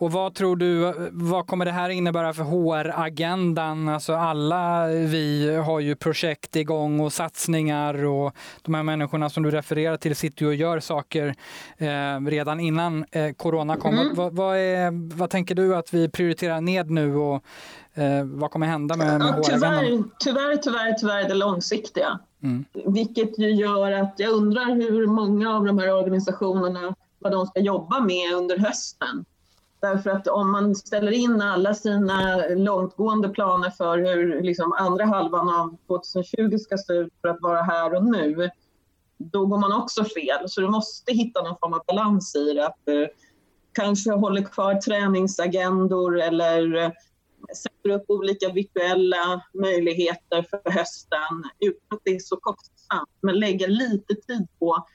Och 0.00 0.12
vad 0.12 0.34
tror 0.34 0.56
du, 0.56 0.94
vad 1.12 1.46
kommer 1.46 1.64
det 1.64 1.70
här 1.70 1.90
innebära 1.90 2.32
för 2.32 2.42
HR-agendan? 2.42 3.88
Alltså 3.88 4.14
alla 4.14 4.86
vi 4.86 5.56
har 5.56 5.80
ju 5.80 5.96
projekt 5.96 6.56
igång 6.56 7.00
och 7.00 7.12
satsningar 7.12 8.04
och 8.04 8.34
de 8.62 8.74
här 8.74 8.82
människorna 8.82 9.30
som 9.30 9.42
du 9.42 9.50
refererar 9.50 9.96
till 9.96 10.16
sitter 10.16 10.42
ju 10.42 10.48
och 10.48 10.54
gör 10.54 10.80
saker 10.80 11.34
eh, 11.76 12.26
redan 12.26 12.60
innan 12.60 13.04
eh, 13.10 13.32
corona 13.32 13.76
kom. 13.76 13.98
Mm. 13.98 14.14
Vad, 14.14 14.32
vad, 14.32 14.56
är, 14.56 15.16
vad 15.16 15.30
tänker 15.30 15.54
du 15.54 15.76
att 15.76 15.94
vi 15.94 16.08
prioriterar 16.08 16.60
ned 16.60 16.90
nu 16.90 17.16
och 17.16 17.44
eh, 17.94 18.24
vad 18.24 18.50
kommer 18.50 18.66
hända 18.66 18.96
med, 18.96 19.18
med 19.18 19.28
ja, 19.28 19.42
tyvärr, 19.42 20.02
tyvärr, 20.18 20.56
tyvärr, 20.56 20.92
tyvärr 20.92 21.28
det 21.28 21.34
långsiktiga. 21.34 22.18
Mm. 22.42 22.64
Vilket 22.86 23.38
ju 23.38 23.50
gör 23.50 23.92
att 23.92 24.14
jag 24.16 24.30
undrar 24.30 24.74
hur 24.74 25.06
många 25.06 25.56
av 25.56 25.64
de 25.64 25.78
här 25.78 25.94
organisationerna 25.94 26.94
vad 27.20 27.32
de 27.32 27.46
ska 27.46 27.60
jobba 27.60 28.00
med 28.00 28.34
under 28.34 28.58
hösten. 28.58 29.24
Därför 29.80 30.10
att 30.10 30.28
om 30.28 30.52
man 30.52 30.74
ställer 30.74 31.12
in 31.12 31.40
alla 31.40 31.74
sina 31.74 32.46
långtgående 32.48 33.28
planer 33.28 33.70
för 33.70 33.98
hur 33.98 34.42
liksom 34.42 34.72
andra 34.72 35.04
halvan 35.04 35.48
av 35.48 35.76
2020 35.86 36.58
ska 36.58 36.76
se 36.76 36.92
ut 36.92 37.12
för 37.20 37.28
att 37.28 37.40
vara 37.40 37.62
här 37.62 37.94
och 37.94 38.04
nu, 38.04 38.50
då 39.18 39.46
går 39.46 39.58
man 39.58 39.72
också 39.72 40.04
fel. 40.04 40.48
Så 40.48 40.60
du 40.60 40.68
måste 40.68 41.12
hitta 41.12 41.42
någon 41.42 41.56
form 41.60 41.72
av 41.72 41.82
balans 41.86 42.36
i 42.36 42.52
det. 42.52 42.66
Att 42.66 42.78
du 42.84 43.08
kanske 43.72 44.10
håller 44.10 44.42
kvar 44.42 44.74
träningsagendor 44.74 46.20
eller 46.20 46.76
eh, 46.76 46.90
sätter 47.56 47.90
upp 47.90 48.04
olika 48.08 48.48
virtuella 48.48 49.42
möjligheter 49.54 50.42
för 50.50 50.70
hösten 50.70 51.44
utan 51.60 51.98
att 51.98 52.00
det 52.04 52.10
är 52.10 52.18
så 52.18 52.36
kostsamt. 52.36 53.10
Men 53.20 53.38
lägga 53.38 53.66
lite 53.66 54.14
tid 54.14 54.48
på 54.58 54.86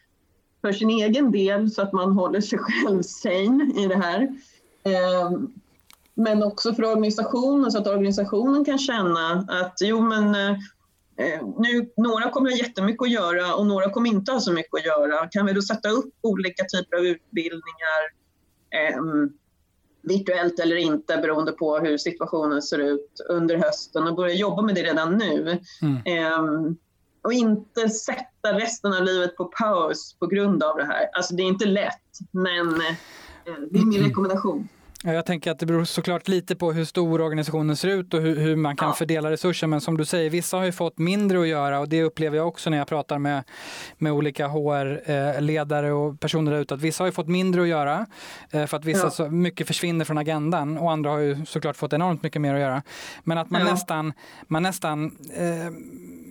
för 0.62 0.72
sin 0.72 0.90
egen 0.90 1.32
del 1.32 1.72
så 1.72 1.82
att 1.82 1.94
man 1.94 2.12
håller 2.12 2.42
sig 2.42 2.60
själv 2.60 3.02
sane 3.02 3.74
i 3.78 3.88
det 3.88 3.96
här 3.96 4.36
men 6.16 6.44
också 6.44 6.74
för 6.74 6.84
organisationen 6.84 7.72
så 7.72 7.78
att 7.78 7.88
organisationen 7.88 8.66
kan 8.66 8.78
känna 8.78 9.46
att 9.48 9.78
jo 9.82 10.02
men 10.02 10.36
eh, 10.36 11.48
nu, 11.58 11.92
några 11.98 12.30
kommer 12.30 12.50
ha 12.50 12.58
jättemycket 12.58 13.02
att 13.02 13.12
göra 13.12 13.56
och 13.56 13.66
några 13.66 13.90
kommer 13.90 14.10
inte 14.10 14.32
ha 14.32 14.40
så 14.40 14.52
mycket 14.52 14.74
att 14.74 14.86
göra. 14.86 15.28
Kan 15.28 15.46
vi 15.46 15.54
då 15.54 15.62
sätta 15.62 15.90
upp 15.90 16.14
olika 16.22 16.64
typer 16.64 16.98
av 16.98 17.06
utbildningar 17.06 18.02
eh, 18.70 19.02
virtuellt 20.02 20.60
eller 20.60 20.76
inte 20.76 21.18
beroende 21.18 21.52
på 21.52 21.80
hur 21.80 21.98
situationen 21.98 22.62
ser 22.62 22.80
ut 22.80 23.26
under 23.30 23.58
hösten 23.58 24.08
och 24.08 24.16
börja 24.16 24.34
jobba 24.34 24.62
med 24.62 24.76
det 24.76 24.84
redan 24.84 25.18
nu. 25.18 25.60
Mm. 25.82 26.02
Eh, 26.06 26.74
och 27.22 27.34
inte 27.34 27.90
sätta 27.90 28.54
resten 28.54 28.94
av 28.94 29.04
livet 29.04 29.36
på 29.36 29.46
paus 29.46 30.16
på 30.20 30.28
grund 30.28 30.64
av 30.64 30.78
det 30.78 30.86
här. 30.86 31.10
Alltså 31.14 31.36
det 31.36 31.44
är 31.44 31.48
inte 31.48 31.66
lätt, 31.66 32.20
men 32.32 32.68
eh, 32.68 32.96
det 33.72 33.80
är 33.80 33.86
min 33.86 34.04
rekommendation. 34.04 34.68
Jag 35.14 35.26
tänker 35.26 35.52
att 35.52 35.60
det 35.60 35.66
beror 35.66 35.84
såklart 35.84 36.28
lite 36.28 36.56
på 36.56 36.72
hur 36.72 36.86
stor 36.86 37.22
organisationen 37.22 37.76
ser 37.76 37.88
ut 37.88 38.14
och 38.14 38.22
hur, 38.22 38.36
hur 38.36 38.56
man 38.56 38.76
kan 38.76 38.88
ja. 38.88 38.94
fördela 38.94 39.32
resurser. 39.32 39.68
Men 39.68 39.82
som 39.82 39.98
du 39.98 40.06
säger, 40.06 40.30
vissa 40.30 40.58
har 40.58 40.66
ju 40.66 40.72
fått 40.72 40.98
mindre 40.98 41.42
att 41.42 41.48
göra 41.48 41.80
och 41.80 41.90
det 41.90 42.04
upplever 42.04 42.38
jag 42.38 42.48
också 42.48 42.70
när 42.70 42.78
jag 42.78 42.88
pratar 42.88 43.20
med, 43.20 43.44
med 43.98 44.12
olika 44.12 44.48
HR-ledare 44.48 45.92
och 45.92 46.20
personer 46.20 46.52
där 46.52 46.60
ute. 46.60 46.74
Att 46.74 46.82
vissa 46.82 47.04
har 47.04 47.08
ju 47.08 47.12
fått 47.12 47.28
mindre 47.28 47.62
att 47.62 47.68
göra 47.68 48.06
eh, 48.52 48.66
för 48.66 48.78
att 48.78 48.86
vissa 48.86 49.04
ja. 49.04 49.12
så 49.12 49.30
mycket 49.30 49.68
försvinner 49.68 50.06
från 50.06 50.18
agendan 50.18 50.78
och 50.78 50.92
andra 50.92 51.10
har 51.10 51.20
ju 51.20 51.46
såklart 51.46 51.76
fått 51.76 51.94
enormt 51.94 52.24
mycket 52.24 52.42
mer 52.42 52.54
att 52.54 52.60
göra. 52.60 52.84
Men 53.24 53.38
att 53.38 53.50
man 53.50 53.62
ja. 53.62 53.72
nästan, 53.72 54.14
man 54.48 54.64
nästan 54.64 55.06
eh, 55.38 55.74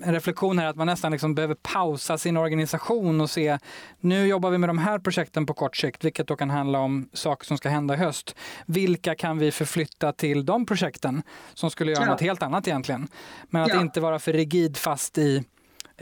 en 0.02 0.12
reflektion 0.12 0.58
här 0.58 0.66
att 0.66 0.76
man 0.76 0.86
nästan 0.86 1.12
liksom 1.12 1.34
behöver 1.34 1.54
pausa 1.54 2.18
sin 2.18 2.36
organisation 2.36 3.20
och 3.20 3.30
se 3.30 3.58
nu 4.00 4.26
jobbar 4.26 4.50
vi 4.50 4.58
med 4.58 4.68
de 4.68 4.78
här 4.78 4.98
projekten 4.98 5.46
på 5.46 5.54
kort 5.54 5.76
sikt, 5.76 6.04
vilket 6.04 6.26
då 6.26 6.36
kan 6.36 6.50
handla 6.50 6.78
om 6.78 7.08
saker 7.12 7.46
som 7.46 7.58
ska 7.58 7.68
hända 7.68 7.94
i 7.94 7.96
höst. 7.96 8.36
Vilka 8.66 9.14
kan 9.14 9.38
vi 9.38 9.50
förflytta 9.50 10.12
till 10.12 10.46
de 10.46 10.66
projekten 10.66 11.22
som 11.54 11.70
skulle 11.70 11.92
göra 11.92 12.04
ja. 12.04 12.10
något 12.10 12.20
helt 12.20 12.42
annat 12.42 12.68
egentligen? 12.68 13.08
Men 13.50 13.62
att 13.62 13.68
ja. 13.68 13.80
inte 13.80 14.00
vara 14.00 14.18
för 14.18 14.32
rigid 14.32 14.76
fast 14.76 15.18
i 15.18 15.44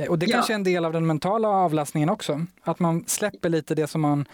och 0.08 0.18
det 0.18 0.26
kanske 0.26 0.52
är 0.52 0.54
en 0.54 0.64
del 0.64 0.84
av 0.84 0.92
den 0.92 1.06
mentala 1.06 1.48
avlastningen 1.48 2.08
också. 2.08 2.46
Att 2.62 2.78
man 2.78 3.04
släpper 3.06 3.48
lite 3.48 3.74
det 3.74 3.86
som 3.86 4.00
man 4.00 4.24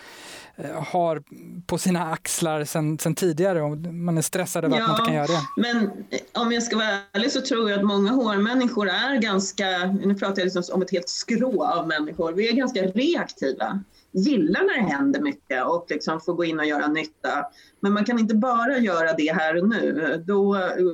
eh, 0.57 0.83
har 0.85 1.23
på 1.67 1.79
sina 1.79 2.13
axlar 2.13 2.65
sen, 2.65 2.99
sen 2.99 3.15
tidigare 3.15 3.63
och 3.63 3.79
man 3.79 4.19
är 4.19 4.23
stressad 4.23 4.65
över 4.65 4.77
ja, 4.77 4.83
att 4.83 4.89
man 4.89 5.01
inte 5.01 5.11
kan 5.11 5.17
göra 5.17 5.27
det. 5.27 5.43
Men 5.57 5.77
eh, 6.11 6.43
om 6.43 6.53
jag 6.53 6.63
ska 6.63 6.77
vara 6.77 6.99
ärlig 7.13 7.33
så 7.33 7.41
tror 7.41 7.71
jag 7.71 7.79
att 7.79 7.87
många 7.87 8.11
HR-människor 8.11 8.89
är 8.89 9.17
ganska, 9.17 9.67
nu 10.05 10.15
pratar 10.15 10.39
jag 10.39 10.45
liksom 10.45 10.75
om 10.75 10.83
ett 10.83 10.91
helt 10.91 11.09
skrå 11.09 11.65
av 11.65 11.89
människor, 11.89 12.33
vi 12.33 12.49
är 12.49 12.53
ganska 12.53 12.83
reaktiva 12.83 13.81
gillar 14.13 14.61
när 14.61 14.83
det 14.83 14.97
händer 14.97 15.21
mycket 15.21 15.67
och 15.67 15.87
liksom 15.89 16.21
får 16.21 16.35
gå 16.35 16.45
in 16.45 16.59
och 16.59 16.67
göra 16.67 16.89
nytta. 16.89 17.47
Men 17.81 17.93
man 17.93 18.05
kan 18.05 18.19
inte 18.19 18.35
bara 18.35 18.79
göra 18.79 19.13
det 19.13 19.33
här 19.35 19.57
och 19.57 19.69
nu. 19.69 20.25
Då 20.27 20.43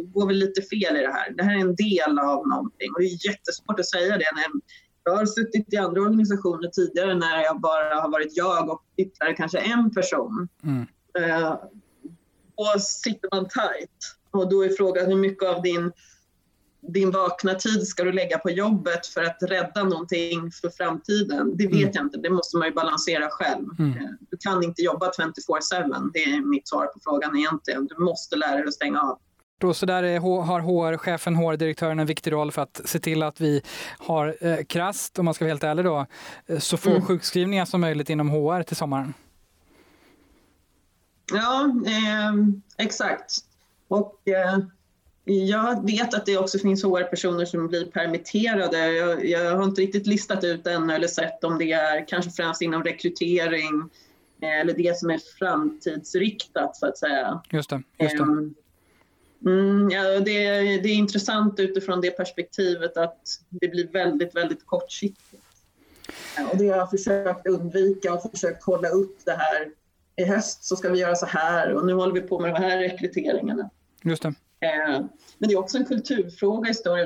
går 0.04 0.26
vi 0.26 0.34
lite 0.34 0.62
fel 0.62 0.96
i 0.96 1.00
det 1.00 1.12
här. 1.12 1.34
Det 1.36 1.42
här 1.42 1.56
är 1.56 1.60
en 1.60 1.74
del 1.74 2.18
av 2.18 2.48
någonting 2.48 2.90
och 2.94 3.00
det 3.00 3.06
är 3.06 3.30
jättesvårt 3.30 3.80
att 3.80 3.90
säga 3.90 4.18
det. 4.18 4.24
När 4.34 4.44
jag 5.04 5.16
har 5.16 5.26
suttit 5.26 5.72
i 5.72 5.76
andra 5.76 6.00
organisationer 6.00 6.68
tidigare 6.68 7.14
när 7.14 7.42
jag 7.42 7.60
bara 7.60 8.00
har 8.00 8.10
varit 8.10 8.36
jag 8.36 8.70
och 8.70 8.82
ytterligare 8.96 9.36
kanske 9.36 9.58
en 9.58 9.90
person. 9.90 10.48
Mm. 10.64 10.86
Uh, 11.18 11.52
och 12.54 12.82
sitter 12.82 13.28
man 13.32 13.48
tajt 13.48 13.90
och 14.30 14.50
då 14.50 14.64
är 14.64 14.68
frågan 14.68 15.06
hur 15.06 15.16
mycket 15.16 15.48
av 15.48 15.62
din 15.62 15.92
din 16.88 17.10
vakna 17.10 17.54
tid 17.54 17.86
ska 17.86 18.04
du 18.04 18.12
lägga 18.12 18.38
på 18.38 18.50
jobbet 18.50 19.06
för 19.06 19.22
att 19.22 19.38
rädda 19.40 19.84
någonting 19.84 20.50
för 20.50 20.70
framtiden? 20.70 21.56
Det 21.56 21.66
vet 21.66 21.74
mm. 21.74 21.90
jag 21.92 22.04
inte, 22.04 22.18
det 22.18 22.30
måste 22.30 22.56
man 22.56 22.68
ju 22.68 22.74
balansera 22.74 23.28
själv. 23.30 23.66
Mm. 23.78 23.90
Eh, 23.90 24.10
du 24.30 24.36
kan 24.36 24.62
inte 24.62 24.82
jobba 24.82 25.10
24-7, 25.10 26.10
det 26.12 26.24
är 26.24 26.48
mitt 26.50 26.68
svar 26.68 26.86
på 26.86 27.00
frågan 27.04 27.38
egentligen. 27.38 27.86
Du 27.86 28.04
måste 28.04 28.36
lära 28.36 28.56
dig 28.56 28.64
att 28.64 28.74
stänga 28.74 29.00
av. 29.00 29.18
Då 29.58 29.74
så 29.74 29.86
där 29.86 30.02
är, 30.02 30.20
har 30.20 30.60
HR-chefen, 30.60 31.36
HR-direktören 31.36 31.98
en 31.98 32.06
viktig 32.06 32.32
roll 32.32 32.52
för 32.52 32.62
att 32.62 32.80
se 32.84 32.98
till 32.98 33.22
att 33.22 33.40
vi 33.40 33.62
har 33.98 34.36
eh, 34.40 34.64
krast, 34.64 35.18
om 35.18 35.24
man 35.24 35.34
ska 35.34 35.44
vara 35.44 35.50
helt 35.50 35.64
ärlig 35.64 35.84
då, 35.84 36.06
eh, 36.46 36.58
så 36.58 36.76
få 36.76 36.90
mm. 36.90 37.02
sjukskrivningar 37.02 37.64
som 37.64 37.80
möjligt 37.80 38.10
inom 38.10 38.30
HR 38.30 38.62
till 38.62 38.76
sommaren. 38.76 39.14
Ja, 41.32 41.64
eh, 41.86 42.34
exakt. 42.78 43.36
Och 43.88 44.28
eh, 44.28 44.58
jag 45.24 45.86
vet 45.86 46.14
att 46.14 46.26
det 46.26 46.38
också 46.38 46.58
finns 46.58 46.84
HR-personer 46.84 47.44
som 47.44 47.68
blir 47.68 47.84
permitterade. 47.84 48.92
Jag, 48.92 49.26
jag, 49.26 49.56
har 49.56 49.64
inte 49.64 49.80
riktigt 49.80 50.06
listat 50.06 50.44
ut 50.44 50.66
än 50.66 50.90
eller 50.90 51.08
sett 51.08 51.44
om 51.44 51.58
det 51.58 51.72
är 51.72 52.08
kanske 52.08 52.30
främst 52.30 52.62
inom 52.62 52.84
rekrytering 52.84 53.90
eh, 54.42 54.60
eller 54.60 54.74
det 54.74 54.98
som 54.98 55.10
är 55.10 55.20
framtidsriktat 55.38 56.76
så 56.76 56.86
att 56.86 56.98
säga. 56.98 57.42
Just 57.50 57.70
det. 57.70 57.82
Just 57.98 58.16
det. 58.16 58.22
Um, 58.22 58.54
mm, 59.46 59.90
ja, 59.90 60.02
det, 60.02 60.22
det, 60.78 60.88
är 60.88 60.94
intressant 60.94 61.60
utifrån 61.60 62.00
det 62.00 62.10
perspektivet 62.10 62.96
att 62.96 63.40
det 63.50 63.68
blir 63.68 63.88
väldigt, 63.88 64.36
väldigt 64.36 64.66
kortsiktigt. 64.66 65.42
Och 66.52 66.56
det 66.56 66.68
har 66.68 66.76
jag 66.76 66.90
försökt 66.90 67.46
undvika 67.46 68.14
och 68.14 68.30
försökt 68.30 68.64
hålla 68.64 68.88
upp 68.88 69.18
det 69.24 69.32
här. 69.32 69.70
I 70.16 70.24
höst 70.24 70.64
så 70.64 70.76
ska 70.76 70.88
vi 70.88 70.98
göra 70.98 71.14
så 71.14 71.26
här 71.26 71.74
och 71.74 71.86
nu 71.86 71.92
håller 71.92 72.12
vi 72.12 72.20
på 72.20 72.40
med 72.40 72.54
de 72.54 72.62
här 72.62 72.78
rekryteringarna. 72.78 73.70
Just 74.02 74.22
det. 74.22 74.34
Eh, 74.64 75.00
men 75.38 75.48
det 75.48 75.54
är 75.54 75.58
också 75.58 75.78
en 75.78 75.84
kulturfråga 75.84 76.70
i 76.70 76.74
stor 76.74 76.98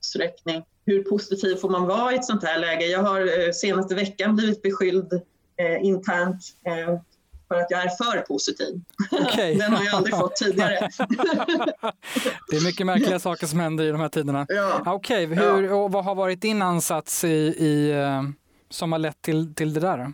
utsträckning. 0.00 0.64
Hur 0.86 1.02
positiv 1.02 1.56
får 1.56 1.70
man 1.70 1.86
vara 1.86 2.12
i 2.12 2.16
ett 2.16 2.24
sånt 2.24 2.44
här 2.44 2.58
läge? 2.58 2.86
Jag 2.86 3.02
har 3.02 3.20
eh, 3.20 3.52
senaste 3.52 3.94
veckan 3.94 4.36
blivit 4.36 4.62
beskylld 4.62 5.12
eh, 5.56 5.84
internt 5.84 6.42
för 7.48 7.54
att 7.54 7.70
jag 7.70 7.84
är 7.84 7.88
för 7.88 8.20
positiv. 8.20 8.80
Okay. 9.10 9.54
Den 9.58 9.72
har 9.72 9.84
jag 9.84 9.94
aldrig 9.94 10.16
fått 10.16 10.36
tidigare. 10.36 10.78
det 12.50 12.56
är 12.56 12.64
mycket 12.64 12.86
märkliga 12.86 13.18
saker 13.18 13.46
som 13.46 13.60
händer 13.60 13.84
i 13.84 13.90
de 13.90 14.00
här 14.00 14.08
tiderna. 14.08 14.46
Ja. 14.48 14.82
Okej, 14.86 15.26
okay. 15.26 15.64
ja. 15.64 15.88
vad 15.88 16.04
har 16.04 16.14
varit 16.14 16.42
din 16.42 16.62
ansats 16.62 17.24
i, 17.24 17.28
i, 17.28 17.94
som 18.70 18.92
har 18.92 18.98
lett 18.98 19.22
till, 19.22 19.54
till 19.54 19.74
det 19.74 19.80
där? 19.80 20.12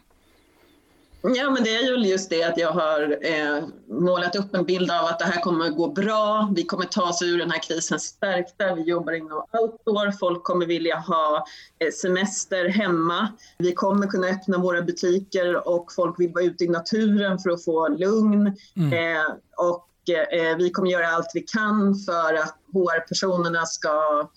Ja, 1.27 1.51
men 1.51 1.65
det 1.65 1.77
är 1.77 1.83
ju 1.83 2.09
just 2.09 2.31
det 2.31 2.43
att 2.43 2.59
jag 2.59 2.73
har 2.73 3.19
eh, 3.23 3.65
målat 3.89 4.37
upp 4.37 4.55
en 4.55 4.65
bild 4.65 4.91
av 4.91 5.05
att 5.05 5.19
det 5.19 5.25
här 5.25 5.41
kommer 5.41 5.71
gå 5.71 5.89
bra. 5.89 6.53
Vi 6.57 6.65
kommer 6.65 6.85
ta 6.85 7.09
oss 7.09 7.23
ur 7.23 7.39
den 7.39 7.51
här 7.51 7.63
krisen 7.63 8.01
stärkta. 8.01 8.75
Vi 8.75 8.83
jobbar 8.83 9.13
inom 9.13 9.45
outdoor. 9.53 10.11
Folk 10.11 10.43
kommer 10.43 10.67
vilja 10.67 10.97
ha 10.97 11.47
eh, 11.79 11.91
semester 11.91 12.69
hemma. 12.69 13.29
Vi 13.59 13.73
kommer 13.73 14.07
kunna 14.07 14.27
öppna 14.27 14.59
våra 14.59 14.83
butiker 14.83 15.69
och 15.69 15.93
folk 15.93 16.21
vill 16.21 16.33
vara 16.33 16.45
ute 16.45 16.65
i 16.65 16.69
naturen 16.69 17.39
för 17.39 17.51
att 17.51 17.65
få 17.65 17.89
lugn. 17.89 18.57
Mm. 18.77 18.93
Eh, 18.93 19.27
och 19.57 20.11
eh, 20.33 20.57
vi 20.57 20.71
kommer 20.71 20.91
göra 20.91 21.09
allt 21.09 21.31
vi 21.35 21.41
kan 21.41 21.95
för 21.95 22.35
att 22.35 22.57
HR-personerna 22.73 23.67
ska 23.67 24.29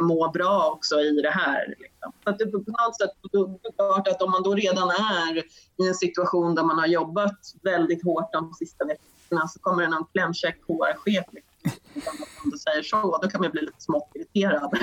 må 0.00 0.30
bra 0.30 0.70
också 0.74 1.00
i 1.00 1.20
det 1.22 1.30
här. 1.30 1.74
Liksom. 1.78 2.12
Så 2.24 2.30
att 2.30 2.38
det, 2.38 2.46
på 2.46 2.58
något 2.58 2.96
sätt, 2.96 3.10
det 3.32 3.38
är 3.68 3.72
klart 3.76 4.08
att 4.08 4.22
om 4.22 4.30
man 4.30 4.42
då 4.42 4.54
redan 4.54 4.90
är 4.90 5.36
i 5.82 5.88
en 5.88 5.94
situation 5.94 6.54
där 6.54 6.62
man 6.62 6.78
har 6.78 6.86
jobbat 6.86 7.38
väldigt 7.62 8.04
hårt 8.04 8.32
de 8.32 8.54
sista 8.54 8.84
veckorna 8.84 9.48
så 9.48 9.58
kommer 9.60 9.82
det 9.82 9.88
någon 9.88 10.06
klämkäck 10.12 10.60
HR-chef 10.68 11.24
liksom, 11.32 11.54
om 12.44 12.50
du 12.50 12.58
säger 12.58 12.82
så, 12.82 13.18
då 13.22 13.28
kan 13.28 13.40
man 13.40 13.50
bli 13.50 13.60
lite 13.60 13.80
smått 13.80 14.10
irriterad. 14.14 14.70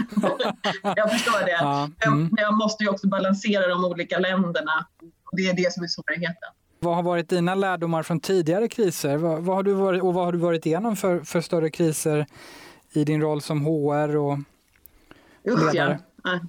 jag 0.95 1.11
förstår 1.11 1.45
det. 1.45 1.51
Ja, 1.51 1.89
mm. 2.05 2.19
Men 2.19 2.43
jag 2.43 2.53
måste 2.53 2.83
ju 2.83 2.89
också 2.89 3.07
balansera 3.07 3.67
de 3.67 3.85
olika 3.85 4.19
länderna. 4.19 4.87
Det 5.31 5.49
är 5.49 5.53
det 5.53 5.73
som 5.73 5.83
är 5.83 5.87
svårigheten. 5.87 6.49
Vad 6.79 6.95
har 6.95 7.03
varit 7.03 7.29
dina 7.29 7.55
lärdomar 7.55 8.03
från 8.03 8.19
tidigare 8.19 8.67
kriser? 8.67 9.17
Vad, 9.17 9.41
vad, 9.43 9.55
har 9.55 9.63
du 9.63 9.73
varit, 9.73 10.03
och 10.03 10.13
vad 10.13 10.25
har 10.25 10.31
du 10.31 10.37
varit 10.37 10.65
igenom 10.65 10.95
för, 10.95 11.19
för 11.19 11.41
större 11.41 11.69
kriser 11.69 12.25
i 12.91 13.03
din 13.03 13.21
roll 13.21 13.41
som 13.41 13.65
HR 13.65 14.15
och 14.15 14.37
ledare? 15.43 15.93
Usch, 15.93 15.99
ja. 16.23 16.39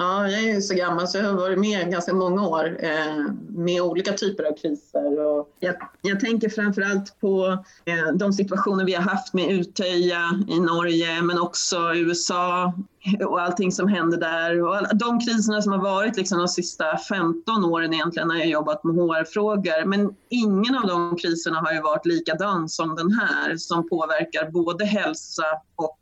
Ja, 0.00 0.28
jag 0.28 0.40
är 0.40 0.54
ju 0.54 0.60
så 0.60 0.74
gammal 0.74 1.08
så 1.08 1.18
jag 1.18 1.24
har 1.24 1.34
varit 1.34 1.58
med 1.58 1.90
ganska 1.90 2.14
många 2.14 2.48
år 2.48 2.84
eh, 2.84 3.32
med 3.48 3.82
olika 3.82 4.12
typer 4.12 4.44
av 4.44 4.56
kriser. 4.56 5.26
Och 5.26 5.56
jag, 5.60 5.74
jag 6.02 6.20
tänker 6.20 6.48
framförallt 6.48 7.20
på 7.20 7.64
eh, 7.84 8.12
de 8.14 8.32
situationer 8.32 8.84
vi 8.84 8.94
har 8.94 9.02
haft 9.02 9.34
med 9.34 9.50
Utöja 9.50 10.44
i 10.48 10.60
Norge 10.60 11.22
men 11.22 11.38
också 11.38 11.94
USA 11.94 12.74
och 13.26 13.40
allting 13.40 13.72
som 13.72 13.88
händer 13.88 14.18
där. 14.18 14.62
Och 14.62 14.76
alla, 14.76 14.88
de 14.92 15.20
kriserna 15.20 15.62
som 15.62 15.72
har 15.72 15.82
varit 15.82 16.16
liksom 16.16 16.38
de 16.38 16.48
sista 16.48 16.98
15 16.98 17.64
åren 17.64 17.94
egentligen 17.94 18.28
när 18.28 18.36
jag 18.36 18.48
jobbat 18.48 18.84
med 18.84 18.94
HR-frågor. 18.94 19.84
Men 19.84 20.14
ingen 20.28 20.74
av 20.74 20.86
de 20.86 21.16
kriserna 21.16 21.60
har 21.60 21.72
ju 21.72 21.80
varit 21.80 22.06
likadan 22.06 22.68
som 22.68 22.96
den 22.96 23.12
här 23.12 23.56
som 23.56 23.88
påverkar 23.88 24.50
både 24.50 24.84
hälsa 24.84 25.44
och 25.76 25.98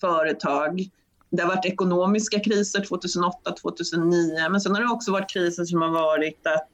företag. 0.00 0.90
Det 1.30 1.42
har 1.42 1.48
varit 1.48 1.66
ekonomiska 1.66 2.40
kriser 2.40 2.84
2008, 2.84 3.52
2009 3.62 4.48
men 4.50 4.60
sen 4.60 4.74
har 4.74 4.82
det 4.82 4.88
också 4.88 5.12
varit 5.12 5.30
kriser 5.30 5.64
som 5.64 5.82
har 5.82 5.90
varit 5.90 6.46
att 6.46 6.68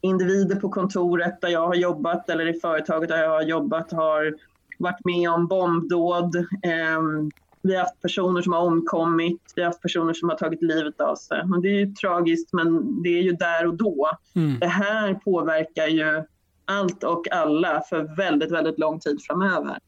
individer 0.00 0.56
på 0.56 0.68
kontoret 0.68 1.40
där 1.40 1.48
jag 1.48 1.66
har 1.66 1.74
jobbat 1.74 2.30
eller 2.30 2.46
i 2.46 2.60
företaget 2.60 3.08
där 3.08 3.22
jag 3.22 3.30
har 3.30 3.42
jobbat 3.42 3.92
har 3.92 4.34
varit 4.78 5.04
med 5.04 5.30
om 5.30 5.46
bombdåd. 5.46 6.36
Ehm, 6.62 7.30
vi 7.62 7.74
har 7.74 7.82
haft 7.82 8.02
personer 8.02 8.42
som 8.42 8.52
har 8.52 8.60
omkommit, 8.60 9.52
vi 9.56 9.62
har 9.62 9.66
haft 9.66 9.82
personer 9.82 10.14
som 10.14 10.28
har 10.28 10.36
tagit 10.36 10.62
livet 10.62 11.00
av 11.00 11.16
sig. 11.16 11.42
Men 11.46 11.60
det 11.60 11.68
är 11.68 11.78
ju 11.78 11.94
tragiskt 11.94 12.52
men 12.52 13.02
det 13.02 13.08
är 13.08 13.22
ju 13.22 13.32
där 13.32 13.66
och 13.66 13.74
då. 13.74 14.10
Mm. 14.34 14.58
Det 14.58 14.66
här 14.66 15.14
påverkar 15.14 15.86
ju 15.86 16.24
allt 16.64 17.04
och 17.04 17.32
alla 17.32 17.82
för 17.88 18.16
väldigt, 18.16 18.52
väldigt 18.52 18.78
lång 18.78 19.00
tid 19.00 19.18
framöver. 19.22 19.78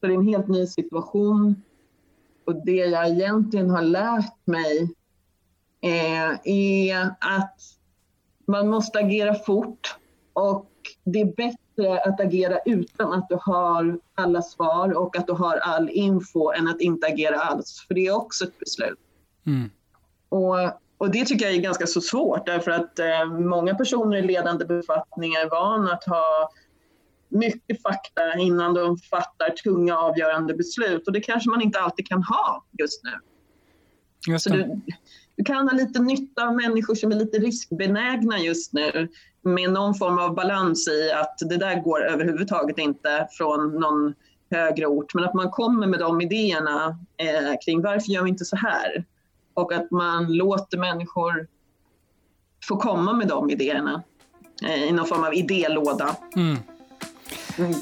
Så 0.00 0.06
det 0.06 0.12
är 0.12 0.18
en 0.18 0.28
helt 0.28 0.48
ny 0.48 0.66
situation 0.66 1.62
och 2.44 2.64
det 2.64 2.76
jag 2.76 3.08
egentligen 3.08 3.70
har 3.70 3.82
lärt 3.82 4.46
mig 4.46 4.94
eh, 5.80 6.38
är 6.44 7.06
att 7.20 7.60
man 8.46 8.68
måste 8.68 8.98
agera 8.98 9.34
fort 9.34 9.96
och 10.32 10.70
det 11.04 11.20
är 11.20 11.36
bättre 11.36 12.00
att 12.00 12.20
agera 12.20 12.58
utan 12.64 13.12
att 13.12 13.28
du 13.28 13.38
har 13.40 13.98
alla 14.14 14.42
svar 14.42 14.96
och 14.98 15.16
att 15.16 15.26
du 15.26 15.32
har 15.32 15.56
all 15.56 15.90
info 15.90 16.52
än 16.52 16.68
att 16.68 16.80
inte 16.80 17.06
agera 17.06 17.40
alls, 17.40 17.84
för 17.88 17.94
det 17.94 18.06
är 18.06 18.16
också 18.16 18.44
ett 18.44 18.58
beslut. 18.58 18.98
Mm. 19.46 19.70
Och, 20.28 20.56
och 20.98 21.10
det 21.10 21.24
tycker 21.24 21.44
jag 21.44 21.54
är 21.54 21.60
ganska 21.60 21.86
så 21.86 22.00
svårt 22.00 22.46
därför 22.46 22.70
att 22.70 22.98
eh, 22.98 23.24
många 23.24 23.74
personer 23.74 24.16
i 24.16 24.22
ledande 24.22 24.64
befattningar 24.64 25.40
är 25.40 25.50
vana 25.50 25.92
att 25.92 26.04
ha 26.04 26.50
mycket 27.32 27.82
fakta 27.82 28.38
innan 28.38 28.74
de 28.74 28.98
fattar 28.98 29.50
tunga 29.50 29.96
avgörande 29.96 30.54
beslut 30.54 31.06
och 31.06 31.12
det 31.12 31.20
kanske 31.20 31.50
man 31.50 31.62
inte 31.62 31.80
alltid 31.80 32.06
kan 32.06 32.22
ha 32.22 32.64
just 32.78 33.04
nu. 33.04 33.10
Just 34.32 34.44
så 34.44 34.50
du, 34.50 34.80
du 35.36 35.44
kan 35.44 35.68
ha 35.68 35.76
lite 35.76 36.02
nytta 36.02 36.46
av 36.46 36.54
människor 36.54 36.94
som 36.94 37.12
är 37.12 37.16
lite 37.16 37.38
riskbenägna 37.38 38.38
just 38.38 38.72
nu 38.72 39.08
med 39.42 39.72
någon 39.72 39.94
form 39.94 40.18
av 40.18 40.34
balans 40.34 40.88
i 40.88 41.12
att 41.12 41.38
det 41.38 41.56
där 41.56 41.82
går 41.82 42.04
överhuvudtaget 42.04 42.78
inte 42.78 43.28
från 43.30 43.80
någon 43.80 44.14
högre 44.50 44.86
ort 44.86 45.14
men 45.14 45.24
att 45.24 45.34
man 45.34 45.50
kommer 45.50 45.86
med 45.86 46.00
de 46.00 46.20
idéerna 46.20 46.98
eh, 47.16 47.58
kring 47.64 47.82
varför 47.82 48.12
gör 48.12 48.22
vi 48.22 48.28
inte 48.28 48.44
så 48.44 48.56
här? 48.56 49.04
Och 49.54 49.72
att 49.72 49.90
man 49.90 50.32
låter 50.32 50.78
människor 50.78 51.46
få 52.68 52.76
komma 52.76 53.12
med 53.12 53.28
de 53.28 53.50
idéerna 53.50 54.02
eh, 54.62 54.84
i 54.84 54.92
någon 54.92 55.06
form 55.06 55.24
av 55.24 55.34
idélåda. 55.34 56.16
Mm. 56.36 56.56
Mm. 57.58 57.74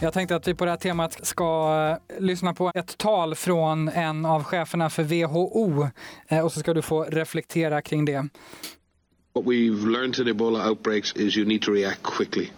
Jag 0.00 0.12
tänkte 0.12 0.36
att 0.36 0.48
vi 0.48 0.54
på 0.54 0.64
det 0.64 0.70
här 0.70 0.78
temat 0.78 1.26
ska 1.26 1.98
eh, 2.10 2.20
lyssna 2.20 2.54
på 2.54 2.72
ett 2.74 2.98
tal 2.98 3.34
från 3.34 3.88
en 3.88 4.26
av 4.26 4.44
cheferna 4.44 4.90
för 4.90 5.02
WHO 5.02 5.88
eh, 6.28 6.44
och 6.44 6.52
så 6.52 6.60
ska 6.60 6.74
du 6.74 6.82
få 6.82 7.04
reflektera 7.04 7.82
kring 7.82 8.04
det. 8.04 8.28
What 9.34 9.44
we've 9.44 9.90
learned 9.92 10.18
in 10.18 10.28
Ebola 10.28 10.68
outbreaks 10.68 11.12
is 11.16 11.36
you 11.36 11.46
need 11.46 11.62
to 11.62 11.72
react 11.72 12.02
quickly. 12.02 12.50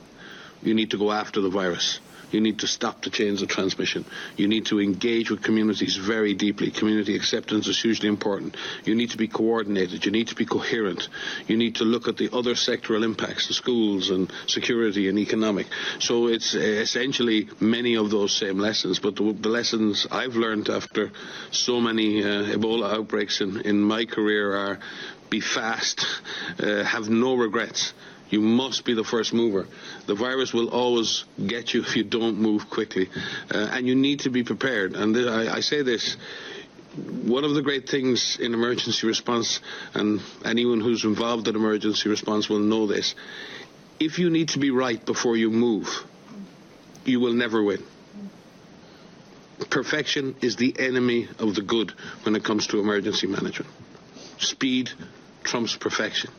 You 0.62 0.74
need 0.74 0.90
to 0.90 0.96
go 0.96 1.10
after 1.10 1.42
the 1.42 1.58
virus. 1.58 2.00
You 2.34 2.40
need 2.40 2.58
to 2.58 2.66
stop 2.66 3.00
the 3.02 3.10
chains 3.10 3.42
of 3.42 3.48
transmission. 3.48 4.04
You 4.36 4.48
need 4.48 4.66
to 4.66 4.80
engage 4.80 5.30
with 5.30 5.40
communities 5.40 5.94
very 5.94 6.34
deeply. 6.34 6.72
Community 6.72 7.14
acceptance 7.14 7.68
is 7.68 7.80
hugely 7.80 8.08
important. 8.08 8.56
You 8.84 8.96
need 8.96 9.10
to 9.10 9.16
be 9.16 9.28
coordinated. 9.28 10.04
You 10.04 10.10
need 10.10 10.26
to 10.28 10.34
be 10.34 10.44
coherent. 10.44 11.08
You 11.46 11.56
need 11.56 11.76
to 11.76 11.84
look 11.84 12.08
at 12.08 12.16
the 12.16 12.30
other 12.36 12.54
sectoral 12.54 13.04
impacts, 13.04 13.46
the 13.46 13.54
schools 13.54 14.10
and 14.10 14.32
security 14.48 15.08
and 15.08 15.16
economic. 15.16 15.68
So 16.00 16.26
it's 16.26 16.56
uh, 16.56 16.58
essentially 16.58 17.48
many 17.60 17.94
of 17.96 18.10
those 18.10 18.32
same 18.36 18.58
lessons. 18.58 18.98
But 18.98 19.14
the, 19.14 19.32
the 19.32 19.48
lessons 19.48 20.04
I've 20.10 20.34
learned 20.34 20.68
after 20.68 21.12
so 21.52 21.80
many 21.80 22.24
uh, 22.24 22.56
Ebola 22.56 22.94
outbreaks 22.98 23.40
in, 23.42 23.60
in 23.60 23.80
my 23.80 24.06
career 24.06 24.56
are 24.56 24.80
be 25.30 25.38
fast, 25.38 26.04
uh, 26.58 26.82
have 26.82 27.08
no 27.08 27.36
regrets 27.36 27.92
you 28.30 28.40
must 28.40 28.84
be 28.84 28.94
the 28.94 29.04
first 29.04 29.32
mover. 29.32 29.66
The 30.06 30.14
virus 30.14 30.52
will 30.52 30.68
always 30.68 31.24
get 31.46 31.74
you 31.74 31.80
if 31.86 31.96
you 31.96 32.04
don't 32.04 32.38
move 32.38 32.68
quickly. 32.70 33.08
Uh, 33.52 33.68
and 33.72 33.86
you 33.86 33.94
need 33.94 34.20
to 34.20 34.30
be 34.30 34.44
prepared. 34.44 34.94
And 34.94 35.14
th- 35.14 35.26
I, 35.26 35.56
I 35.56 35.60
say 35.60 35.82
this 35.82 36.16
one 36.96 37.44
of 37.44 37.54
the 37.54 37.62
great 37.62 37.88
things 37.88 38.38
in 38.38 38.54
emergency 38.54 39.06
response, 39.06 39.60
and 39.94 40.20
anyone 40.44 40.80
who's 40.80 41.04
involved 41.04 41.48
in 41.48 41.56
emergency 41.56 42.08
response 42.08 42.48
will 42.48 42.60
know 42.60 42.86
this, 42.86 43.16
if 43.98 44.18
you 44.18 44.30
need 44.30 44.50
to 44.50 44.58
be 44.58 44.70
right 44.70 45.04
before 45.04 45.36
you 45.36 45.50
move, 45.50 45.88
you 47.04 47.20
will 47.20 47.32
never 47.32 47.62
win. 47.62 47.82
Perfection 49.70 50.36
is 50.40 50.56
the 50.56 50.74
enemy 50.78 51.28
of 51.38 51.54
the 51.54 51.62
good 51.62 51.92
when 52.22 52.36
it 52.36 52.44
comes 52.44 52.68
to 52.68 52.80
emergency 52.80 53.26
management. 53.26 53.70
Speed 54.38 54.90
trumps 55.42 55.76
perfection. 55.76 56.30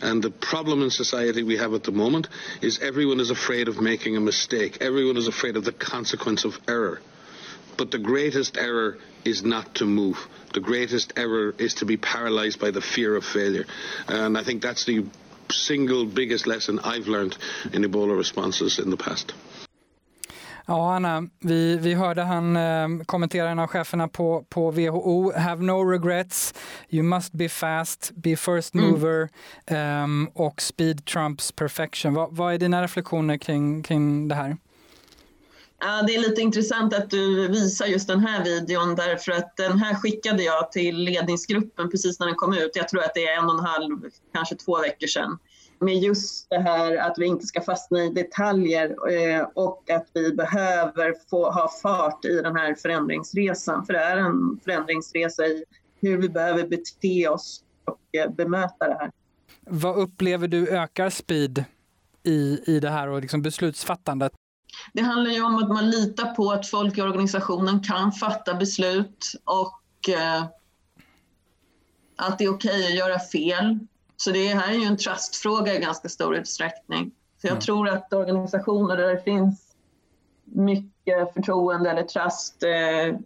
And 0.00 0.22
the 0.22 0.30
problem 0.30 0.82
in 0.82 0.90
society 0.90 1.42
we 1.42 1.56
have 1.56 1.74
at 1.74 1.82
the 1.84 1.92
moment 1.92 2.28
is 2.62 2.78
everyone 2.80 3.20
is 3.20 3.30
afraid 3.30 3.68
of 3.68 3.80
making 3.80 4.16
a 4.16 4.20
mistake. 4.20 4.78
Everyone 4.80 5.16
is 5.16 5.26
afraid 5.28 5.56
of 5.56 5.64
the 5.64 5.72
consequence 5.72 6.44
of 6.44 6.58
error. 6.68 7.00
But 7.76 7.90
the 7.90 7.98
greatest 7.98 8.56
error 8.56 8.98
is 9.24 9.44
not 9.44 9.76
to 9.76 9.84
move. 9.86 10.18
The 10.54 10.60
greatest 10.60 11.12
error 11.16 11.54
is 11.58 11.74
to 11.74 11.84
be 11.84 11.96
paralyzed 11.96 12.60
by 12.60 12.70
the 12.70 12.80
fear 12.80 13.14
of 13.16 13.24
failure. 13.24 13.64
And 14.08 14.36
I 14.36 14.42
think 14.44 14.62
that's 14.62 14.84
the 14.84 15.04
single 15.50 16.04
biggest 16.04 16.46
lesson 16.46 16.78
I've 16.80 17.06
learned 17.06 17.36
in 17.72 17.82
Ebola 17.82 18.16
responses 18.16 18.78
in 18.78 18.90
the 18.90 18.96
past. 18.96 19.32
Ja, 20.70 20.94
Anna, 20.94 21.28
vi, 21.40 21.76
vi 21.76 21.94
hörde 21.94 22.22
han 22.22 22.56
eh, 22.56 23.04
kommentera 23.06 23.50
en 23.50 23.58
av 23.58 23.66
cheferna 23.66 24.08
på, 24.08 24.44
på 24.48 24.70
WHO. 24.70 25.32
Have 25.32 25.62
no 25.62 25.90
regrets, 25.90 26.54
you 26.88 27.02
must 27.02 27.32
be 27.32 27.48
fast, 27.48 28.10
be 28.14 28.36
first 28.36 28.74
mm. 28.74 28.90
mover 28.90 29.28
mm. 29.66 30.04
um, 30.04 30.30
och 30.34 30.62
speed 30.62 31.04
trumps 31.04 31.52
perfection. 31.52 32.14
Va, 32.14 32.28
vad 32.30 32.54
är 32.54 32.58
dina 32.58 32.82
reflektioner 32.82 33.36
kring, 33.36 33.82
kring 33.82 34.28
det 34.28 34.34
här? 34.34 34.56
Ja, 35.80 36.02
det 36.06 36.14
är 36.14 36.20
lite 36.20 36.40
intressant 36.40 36.94
att 36.94 37.10
du 37.10 37.48
visar 37.48 37.86
just 37.86 38.08
den 38.08 38.20
här 38.20 38.44
videon 38.44 38.94
därför 38.94 39.32
att 39.32 39.56
den 39.56 39.78
här 39.78 39.94
skickade 39.94 40.42
jag 40.42 40.72
till 40.72 40.96
ledningsgruppen 40.96 41.90
precis 41.90 42.20
när 42.20 42.26
den 42.26 42.36
kom 42.36 42.54
ut. 42.54 42.70
Jag 42.74 42.88
tror 42.88 43.04
att 43.04 43.14
det 43.14 43.26
är 43.26 43.38
en 43.38 43.44
och 43.44 43.58
en 43.58 43.64
halv, 43.64 44.00
kanske 44.34 44.56
två 44.56 44.80
veckor 44.80 45.06
sedan 45.06 45.38
med 45.80 45.94
just 45.94 46.50
det 46.50 46.58
här 46.58 46.96
att 46.96 47.18
vi 47.18 47.26
inte 47.26 47.46
ska 47.46 47.60
fastna 47.60 48.04
i 48.04 48.10
detaljer 48.10 49.12
eh, 49.12 49.46
och 49.54 49.90
att 49.90 50.06
vi 50.14 50.32
behöver 50.32 51.14
få 51.30 51.50
ha 51.50 51.70
fart 51.82 52.24
i 52.24 52.40
den 52.42 52.56
här 52.56 52.74
förändringsresan. 52.74 53.86
För 53.86 53.92
det 53.92 53.98
är 53.98 54.16
en 54.16 54.60
förändringsresa 54.64 55.46
i 55.46 55.64
hur 56.00 56.18
vi 56.18 56.28
behöver 56.28 56.66
bete 56.66 57.28
oss 57.28 57.62
och 57.84 58.20
eh, 58.20 58.30
bemöta 58.30 58.88
det 58.88 58.96
här. 59.00 59.10
Vad 59.60 59.96
upplever 59.96 60.48
du 60.48 60.68
ökar 60.68 61.10
speed 61.10 61.64
i, 62.22 62.60
i 62.66 62.80
det 62.80 62.90
här 62.90 63.08
och 63.08 63.20
liksom 63.20 63.42
beslutsfattandet? 63.42 64.32
Det 64.92 65.02
handlar 65.02 65.30
ju 65.30 65.42
om 65.42 65.56
att 65.56 65.68
man 65.68 65.90
litar 65.90 66.34
på 66.34 66.50
att 66.50 66.66
folk 66.66 66.98
i 66.98 67.02
organisationen 67.02 67.82
kan 67.82 68.12
fatta 68.12 68.54
beslut 68.54 69.32
och 69.44 70.08
eh, 70.08 70.44
att 72.16 72.38
det 72.38 72.44
är 72.44 72.48
okej 72.48 72.78
okay 72.80 72.86
att 72.86 72.98
göra 72.98 73.18
fel. 73.18 73.78
Så 74.20 74.30
det 74.30 74.46
här 74.46 74.72
är 74.72 74.78
ju 74.78 74.84
en 74.84 74.96
trustfråga 74.96 75.74
i 75.74 75.78
ganska 75.78 76.08
stor 76.08 76.36
utsträckning. 76.36 77.10
Så 77.40 77.46
jag 77.46 77.52
mm. 77.52 77.60
tror 77.60 77.88
att 77.88 78.12
organisationer 78.12 78.96
där 78.96 79.14
det 79.14 79.22
finns 79.22 79.74
mycket 80.44 81.34
förtroende 81.34 81.90
eller 81.90 82.02
trust 82.02 82.62
eh, 82.62 83.18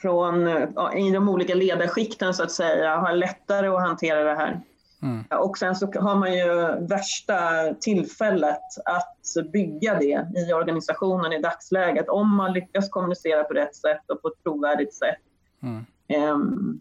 från, 0.00 0.48
i 0.96 1.10
de 1.10 1.28
olika 1.28 1.54
ledarskikten 1.54 2.34
så 2.34 2.42
att 2.42 2.52
säga 2.52 2.96
har 2.96 3.12
lättare 3.12 3.68
att 3.68 3.80
hantera 3.80 4.24
det 4.24 4.34
här. 4.34 4.60
Mm. 5.02 5.24
Och 5.30 5.58
sen 5.58 5.76
så 5.76 5.86
har 5.86 6.16
man 6.16 6.34
ju 6.34 6.86
värsta 6.86 7.40
tillfället 7.80 8.60
att 8.84 9.50
bygga 9.52 9.98
det 9.98 10.26
i 10.36 10.52
organisationen 10.52 11.32
i 11.32 11.42
dagsläget 11.42 12.08
om 12.08 12.36
man 12.36 12.52
lyckas 12.52 12.88
kommunicera 12.88 13.44
på 13.44 13.54
rätt 13.54 13.76
sätt 13.76 14.10
och 14.10 14.22
på 14.22 14.28
ett 14.28 14.42
trovärdigt 14.42 14.94
sätt. 14.94 15.18
Mm. 15.62 15.84
Um, 16.32 16.80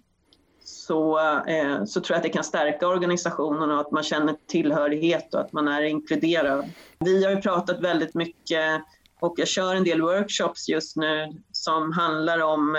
så, 0.69 1.19
eh, 1.47 1.85
så 1.85 2.01
tror 2.01 2.15
jag 2.15 2.17
att 2.17 2.23
det 2.23 2.29
kan 2.29 2.43
stärka 2.43 2.87
organisationen 2.87 3.71
och 3.71 3.79
att 3.79 3.91
man 3.91 4.03
känner 4.03 4.35
tillhörighet 4.47 5.33
och 5.33 5.41
att 5.41 5.53
man 5.53 5.67
är 5.67 5.81
inkluderad. 5.81 6.69
Vi 6.99 7.23
har 7.23 7.31
ju 7.31 7.41
pratat 7.41 7.79
väldigt 7.79 8.13
mycket 8.13 8.81
och 9.19 9.33
jag 9.37 9.47
kör 9.47 9.75
en 9.75 9.83
del 9.83 10.01
workshops 10.01 10.69
just 10.69 10.95
nu 10.95 11.33
som 11.51 11.91
handlar 11.91 12.39
om 12.39 12.77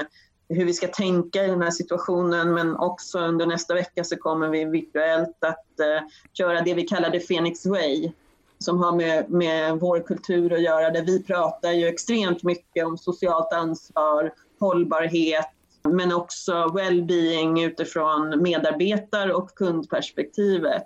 hur 0.49 0.65
vi 0.65 0.73
ska 0.73 0.89
tänka 0.89 1.45
i 1.45 1.49
den 1.49 1.63
här 1.63 1.71
situationen 1.71 2.55
men 2.55 2.77
också 2.77 3.19
under 3.19 3.47
nästa 3.47 3.75
vecka 3.75 4.05
så 4.05 4.17
kommer 4.17 4.49
vi 4.49 4.65
virtuellt 4.65 5.45
att 5.45 5.81
eh, 5.81 6.09
köra 6.33 6.61
det 6.61 6.75
vi 6.75 6.83
kallar 6.83 7.11
the 7.11 7.21
Phoenix 7.21 7.67
Way 7.67 8.13
som 8.59 8.79
har 8.79 8.93
med, 8.93 9.31
med 9.31 9.81
vår 9.81 10.01
kultur 10.01 10.53
att 10.53 10.63
göra 10.63 10.91
där 10.91 11.03
vi 11.03 11.23
pratar 11.23 11.73
ju 11.73 11.87
extremt 11.87 12.43
mycket 12.43 12.87
om 12.87 12.99
socialt 12.99 13.53
ansvar, 13.53 14.33
hållbarhet 14.61 15.51
men 15.83 16.13
också 16.13 16.53
well-being 16.53 17.67
utifrån 17.67 18.43
medarbetar 18.43 19.29
och 19.29 19.55
kundperspektivet 19.55 20.83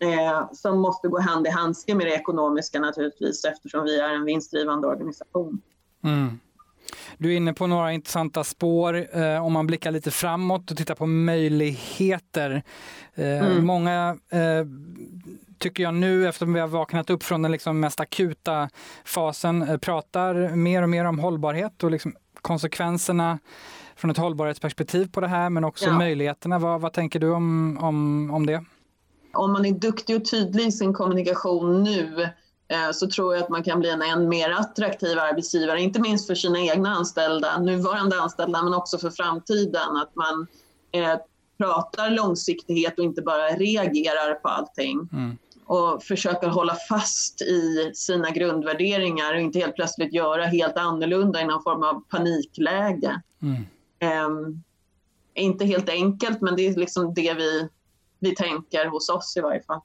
eh, 0.00 0.52
som 0.52 0.80
måste 0.80 1.08
gå 1.08 1.20
hand 1.20 1.46
i 1.46 1.50
handske 1.50 1.94
med 1.94 2.06
det 2.06 2.14
ekonomiska 2.14 2.80
naturligtvis 2.80 3.44
eftersom 3.44 3.84
vi 3.84 4.00
är 4.00 4.14
en 4.14 4.24
vinstdrivande 4.24 4.86
organisation. 4.86 5.60
Mm. 6.04 6.40
Du 7.18 7.32
är 7.32 7.36
inne 7.36 7.52
på 7.52 7.66
några 7.66 7.92
intressanta 7.92 8.44
spår 8.44 9.18
eh, 9.18 9.44
om 9.44 9.52
man 9.52 9.66
blickar 9.66 9.90
lite 9.90 10.10
framåt 10.10 10.70
och 10.70 10.76
tittar 10.76 10.94
på 10.94 11.06
möjligheter. 11.06 12.62
Eh, 13.14 13.46
mm. 13.46 13.66
Många 13.66 14.16
eh, 14.30 14.66
tycker 15.58 15.82
jag 15.82 15.94
nu, 15.94 16.28
eftersom 16.28 16.52
vi 16.52 16.60
har 16.60 16.68
vaknat 16.68 17.10
upp 17.10 17.22
från 17.22 17.42
den 17.42 17.52
liksom 17.52 17.80
mest 17.80 18.00
akuta 18.00 18.68
fasen, 19.04 19.62
eh, 19.62 19.78
pratar 19.78 20.56
mer 20.56 20.82
och 20.82 20.88
mer 20.88 21.04
om 21.04 21.18
hållbarhet 21.18 21.84
och 21.84 21.90
liksom 21.90 22.16
konsekvenserna 22.42 23.38
från 23.96 24.10
ett 24.10 24.16
hållbarhetsperspektiv 24.16 25.10
på 25.12 25.20
det 25.20 25.28
här, 25.28 25.50
men 25.50 25.64
också 25.64 25.84
ja. 25.84 25.98
möjligheterna. 25.98 26.58
Vad, 26.58 26.80
vad 26.80 26.92
tänker 26.92 27.20
du 27.20 27.30
om, 27.30 27.78
om, 27.80 28.30
om 28.30 28.46
det? 28.46 28.64
Om 29.32 29.52
man 29.52 29.64
är 29.64 29.72
duktig 29.72 30.16
och 30.16 30.24
tydlig 30.30 30.66
i 30.66 30.72
sin 30.72 30.92
kommunikation 30.92 31.82
nu 31.82 32.28
Eh, 32.68 32.92
så 32.92 33.06
tror 33.06 33.34
jag 33.34 33.42
att 33.42 33.48
man 33.48 33.62
kan 33.62 33.80
bli 33.80 33.90
en 33.90 34.02
än 34.02 34.28
mer 34.28 34.50
attraktiv 34.50 35.18
arbetsgivare, 35.18 35.80
inte 35.80 36.00
minst 36.00 36.26
för 36.26 36.34
sina 36.34 36.60
egna 36.60 36.90
anställda, 36.90 37.58
nuvarande 37.58 38.20
anställda, 38.20 38.62
men 38.62 38.74
också 38.74 38.98
för 38.98 39.10
framtiden. 39.10 39.96
Att 39.96 40.14
man 40.14 40.46
eh, 40.92 41.18
pratar 41.58 42.10
långsiktighet 42.10 42.98
och 42.98 43.04
inte 43.04 43.22
bara 43.22 43.48
reagerar 43.48 44.34
på 44.34 44.48
allting. 44.48 45.08
Mm. 45.12 45.36
Och 45.66 46.02
försöker 46.02 46.48
hålla 46.48 46.76
fast 46.88 47.42
i 47.42 47.90
sina 47.94 48.30
grundvärderingar 48.30 49.34
och 49.34 49.40
inte 49.40 49.58
helt 49.58 49.74
plötsligt 49.74 50.12
göra 50.12 50.44
helt 50.44 50.76
annorlunda 50.76 51.40
i 51.40 51.44
någon 51.44 51.62
form 51.62 51.82
av 51.82 52.04
panikläge. 52.10 53.20
Mm. 53.42 53.66
Eh, 54.06 54.28
inte 55.34 55.64
helt 55.64 55.88
enkelt, 55.88 56.40
men 56.40 56.56
det 56.56 56.66
är 56.66 56.74
liksom 56.74 57.14
det 57.14 57.34
vi, 57.34 57.68
vi 58.18 58.34
tänker 58.34 58.86
hos 58.86 59.08
oss 59.08 59.36
i 59.36 59.40
varje 59.40 59.62
fall. 59.62 59.80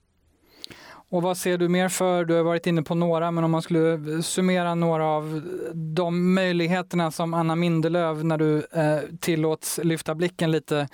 Och 1.11 1.21
vad 1.21 1.37
ser 1.37 1.57
du 1.57 1.69
mer 1.69 1.89
för, 1.89 2.25
du 2.25 2.33
har 2.33 2.43
varit 2.43 2.67
inne 2.67 2.83
på 2.83 2.95
några, 2.95 3.31
men 3.31 3.43
om 3.43 3.51
man 3.51 3.61
skulle 3.61 4.23
summera 4.23 4.75
några 4.75 5.05
av 5.05 5.41
de 5.73 6.33
möjligheterna 6.33 7.11
som 7.11 7.33
Anna 7.33 7.55
Mindelöv, 7.55 8.25
när 8.25 8.37
du 8.37 8.57
eh, 8.57 8.99
tillåts 9.19 9.79
lyfta 9.83 10.15
blicken 10.15 10.51
lite, 10.51 10.87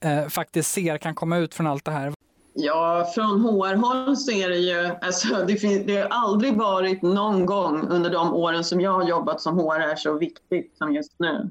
eh, 0.00 0.28
faktiskt 0.28 0.70
ser 0.70 0.98
kan 0.98 1.14
komma 1.14 1.38
ut 1.38 1.54
från 1.54 1.66
allt 1.66 1.84
det 1.84 1.90
här? 1.90 2.12
Ja, 2.54 3.10
från 3.14 3.40
HR-håll 3.40 4.16
så 4.16 4.30
är 4.30 4.48
det 4.48 4.58
ju, 4.58 4.90
alltså, 5.00 5.44
det, 5.46 5.56
finns, 5.56 5.86
det 5.86 5.96
har 5.96 6.08
aldrig 6.08 6.56
varit 6.56 7.02
någon 7.02 7.46
gång 7.46 7.88
under 7.88 8.10
de 8.10 8.34
åren 8.34 8.64
som 8.64 8.80
jag 8.80 8.90
har 8.90 9.08
jobbat 9.08 9.40
som 9.40 9.58
HR 9.58 9.96
så 9.96 10.18
viktigt 10.18 10.74
som 10.78 10.92
just 10.94 11.14
nu. 11.18 11.50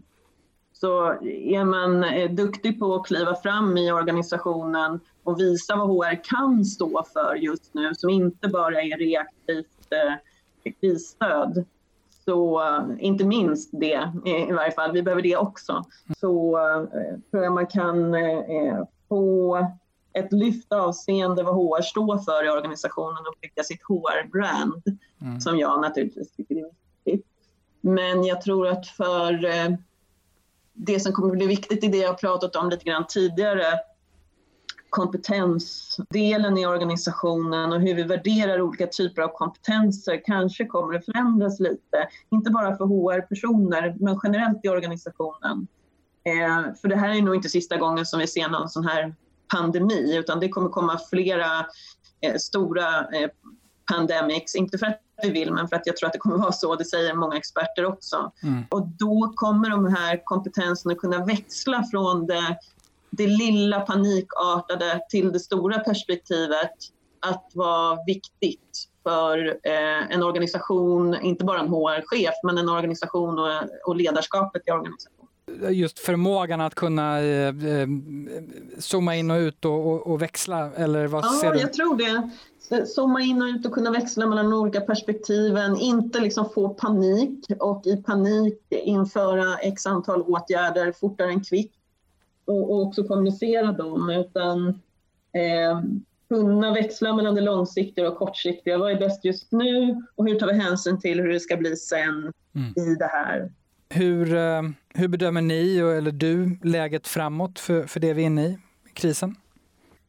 Så 0.79 1.05
är 1.23 1.63
man 1.63 2.03
eh, 2.03 2.31
duktig 2.31 2.79
på 2.79 2.95
att 2.95 3.05
kliva 3.05 3.35
fram 3.35 3.77
i 3.77 3.91
organisationen 3.91 4.99
och 5.23 5.39
visa 5.39 5.75
vad 5.75 5.87
HR 5.87 6.23
kan 6.23 6.65
stå 6.65 7.05
för 7.13 7.35
just 7.35 7.73
nu, 7.73 7.95
som 7.95 8.09
inte 8.09 8.47
bara 8.47 8.81
är 8.81 8.97
reaktivt 8.97 9.91
eh, 9.91 10.73
krisstöd, 10.81 11.65
så 12.25 12.61
eh, 12.61 12.83
inte 12.99 13.25
minst 13.25 13.69
det 13.73 14.11
i 14.25 14.51
varje 14.51 14.71
fall, 14.71 14.91
vi 14.91 15.03
behöver 15.03 15.21
det 15.21 15.37
också, 15.37 15.83
så 16.17 16.57
eh, 16.57 17.19
tror 17.31 17.43
jag 17.43 17.53
man 17.53 17.67
kan 17.67 18.15
eh, 18.15 18.83
få 19.09 19.57
ett 20.13 20.33
lyft 20.33 20.73
avseende 20.73 21.43
vad 21.43 21.55
HR 21.55 21.81
står 21.81 22.17
för 22.17 22.45
i 22.45 22.49
organisationen 22.49 23.27
och 23.27 23.35
bygga 23.41 23.63
sitt 23.63 23.81
HR-brand, 23.83 24.83
mm. 25.21 25.41
som 25.41 25.57
jag 25.57 25.81
naturligtvis 25.81 26.31
tycker 26.31 26.55
är 26.55 26.69
viktigt. 27.05 27.27
Men 27.81 28.23
jag 28.23 28.41
tror 28.41 28.67
att 28.67 28.87
för 28.87 29.45
eh, 29.45 29.69
det 30.75 30.99
som 30.99 31.11
kommer 31.11 31.35
bli 31.35 31.47
viktigt 31.47 31.83
i 31.83 31.87
det 31.87 31.97
jag 31.97 32.19
pratat 32.19 32.55
om 32.55 32.69
lite 32.69 32.85
grann 32.85 33.05
tidigare, 33.07 33.79
kompetensdelen 34.89 36.57
i 36.57 36.65
organisationen 36.65 37.73
och 37.73 37.81
hur 37.81 37.95
vi 37.95 38.03
värderar 38.03 38.61
olika 38.61 38.87
typer 38.87 39.21
av 39.21 39.27
kompetenser 39.27 40.21
kanske 40.25 40.65
kommer 40.65 40.95
att 40.95 41.05
förändras 41.05 41.59
lite. 41.59 42.07
Inte 42.31 42.51
bara 42.51 42.77
för 42.77 42.85
HR-personer, 42.85 43.95
men 43.99 44.19
generellt 44.23 44.65
i 44.65 44.69
organisationen. 44.69 45.67
Eh, 46.25 46.73
för 46.81 46.87
det 46.87 46.95
här 46.95 47.09
är 47.09 47.21
nog 47.21 47.35
inte 47.35 47.49
sista 47.49 47.77
gången 47.77 48.05
som 48.05 48.19
vi 48.19 48.27
ser 48.27 48.49
någon 48.49 48.69
sån 48.69 48.85
här 48.85 49.15
pandemi, 49.53 50.17
utan 50.17 50.39
det 50.39 50.49
kommer 50.49 50.69
komma 50.69 50.99
flera 51.09 51.65
eh, 52.21 52.35
stora 52.37 52.87
eh, 52.87 53.29
pandemics, 53.93 54.55
inte 54.55 54.77
för 54.77 54.85
att 54.85 55.01
vi 55.23 55.29
vill, 55.29 55.51
men 55.51 55.67
för 55.67 55.75
att 55.75 55.87
jag 55.87 55.97
tror 55.97 56.07
att 56.07 56.13
det 56.13 56.19
kommer 56.19 56.37
vara 56.41 56.51
så, 56.51 56.75
det 56.75 56.85
säger 56.85 57.13
många 57.13 57.37
experter 57.37 57.85
också. 57.85 58.31
Mm. 58.43 58.63
Och 58.69 58.87
då 58.87 59.33
kommer 59.35 59.69
de 59.69 59.93
här 59.93 60.21
kompetenserna 60.23 60.95
kunna 60.95 61.25
växla 61.25 61.83
från 61.91 62.27
det, 62.27 62.57
det 63.09 63.27
lilla 63.27 63.79
panikartade 63.79 65.01
till 65.09 65.31
det 65.31 65.39
stora 65.39 65.79
perspektivet 65.79 66.71
att 67.19 67.51
vara 67.53 67.97
viktigt 68.07 68.89
för 69.03 69.47
eh, 69.47 70.11
en 70.11 70.23
organisation, 70.23 71.15
inte 71.21 71.45
bara 71.45 71.59
en 71.59 71.67
HR-chef, 71.67 72.33
men 72.43 72.57
en 72.57 72.69
organisation 72.69 73.39
och, 73.39 73.49
och 73.87 73.95
ledarskapet 73.95 74.61
i 74.67 74.71
organisationen 74.71 75.15
just 75.69 75.99
förmågan 75.99 76.61
att 76.61 76.75
kunna 76.75 77.19
eh, 77.19 77.47
eh, 77.47 77.87
zooma 78.77 79.15
in 79.15 79.31
och 79.31 79.37
ut 79.37 79.65
och, 79.65 79.87
och, 79.87 80.07
och 80.07 80.21
växla? 80.21 80.71
Eller 80.75 81.07
vad 81.07 81.25
ja, 81.25 81.29
ser 81.29 81.53
du? 81.53 81.59
jag 81.59 81.73
tror 81.73 81.97
det 81.97 82.29
zooma 82.85 83.21
in 83.21 83.41
och 83.41 83.47
ut 83.47 83.65
och 83.65 83.71
kunna 83.71 83.91
växla 83.91 84.27
mellan 84.27 84.49
de 84.49 84.59
olika 84.59 84.81
perspektiven, 84.81 85.77
inte 85.77 86.19
liksom 86.19 86.49
få 86.49 86.69
panik 86.69 87.45
och 87.59 87.87
i 87.87 87.97
panik 87.97 88.61
införa 88.69 89.57
x 89.57 89.85
antal 89.85 90.21
åtgärder 90.21 90.91
fortare 90.91 91.29
än 91.29 91.43
kvickt 91.43 91.75
och, 92.45 92.71
och 92.71 92.81
också 92.81 93.03
kommunicera 93.03 93.71
dem 93.71 94.09
utan 94.09 94.67
eh, 95.33 95.81
kunna 96.29 96.73
växla 96.73 97.15
mellan 97.15 97.35
det 97.35 97.41
långsiktiga 97.41 98.09
och 98.09 98.17
kortsiktiga. 98.17 98.77
Vad 98.77 98.91
är 98.91 98.99
bäst 98.99 99.25
just 99.25 99.51
nu 99.51 100.03
och 100.15 100.27
hur 100.27 100.39
tar 100.39 100.47
vi 100.47 100.53
hänsyn 100.53 100.99
till 100.99 101.21
hur 101.21 101.33
det 101.33 101.39
ska 101.39 101.57
bli 101.57 101.75
sen 101.75 102.31
mm. 102.55 102.73
i 102.91 102.95
det 102.95 103.09
här? 103.11 103.51
Hur, 103.89 104.35
eh, 104.35 104.61
hur 104.93 105.07
bedömer 105.07 105.41
ni, 105.41 105.77
eller 105.77 106.11
du, 106.11 106.57
läget 106.63 107.07
framåt 107.07 107.59
för, 107.59 107.83
för 107.83 107.99
det 107.99 108.13
vi 108.13 108.21
är 108.21 108.25
inne 108.25 108.45
i, 108.45 108.57
krisen? 108.93 109.35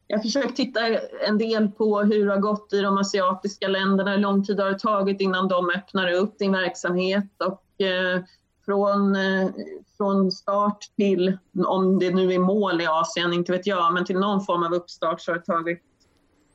Jag 0.07 0.17
har 0.17 0.23
försökt 0.23 0.55
titta 0.55 0.79
en 1.27 1.37
del 1.37 1.67
på 1.69 1.99
hur 2.01 2.25
det 2.25 2.31
har 2.31 2.39
gått 2.39 2.73
i 2.73 2.81
de 2.81 2.97
asiatiska 2.97 3.67
länderna, 3.67 4.11
hur 4.11 4.17
lång 4.17 4.45
tid 4.45 4.59
har 4.59 4.69
det 4.69 4.79
tagit 4.79 5.21
innan 5.21 5.47
de 5.47 5.69
öppnar 5.69 6.11
upp 6.11 6.37
sin 6.37 6.51
verksamhet 6.51 7.29
och 7.45 7.85
eh, 7.85 8.21
från, 8.65 9.15
eh, 9.15 9.49
från 9.97 10.31
start 10.31 10.79
till, 10.95 11.37
om 11.65 11.99
det 11.99 12.15
nu 12.15 12.33
är 12.33 12.39
mål 12.39 12.81
i 12.81 12.87
Asien, 12.87 13.33
inte 13.33 13.51
vet 13.51 13.67
jag, 13.67 13.93
men 13.93 14.05
till 14.05 14.19
någon 14.19 14.45
form 14.45 14.63
av 14.63 14.73
uppstart 14.73 15.21
så 15.21 15.31
har 15.31 15.37
det 15.37 15.45
tagit 15.45 15.81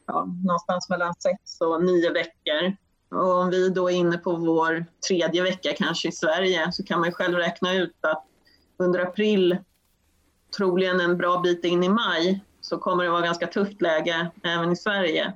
ja, 0.06 0.26
någonstans 0.44 0.88
mellan 0.88 1.14
sex 1.14 1.60
och 1.60 1.84
nio 1.84 2.12
veckor. 2.12 2.76
Och 3.10 3.40
om 3.40 3.50
vi 3.50 3.68
då 3.68 3.90
är 3.90 3.94
inne 3.94 4.18
på 4.18 4.36
vår 4.36 4.86
tredje 5.08 5.42
vecka 5.42 5.72
kanske 5.76 6.08
i 6.08 6.12
Sverige 6.12 6.72
så 6.72 6.84
kan 6.84 7.00
man 7.00 7.12
själv 7.12 7.38
räkna 7.38 7.74
ut 7.74 7.96
att 8.00 8.24
under 8.76 9.00
april 9.00 9.58
troligen 10.56 11.00
en 11.00 11.16
bra 11.16 11.40
bit 11.40 11.64
in 11.64 11.84
i 11.84 11.88
maj 11.88 12.44
så 12.62 12.78
kommer 12.78 13.04
det 13.04 13.10
vara 13.10 13.22
ganska 13.22 13.46
tufft 13.46 13.82
läge 13.82 14.30
även 14.42 14.72
i 14.72 14.76
Sverige. 14.76 15.32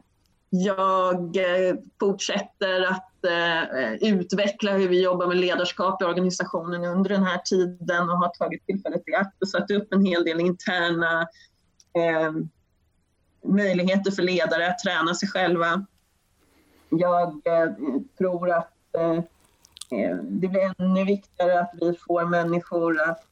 Jag 0.51 1.37
eh, 1.37 1.77
fortsätter 2.01 2.83
att 2.91 3.25
eh, 3.25 3.95
utveckla 4.11 4.73
hur 4.73 4.89
vi 4.89 5.03
jobbar 5.03 5.27
med 5.27 5.37
ledarskap 5.37 6.03
i 6.03 6.05
organisationen 6.05 6.85
under 6.85 7.11
den 7.11 7.23
här 7.23 7.39
tiden 7.39 8.11
och 8.11 8.19
har 8.19 8.29
tagit 8.29 8.67
tillfället 8.67 9.09
i 9.09 9.15
akt 9.15 9.43
och 9.43 9.49
satt 9.49 9.71
upp 9.71 9.93
en 9.93 10.07
hel 10.07 10.25
del 10.25 10.41
interna 10.41 11.21
eh, 11.95 12.33
möjligheter 13.45 14.11
för 14.11 14.23
ledare 14.23 14.69
att 14.69 14.79
träna 14.79 15.15
sig 15.15 15.29
själva. 15.29 15.87
Jag 16.89 17.29
eh, 17.29 17.73
tror 18.19 18.51
att 18.51 18.95
eh, 18.99 19.19
eh 20.01 20.17
det 20.23 20.49
blir 20.49 20.75
ännu 20.79 21.05
viktigare 21.05 21.61
att 21.61 21.73
vi 21.81 21.95
får 22.07 22.25
människor 22.25 23.01
att 23.01 23.25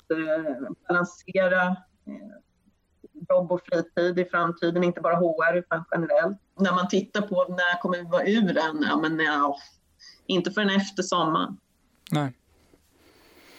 balansera 0.88 1.76
jobb 3.28 3.52
och 3.52 3.60
fritid 3.64 4.18
i 4.18 4.24
framtiden, 4.24 4.84
inte 4.84 5.00
bara 5.00 5.16
HR 5.16 5.56
utan 5.56 5.84
generellt. 5.92 6.38
När 6.58 6.72
man 6.72 6.88
tittar 6.88 7.20
på 7.20 7.46
när 7.48 7.80
kommer 7.80 7.98
vi 7.98 8.04
vara 8.04 8.26
ur 8.26 8.54
den? 8.54 8.86
Ja, 8.88 8.96
men 8.96 9.18
ja, 9.18 9.58
inte 10.26 10.50
förrän 10.50 10.70
efter 10.70 11.02
sommaren. 11.02 11.56
Nej. 12.10 12.32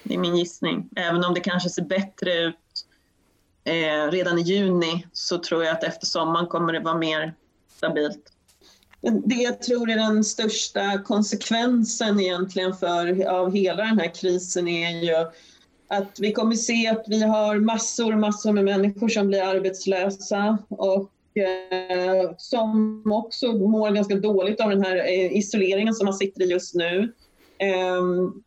Det 0.03 0.13
är 0.13 0.18
min 0.18 0.36
gissning. 0.36 0.89
Även 0.95 1.24
om 1.26 1.34
det 1.34 1.39
kanske 1.39 1.70
ser 1.70 1.84
bättre 1.84 2.34
ut 2.34 2.55
eh, 3.63 4.11
redan 4.11 4.39
i 4.39 4.41
juni 4.41 5.07
så 5.13 5.38
tror 5.38 5.63
jag 5.63 5.72
att 5.72 5.84
efter 5.84 6.05
sommaren 6.05 6.47
kommer 6.47 6.74
det 6.74 6.80
vara 6.80 6.97
mer 6.97 7.34
stabilt. 7.78 8.32
Det 9.01 9.36
jag 9.36 9.61
tror 9.61 9.89
är 9.89 9.95
den 9.95 10.24
största 10.24 11.03
konsekvensen 11.03 12.20
egentligen 12.20 12.74
för, 12.74 13.26
av 13.28 13.51
hela 13.51 13.84
den 13.84 13.99
här 13.99 14.16
krisen 14.16 14.68
är 14.68 14.89
ju 14.89 15.32
att 15.88 16.19
vi 16.19 16.31
kommer 16.31 16.55
se 16.55 16.88
att 16.88 17.05
vi 17.07 17.23
har 17.23 17.55
massor, 17.55 18.15
massor 18.15 18.51
med 18.51 18.65
människor 18.65 19.07
som 19.07 19.27
blir 19.27 19.41
arbetslösa 19.41 20.57
och 20.69 21.11
eh, 21.38 22.31
som 22.38 23.01
också 23.11 23.53
mår 23.53 23.91
ganska 23.91 24.15
dåligt 24.15 24.59
av 24.61 24.69
den 24.69 24.83
här 24.83 24.95
eh, 24.95 25.38
isoleringen 25.38 25.93
som 25.93 26.05
man 26.05 26.13
sitter 26.13 26.41
i 26.41 26.51
just 26.51 26.75
nu. 26.75 27.13
Eh, 27.57 28.03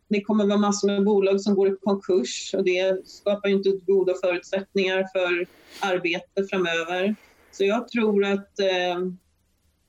det 0.09 0.21
kommer 0.21 0.45
vara 0.45 0.57
massor 0.57 0.87
med 0.87 1.03
bolag 1.03 1.41
som 1.41 1.55
går 1.55 1.67
i 1.67 1.75
konkurs 1.83 2.53
och 2.57 2.63
det 2.63 3.07
skapar 3.07 3.49
ju 3.49 3.55
inte 3.55 3.69
goda 3.87 4.13
förutsättningar 4.21 5.05
för 5.13 5.45
arbete 5.87 6.43
framöver. 6.49 7.15
Så 7.51 7.65
jag 7.65 7.87
tror 7.87 8.25
att 8.25 8.59
eh, 8.59 8.99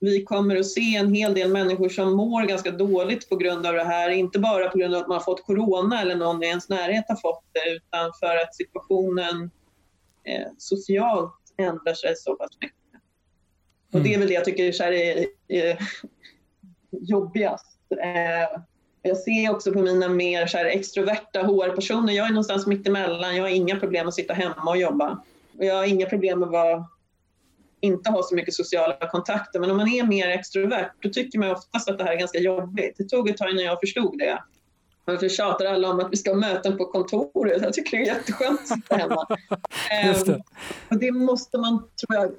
vi 0.00 0.24
kommer 0.24 0.56
att 0.56 0.66
se 0.66 0.96
en 0.96 1.14
hel 1.14 1.34
del 1.34 1.52
människor 1.52 1.88
som 1.88 2.16
mår 2.16 2.42
ganska 2.42 2.70
dåligt 2.70 3.28
på 3.28 3.36
grund 3.36 3.66
av 3.66 3.74
det 3.74 3.84
här. 3.84 4.10
Inte 4.10 4.38
bara 4.38 4.68
på 4.68 4.78
grund 4.78 4.94
av 4.94 5.00
att 5.00 5.08
man 5.08 5.16
har 5.16 5.24
fått 5.24 5.46
corona 5.46 6.00
eller 6.00 6.16
någon 6.16 6.42
i 6.42 6.46
ens 6.46 6.68
närhet 6.68 7.04
har 7.08 7.16
fått 7.16 7.44
det 7.52 7.70
utan 7.70 8.10
för 8.20 8.36
att 8.36 8.54
situationen 8.54 9.50
eh, 10.24 10.46
socialt 10.58 11.34
ändrar 11.56 11.94
sig 11.94 12.16
så 12.16 12.34
pass 12.34 12.50
mycket. 12.60 12.76
Och 13.92 14.00
det 14.00 14.08
är 14.08 14.14
mm. 14.14 14.20
väl 14.20 14.28
det 14.28 14.34
jag 14.34 14.44
tycker 14.44 14.82
är, 14.82 14.92
är, 14.92 15.26
är 15.48 15.78
jobbigast. 16.90 17.78
Eh, 17.90 18.60
jag 19.02 19.16
ser 19.16 19.50
också 19.50 19.72
på 19.72 19.82
mina 19.82 20.08
mer 20.08 20.46
så 20.46 20.58
extroverta 20.58 21.42
HR-personer, 21.42 22.12
jag 22.12 22.26
är 22.26 22.30
någonstans 22.30 22.66
mitt 22.66 22.86
emellan. 22.86 23.36
Jag 23.36 23.44
har 23.44 23.50
inga 23.50 23.76
problem 23.76 24.08
att 24.08 24.14
sitta 24.14 24.34
hemma 24.34 24.70
och 24.70 24.76
jobba. 24.76 25.22
Och 25.58 25.64
jag 25.64 25.74
har 25.74 25.84
inga 25.84 26.06
problem 26.06 26.38
med 26.38 26.46
att 26.46 26.52
vara 26.52 26.86
inte 27.80 28.10
har 28.10 28.22
så 28.22 28.34
mycket 28.34 28.54
sociala 28.54 29.08
kontakter. 29.10 29.60
Men 29.60 29.70
om 29.70 29.76
man 29.76 29.88
är 29.88 30.04
mer 30.04 30.28
extrovert 30.28 30.92
då 31.02 31.08
tycker 31.08 31.38
man 31.38 31.50
oftast 31.50 31.88
att 31.88 31.98
det 31.98 32.04
här 32.04 32.12
är 32.12 32.18
ganska 32.18 32.38
jobbigt. 32.38 32.94
Det 32.98 33.04
tog 33.04 33.28
ett 33.28 33.36
tag 33.36 33.50
innan 33.50 33.64
jag 33.64 33.80
förstod 33.80 34.18
det. 34.18 34.42
Varför 35.04 35.28
tjatar 35.28 35.64
alla 35.64 35.90
om 35.90 36.00
att 36.00 36.12
vi 36.12 36.16
ska 36.16 36.30
ha 36.30 36.36
möten 36.36 36.76
på 36.76 36.84
kontoret? 36.84 37.62
Jag 37.62 37.72
tycker 37.72 37.96
det 37.96 38.02
är 38.02 38.14
jätteskönt 38.14 38.60
att 38.60 38.68
sitta 38.68 38.96
hemma. 38.96 39.26
Det. 39.90 40.32
Um, 40.32 40.42
och 40.88 40.96
det 40.98 41.12
måste 41.12 41.58
man, 41.58 41.78
tror 41.78 42.20
jag, 42.20 42.32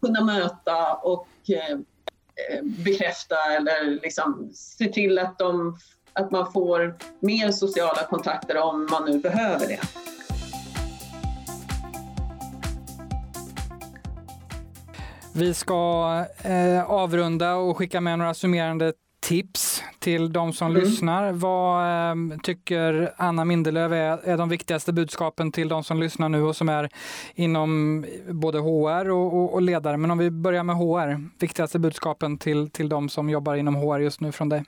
kunna 0.00 0.24
möta 0.24 0.94
och 0.94 1.28
eh, 1.48 1.78
bekräfta 2.62 3.36
eller 3.56 4.00
liksom 4.02 4.50
se 4.54 4.92
till 4.92 5.18
att, 5.18 5.38
de, 5.38 5.78
att 6.12 6.30
man 6.30 6.52
får 6.52 6.96
mer 7.20 7.50
sociala 7.50 8.06
kontakter 8.06 8.56
om 8.56 8.88
man 8.90 9.04
nu 9.04 9.18
behöver 9.18 9.68
det. 9.68 9.80
Vi 15.38 15.54
ska 15.54 16.24
eh, 16.42 16.90
avrunda 16.90 17.54
och 17.54 17.76
skicka 17.76 18.00
med 18.00 18.18
några 18.18 18.34
summerande 18.34 18.92
tips 19.20 19.82
till 19.98 20.32
de 20.32 20.52
som 20.52 20.70
mm. 20.70 20.82
lyssnar. 20.82 21.32
Vad 21.32 22.10
eh, 22.10 22.38
tycker 22.42 23.12
Anna 23.16 23.44
Mindelöv 23.44 23.92
är, 23.92 24.18
är 24.18 24.36
de 24.36 24.48
viktigaste 24.48 24.92
budskapen 24.92 25.52
till 25.52 25.68
de 25.68 25.84
som 25.84 26.00
lyssnar 26.00 26.28
nu 26.28 26.42
och 26.42 26.56
som 26.56 26.68
är 26.68 26.88
inom 27.34 28.04
både 28.28 28.58
HR 28.58 29.10
och, 29.10 29.34
och, 29.34 29.54
och, 29.54 29.62
ledare? 29.62 29.96
Men 29.96 30.10
om 30.10 30.18
vi 30.18 30.30
börjar 30.30 30.62
med 30.62 30.76
HR, 30.76 31.28
viktigaste 31.40 31.78
budskapen 31.78 32.38
till, 32.38 32.70
till 32.70 32.88
de 32.88 33.08
som 33.08 33.30
jobbar 33.30 33.54
inom 33.54 33.74
HR 33.74 33.98
just 33.98 34.20
nu 34.20 34.32
från 34.32 34.48
dig? 34.48 34.64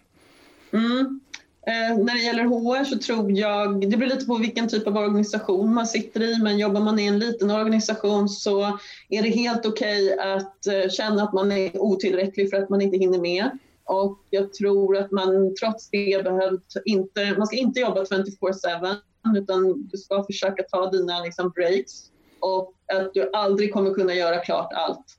Mm. 0.73 1.21
Eh, 1.67 1.99
när 1.99 2.15
det 2.15 2.21
gäller 2.21 2.45
HR 2.45 2.85
så 2.85 2.99
tror 2.99 3.33
jag, 3.33 3.91
det 3.91 3.97
beror 3.97 4.11
lite 4.11 4.27
på 4.27 4.37
vilken 4.37 4.69
typ 4.69 4.87
av 4.87 4.97
organisation 4.97 5.75
man 5.75 5.87
sitter 5.87 6.23
i, 6.23 6.43
men 6.43 6.59
jobbar 6.59 6.81
man 6.81 6.99
i 6.99 7.07
en 7.07 7.19
liten 7.19 7.51
organisation 7.51 8.29
så 8.29 8.79
är 9.09 9.23
det 9.23 9.29
helt 9.29 9.67
okej 9.67 10.15
okay 10.15 10.19
att 10.19 10.67
eh, 10.67 10.91
känna 10.91 11.23
att 11.23 11.33
man 11.33 11.53
är 11.53 11.83
otillräcklig 11.83 12.51
för 12.51 12.57
att 12.57 12.69
man 12.69 12.81
inte 12.81 12.97
hinner 12.97 13.19
med. 13.19 13.51
Och 13.85 14.19
jag 14.31 14.53
tror 14.53 14.97
att 14.97 15.11
man 15.11 15.55
trots 15.61 15.91
det 15.91 16.25
behövt 16.25 16.75
inte, 16.85 17.35
man 17.39 17.47
ska 17.47 17.57
inte 17.57 17.81
jobba 17.81 18.05
24-7 18.05 18.97
utan 19.37 19.89
du 19.89 19.99
ska 19.99 20.25
försöka 20.25 20.63
ta 20.63 20.91
dina 20.91 21.21
liksom, 21.21 21.51
breaks 21.51 21.93
och 22.41 22.75
att 22.93 23.15
du 23.15 23.31
aldrig 23.33 23.73
kommer 23.73 23.95
kunna 23.95 24.15
göra 24.15 24.39
klart 24.39 24.73
allt. 24.73 25.17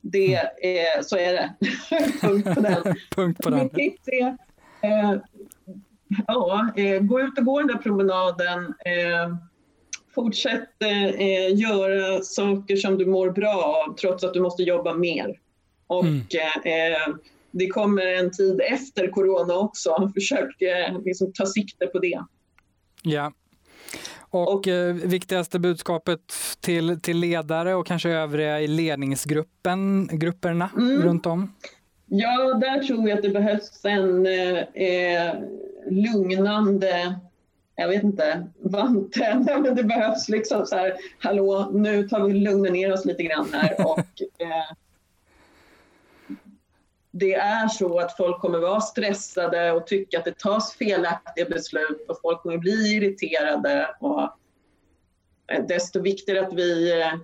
Det 0.00 0.34
är, 0.62 1.02
så 1.02 1.16
är 1.16 1.32
det. 1.32 1.54
Punkt 2.20 2.54
på 2.54 2.60
den. 2.60 2.82
Punkt 3.16 3.42
på 3.42 3.50
den. 3.50 3.60
Mitt 3.60 3.74
tips 3.74 4.08
är 4.08 4.38
eh, 4.82 5.20
ja, 6.26 6.72
eh, 6.76 7.00
gå 7.00 7.20
ut 7.20 7.38
och 7.38 7.44
gå 7.44 7.58
den 7.58 7.68
där 7.68 7.76
promenaden. 7.76 8.74
Eh, 8.84 9.36
fortsätt 10.14 10.82
eh, 10.82 11.58
göra 11.58 12.22
saker 12.22 12.76
som 12.76 12.98
du 12.98 13.06
mår 13.06 13.30
bra 13.30 13.84
av 13.86 13.94
trots 13.94 14.24
att 14.24 14.34
du 14.34 14.40
måste 14.40 14.62
jobba 14.62 14.94
mer. 14.94 15.38
Och 15.86 16.04
mm. 16.04 16.20
Eh, 16.64 17.14
det 17.50 17.66
kommer 17.66 18.06
en 18.06 18.30
tid 18.30 18.60
efter 18.60 19.10
corona 19.10 19.54
också. 19.54 20.10
Försök 20.14 20.62
eh, 20.62 21.02
liksom, 21.04 21.32
ta 21.32 21.46
sikte 21.46 21.86
på 21.86 21.98
det. 21.98 22.20
Ja. 23.02 23.32
Och, 24.20 24.54
och 24.54 24.68
eh, 24.68 24.94
viktigaste 24.94 25.58
budskapet 25.58 26.20
till, 26.60 27.00
till 27.00 27.18
ledare 27.18 27.74
och 27.74 27.86
kanske 27.86 28.10
övriga 28.10 28.60
i 28.60 28.66
ledningsgruppen, 28.66 30.08
grupperna 30.12 30.70
mm. 30.76 31.02
runt 31.02 31.26
om? 31.26 31.54
Ja, 32.12 32.54
där 32.54 32.82
tror 32.82 33.08
jag 33.08 33.16
att 33.16 33.22
det 33.22 33.28
behövs 33.28 33.84
en 33.84 34.26
eh, 34.26 35.34
lugnande, 35.90 37.20
jag 37.76 37.88
vet 37.88 38.02
inte, 38.02 38.46
vante, 38.58 39.42
men 39.62 39.74
det 39.74 39.84
behövs 39.84 40.28
liksom 40.28 40.66
så 40.66 40.76
här, 40.76 40.96
hallå, 41.18 41.70
nu 41.72 42.08
tar 42.08 42.20
vi 42.20 42.32
lugna 42.32 42.70
ner 42.70 42.92
oss 42.92 43.04
lite 43.04 43.22
grann 43.22 43.52
här. 43.52 43.74
Och 43.86 43.98
eh, 44.38 44.76
det 47.10 47.34
är 47.34 47.68
så 47.68 47.98
att 47.98 48.16
folk 48.16 48.40
kommer 48.40 48.58
vara 48.58 48.80
stressade 48.80 49.72
och 49.72 49.86
tycka 49.86 50.18
att 50.18 50.24
det 50.24 50.38
tas 50.38 50.74
felaktiga 50.74 51.44
beslut 51.44 52.06
och 52.08 52.20
folk 52.22 52.42
kommer 52.42 52.58
bli 52.58 52.96
irriterade 52.96 53.96
och 54.00 54.22
eh, 55.46 55.64
desto 55.68 56.00
viktigare 56.00 56.46
att 56.46 56.52
vi 56.52 57.00
eh, 57.00 57.14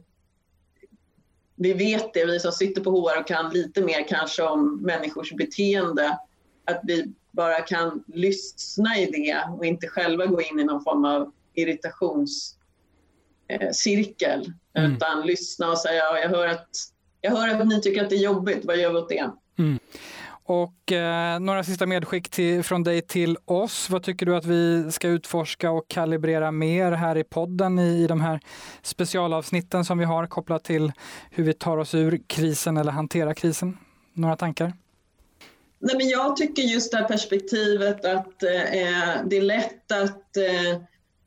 vi 1.56 1.72
vet 1.72 2.14
det, 2.14 2.24
vi 2.24 2.40
som 2.40 2.52
sitter 2.52 2.80
på 2.80 2.90
HR 2.90 3.20
och 3.20 3.26
kan 3.26 3.52
lite 3.52 3.80
mer 3.80 4.08
kanske 4.08 4.42
om 4.42 4.82
människors 4.82 5.32
beteende, 5.32 6.18
att 6.64 6.80
vi 6.82 7.12
bara 7.30 7.60
kan 7.60 8.04
lyssna 8.06 8.98
i 8.98 9.06
det 9.06 9.44
och 9.58 9.66
inte 9.66 9.88
själva 9.88 10.26
gå 10.26 10.42
in 10.42 10.60
i 10.60 10.64
någon 10.64 10.84
form 10.84 11.04
av 11.04 11.32
irritationscirkel. 11.54 14.52
Mm. 14.74 14.92
Utan 14.92 15.26
lyssna 15.26 15.70
och 15.70 15.78
säga, 15.78 16.04
ja, 16.04 16.18
jag, 16.18 16.28
hör 16.28 16.46
att, 16.46 16.68
jag 17.20 17.30
hör 17.30 17.48
att 17.48 17.66
ni 17.66 17.80
tycker 17.80 18.04
att 18.04 18.10
det 18.10 18.16
är 18.16 18.24
jobbigt, 18.24 18.64
vad 18.64 18.76
gör 18.76 18.92
vi 18.92 18.98
åt 18.98 19.08
det? 19.08 19.30
Mm. 19.58 19.78
Och 20.48 20.92
eh, 20.92 21.40
några 21.40 21.64
sista 21.64 21.86
medskick 21.86 22.28
till, 22.28 22.62
från 22.62 22.82
dig 22.82 23.02
till 23.02 23.36
oss. 23.44 23.90
Vad 23.90 24.02
tycker 24.02 24.26
du 24.26 24.36
att 24.36 24.44
vi 24.44 24.92
ska 24.92 25.08
utforska 25.08 25.70
och 25.70 25.88
kalibrera 25.88 26.50
mer 26.50 26.92
här 26.92 27.16
i 27.16 27.24
podden 27.24 27.78
i, 27.78 28.02
i 28.02 28.06
de 28.06 28.20
här 28.20 28.40
specialavsnitten 28.82 29.84
som 29.84 29.98
vi 29.98 30.04
har 30.04 30.26
kopplat 30.26 30.64
till 30.64 30.92
hur 31.30 31.44
vi 31.44 31.52
tar 31.52 31.76
oss 31.76 31.94
ur 31.94 32.20
krisen 32.26 32.76
eller 32.76 32.92
hanterar 32.92 33.34
krisen? 33.34 33.78
Några 34.12 34.36
tankar? 34.36 34.72
Nej, 35.78 35.96
men 35.96 36.08
jag 36.08 36.36
tycker 36.36 36.62
just 36.62 36.92
det 36.92 36.98
här 36.98 37.08
perspektivet 37.08 38.04
att 38.04 38.42
eh, 38.42 38.62
eh 38.62 39.14
det 39.24 39.36
är 39.36 39.42
lätt 39.42 39.92
att, 39.92 40.36
eh, 40.36 40.80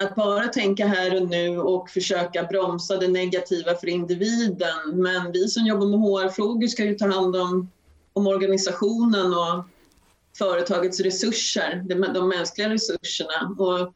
att 0.03 0.15
bara 0.15 0.47
tänka 0.47 0.87
här 0.87 1.21
och 1.21 1.29
nu 1.29 1.59
och 1.59 1.89
försöka 1.89 2.43
bromsa 2.43 2.97
det 2.97 3.07
negativa 3.07 3.75
för 3.75 3.89
individen. 3.89 4.77
Men 4.93 5.31
vi 5.31 5.47
som 5.47 5.65
jobbar 5.65 5.87
med 5.87 5.99
HR-frågor 5.99 6.67
ska 6.67 6.83
ju 6.83 6.95
ta 6.95 7.07
hand 7.11 7.35
om 7.35 7.69
om 8.13 8.27
organisationen 8.27 9.33
och 9.33 9.65
företagets 10.37 10.99
resurser, 10.99 11.83
de, 12.13 12.27
mänskliga 12.29 12.69
resurserna. 12.69 13.55
Och 13.57 13.93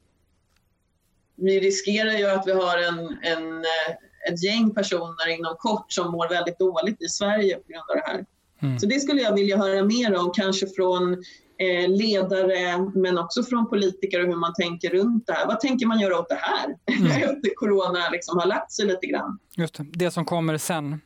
vi 1.35 1.59
riskerar 1.59 2.11
ju 2.11 2.25
att 2.25 2.47
vi 2.47 2.51
har 2.51 2.77
en, 2.77 2.99
en, 3.21 3.57
eh, 3.57 3.93
ett 4.31 4.43
gäng 4.43 4.73
personer 4.73 5.29
inom 5.29 5.55
kort 5.59 5.91
som 5.91 6.11
mår 6.11 6.29
väldigt 6.29 6.59
dåligt 6.59 7.01
i 7.01 7.07
Sverige 7.07 7.55
på 7.55 7.63
grund 7.67 7.83
av 7.89 7.95
det 7.95 8.11
här. 8.11 8.25
Mm. 8.61 8.79
Så 8.79 8.85
det 8.85 8.99
skulle 8.99 9.21
jag 9.21 9.33
vilja 9.33 9.57
höra 9.57 9.83
mer 9.83 10.15
om, 10.15 10.31
kanske 10.33 10.67
från 10.67 11.13
eh, 11.57 11.89
ledare 11.89 12.77
men 12.95 13.17
också 13.17 13.43
från 13.43 13.69
politiker 13.69 14.21
och 14.21 14.27
hur 14.27 14.35
man 14.35 14.53
tänker 14.53 14.89
runt 14.89 15.27
det 15.27 15.33
här. 15.33 15.47
Vad 15.47 15.59
tänker 15.59 15.85
man 15.85 15.99
göra 15.99 16.19
åt 16.19 16.29
det 16.29 16.39
här 16.41 16.75
mm. 16.97 17.11
efter 17.11 17.55
corona 17.55 18.09
liksom 18.11 18.37
har 18.37 18.45
lagt 18.45 18.71
sig 18.71 18.85
lite 18.85 19.07
grann? 19.07 19.39
Just 19.57 19.73
det, 19.73 19.85
det 19.93 20.11
som 20.11 20.25
kommer 20.25 20.57
sen. 20.57 21.01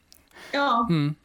Ja. 0.51 0.87
Mm. 0.89 1.15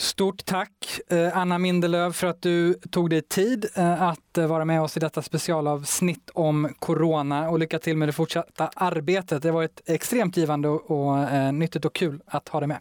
Stort 0.00 0.44
tack 0.44 1.00
eh, 1.08 1.38
Anna 1.38 1.58
Mindelöv 1.58 2.12
för 2.12 2.26
att 2.26 2.42
du 2.42 2.74
tog 2.74 3.10
dig 3.10 3.22
tid 3.22 3.66
eh, 3.74 4.02
att 4.02 4.38
eh, 4.38 4.46
vara 4.46 4.64
med 4.64 4.82
oss 4.82 4.96
i 4.96 5.00
detta 5.00 5.22
specialavsnitt 5.22 6.30
om 6.34 6.74
corona 6.78 7.50
och 7.50 7.58
lycka 7.58 7.78
till 7.78 7.96
med 7.96 8.08
det 8.08 8.12
fortsatta 8.12 8.70
arbetet. 8.76 9.42
Det 9.42 9.48
har 9.48 9.54
varit 9.54 9.80
extremt 9.86 10.36
givande 10.36 10.68
och 10.68 11.16
nyttigt 11.54 11.84
och 11.84 11.94
kul 11.94 12.20
att 12.26 12.48
ha 12.48 12.60
dig 12.60 12.68
med. 12.68 12.78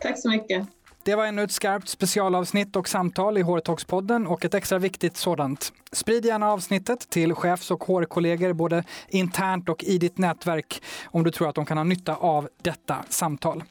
Tack 0.00 0.20
så 0.20 0.28
mycket. 0.28 0.66
Det 1.02 1.14
var 1.14 1.26
ännu 1.26 1.42
ett 1.42 1.52
skarpt 1.52 1.88
specialavsnitt 1.88 2.76
och 2.76 2.88
samtal 2.88 3.38
i 3.38 3.42
HR-talks-podden 3.42 4.26
och 4.26 4.44
ett 4.44 4.54
extra 4.54 4.78
viktigt 4.78 5.16
sådant. 5.16 5.72
Sprid 5.94 6.24
gärna 6.24 6.52
avsnittet 6.52 7.10
till 7.10 7.34
chefs 7.34 7.70
och 7.70 7.84
HR-kollegor 7.84 8.52
både 8.52 8.84
internt 9.08 9.68
och 9.68 9.84
i 9.84 9.98
ditt 9.98 10.18
nätverk 10.18 10.82
om 11.06 11.24
du 11.24 11.30
tror 11.30 11.48
att 11.48 11.54
de 11.54 11.66
kan 11.66 11.76
ha 11.76 11.84
nytta 11.84 12.14
av 12.14 12.48
detta 12.62 12.96
samtal. 13.08 13.64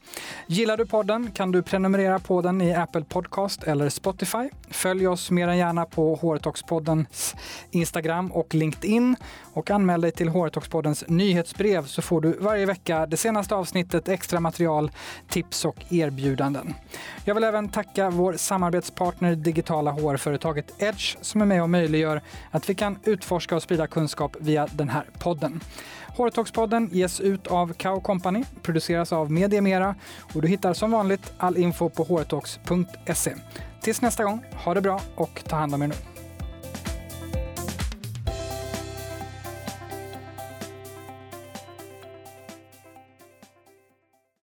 Gillar 0.46 0.76
du 0.76 0.86
podden 0.86 1.30
kan 1.30 1.52
du 1.52 1.62
prenumerera 1.62 2.18
på 2.18 2.42
den 2.42 2.60
i 2.60 2.74
Apple 2.74 3.04
Podcast 3.04 3.62
eller 3.62 3.88
Spotify. 3.88 4.50
Följ 4.70 5.06
oss 5.06 5.30
mer 5.30 5.48
än 5.48 5.58
gärna 5.58 5.84
på 5.84 6.16
HR-talkspoddens 6.16 7.34
Instagram 7.70 8.32
och 8.32 8.54
LinkedIn 8.54 9.16
och 9.52 9.70
anmäl 9.70 10.00
dig 10.00 10.12
till 10.12 10.28
HR-talkspoddens 10.28 11.04
nyhetsbrev 11.08 11.86
så 11.86 12.02
får 12.02 12.20
du 12.20 12.32
varje 12.32 12.66
vecka 12.66 13.06
det 13.06 13.16
senaste 13.16 13.54
avsnittet, 13.54 14.08
extra 14.08 14.40
material, 14.40 14.90
tips 15.28 15.64
och 15.64 15.76
erbjudanden. 15.92 16.74
Jag 17.24 17.34
vill 17.34 17.44
även 17.44 17.68
tacka 17.68 18.10
vår 18.10 18.32
samarbetspartner 18.32 19.34
digitala 19.34 19.90
HR-företaget 19.90 20.82
Edge 20.82 21.16
som 21.20 21.42
är 21.42 21.46
med 21.46 21.62
och 21.62 21.70
möjliggör 21.70 22.13
att 22.50 22.70
vi 22.70 22.74
kan 22.74 22.98
utforska 23.04 23.56
och 23.56 23.62
sprida 23.62 23.86
kunskap 23.86 24.36
via 24.40 24.66
den 24.72 24.88
här 24.88 25.04
podden. 25.18 25.60
Hårtalkspodden 26.16 26.88
ges 26.92 27.20
ut 27.20 27.46
av 27.46 27.72
Kao 27.72 28.00
Company, 28.00 28.44
produceras 28.62 29.12
av 29.12 29.32
Mediemera 29.32 29.94
och 30.34 30.42
du 30.42 30.48
hittar 30.48 30.74
som 30.74 30.90
vanligt 30.90 31.32
all 31.38 31.56
info 31.56 31.88
på 31.88 32.04
hårtalks.se. 32.04 33.34
Tills 33.80 34.02
nästa 34.02 34.24
gång, 34.24 34.44
ha 34.64 34.74
det 34.74 34.80
bra 34.80 35.00
och 35.14 35.44
ta 35.48 35.56
hand 35.56 35.74
om 35.74 35.82
er 35.82 35.86
nu. 35.86 36.13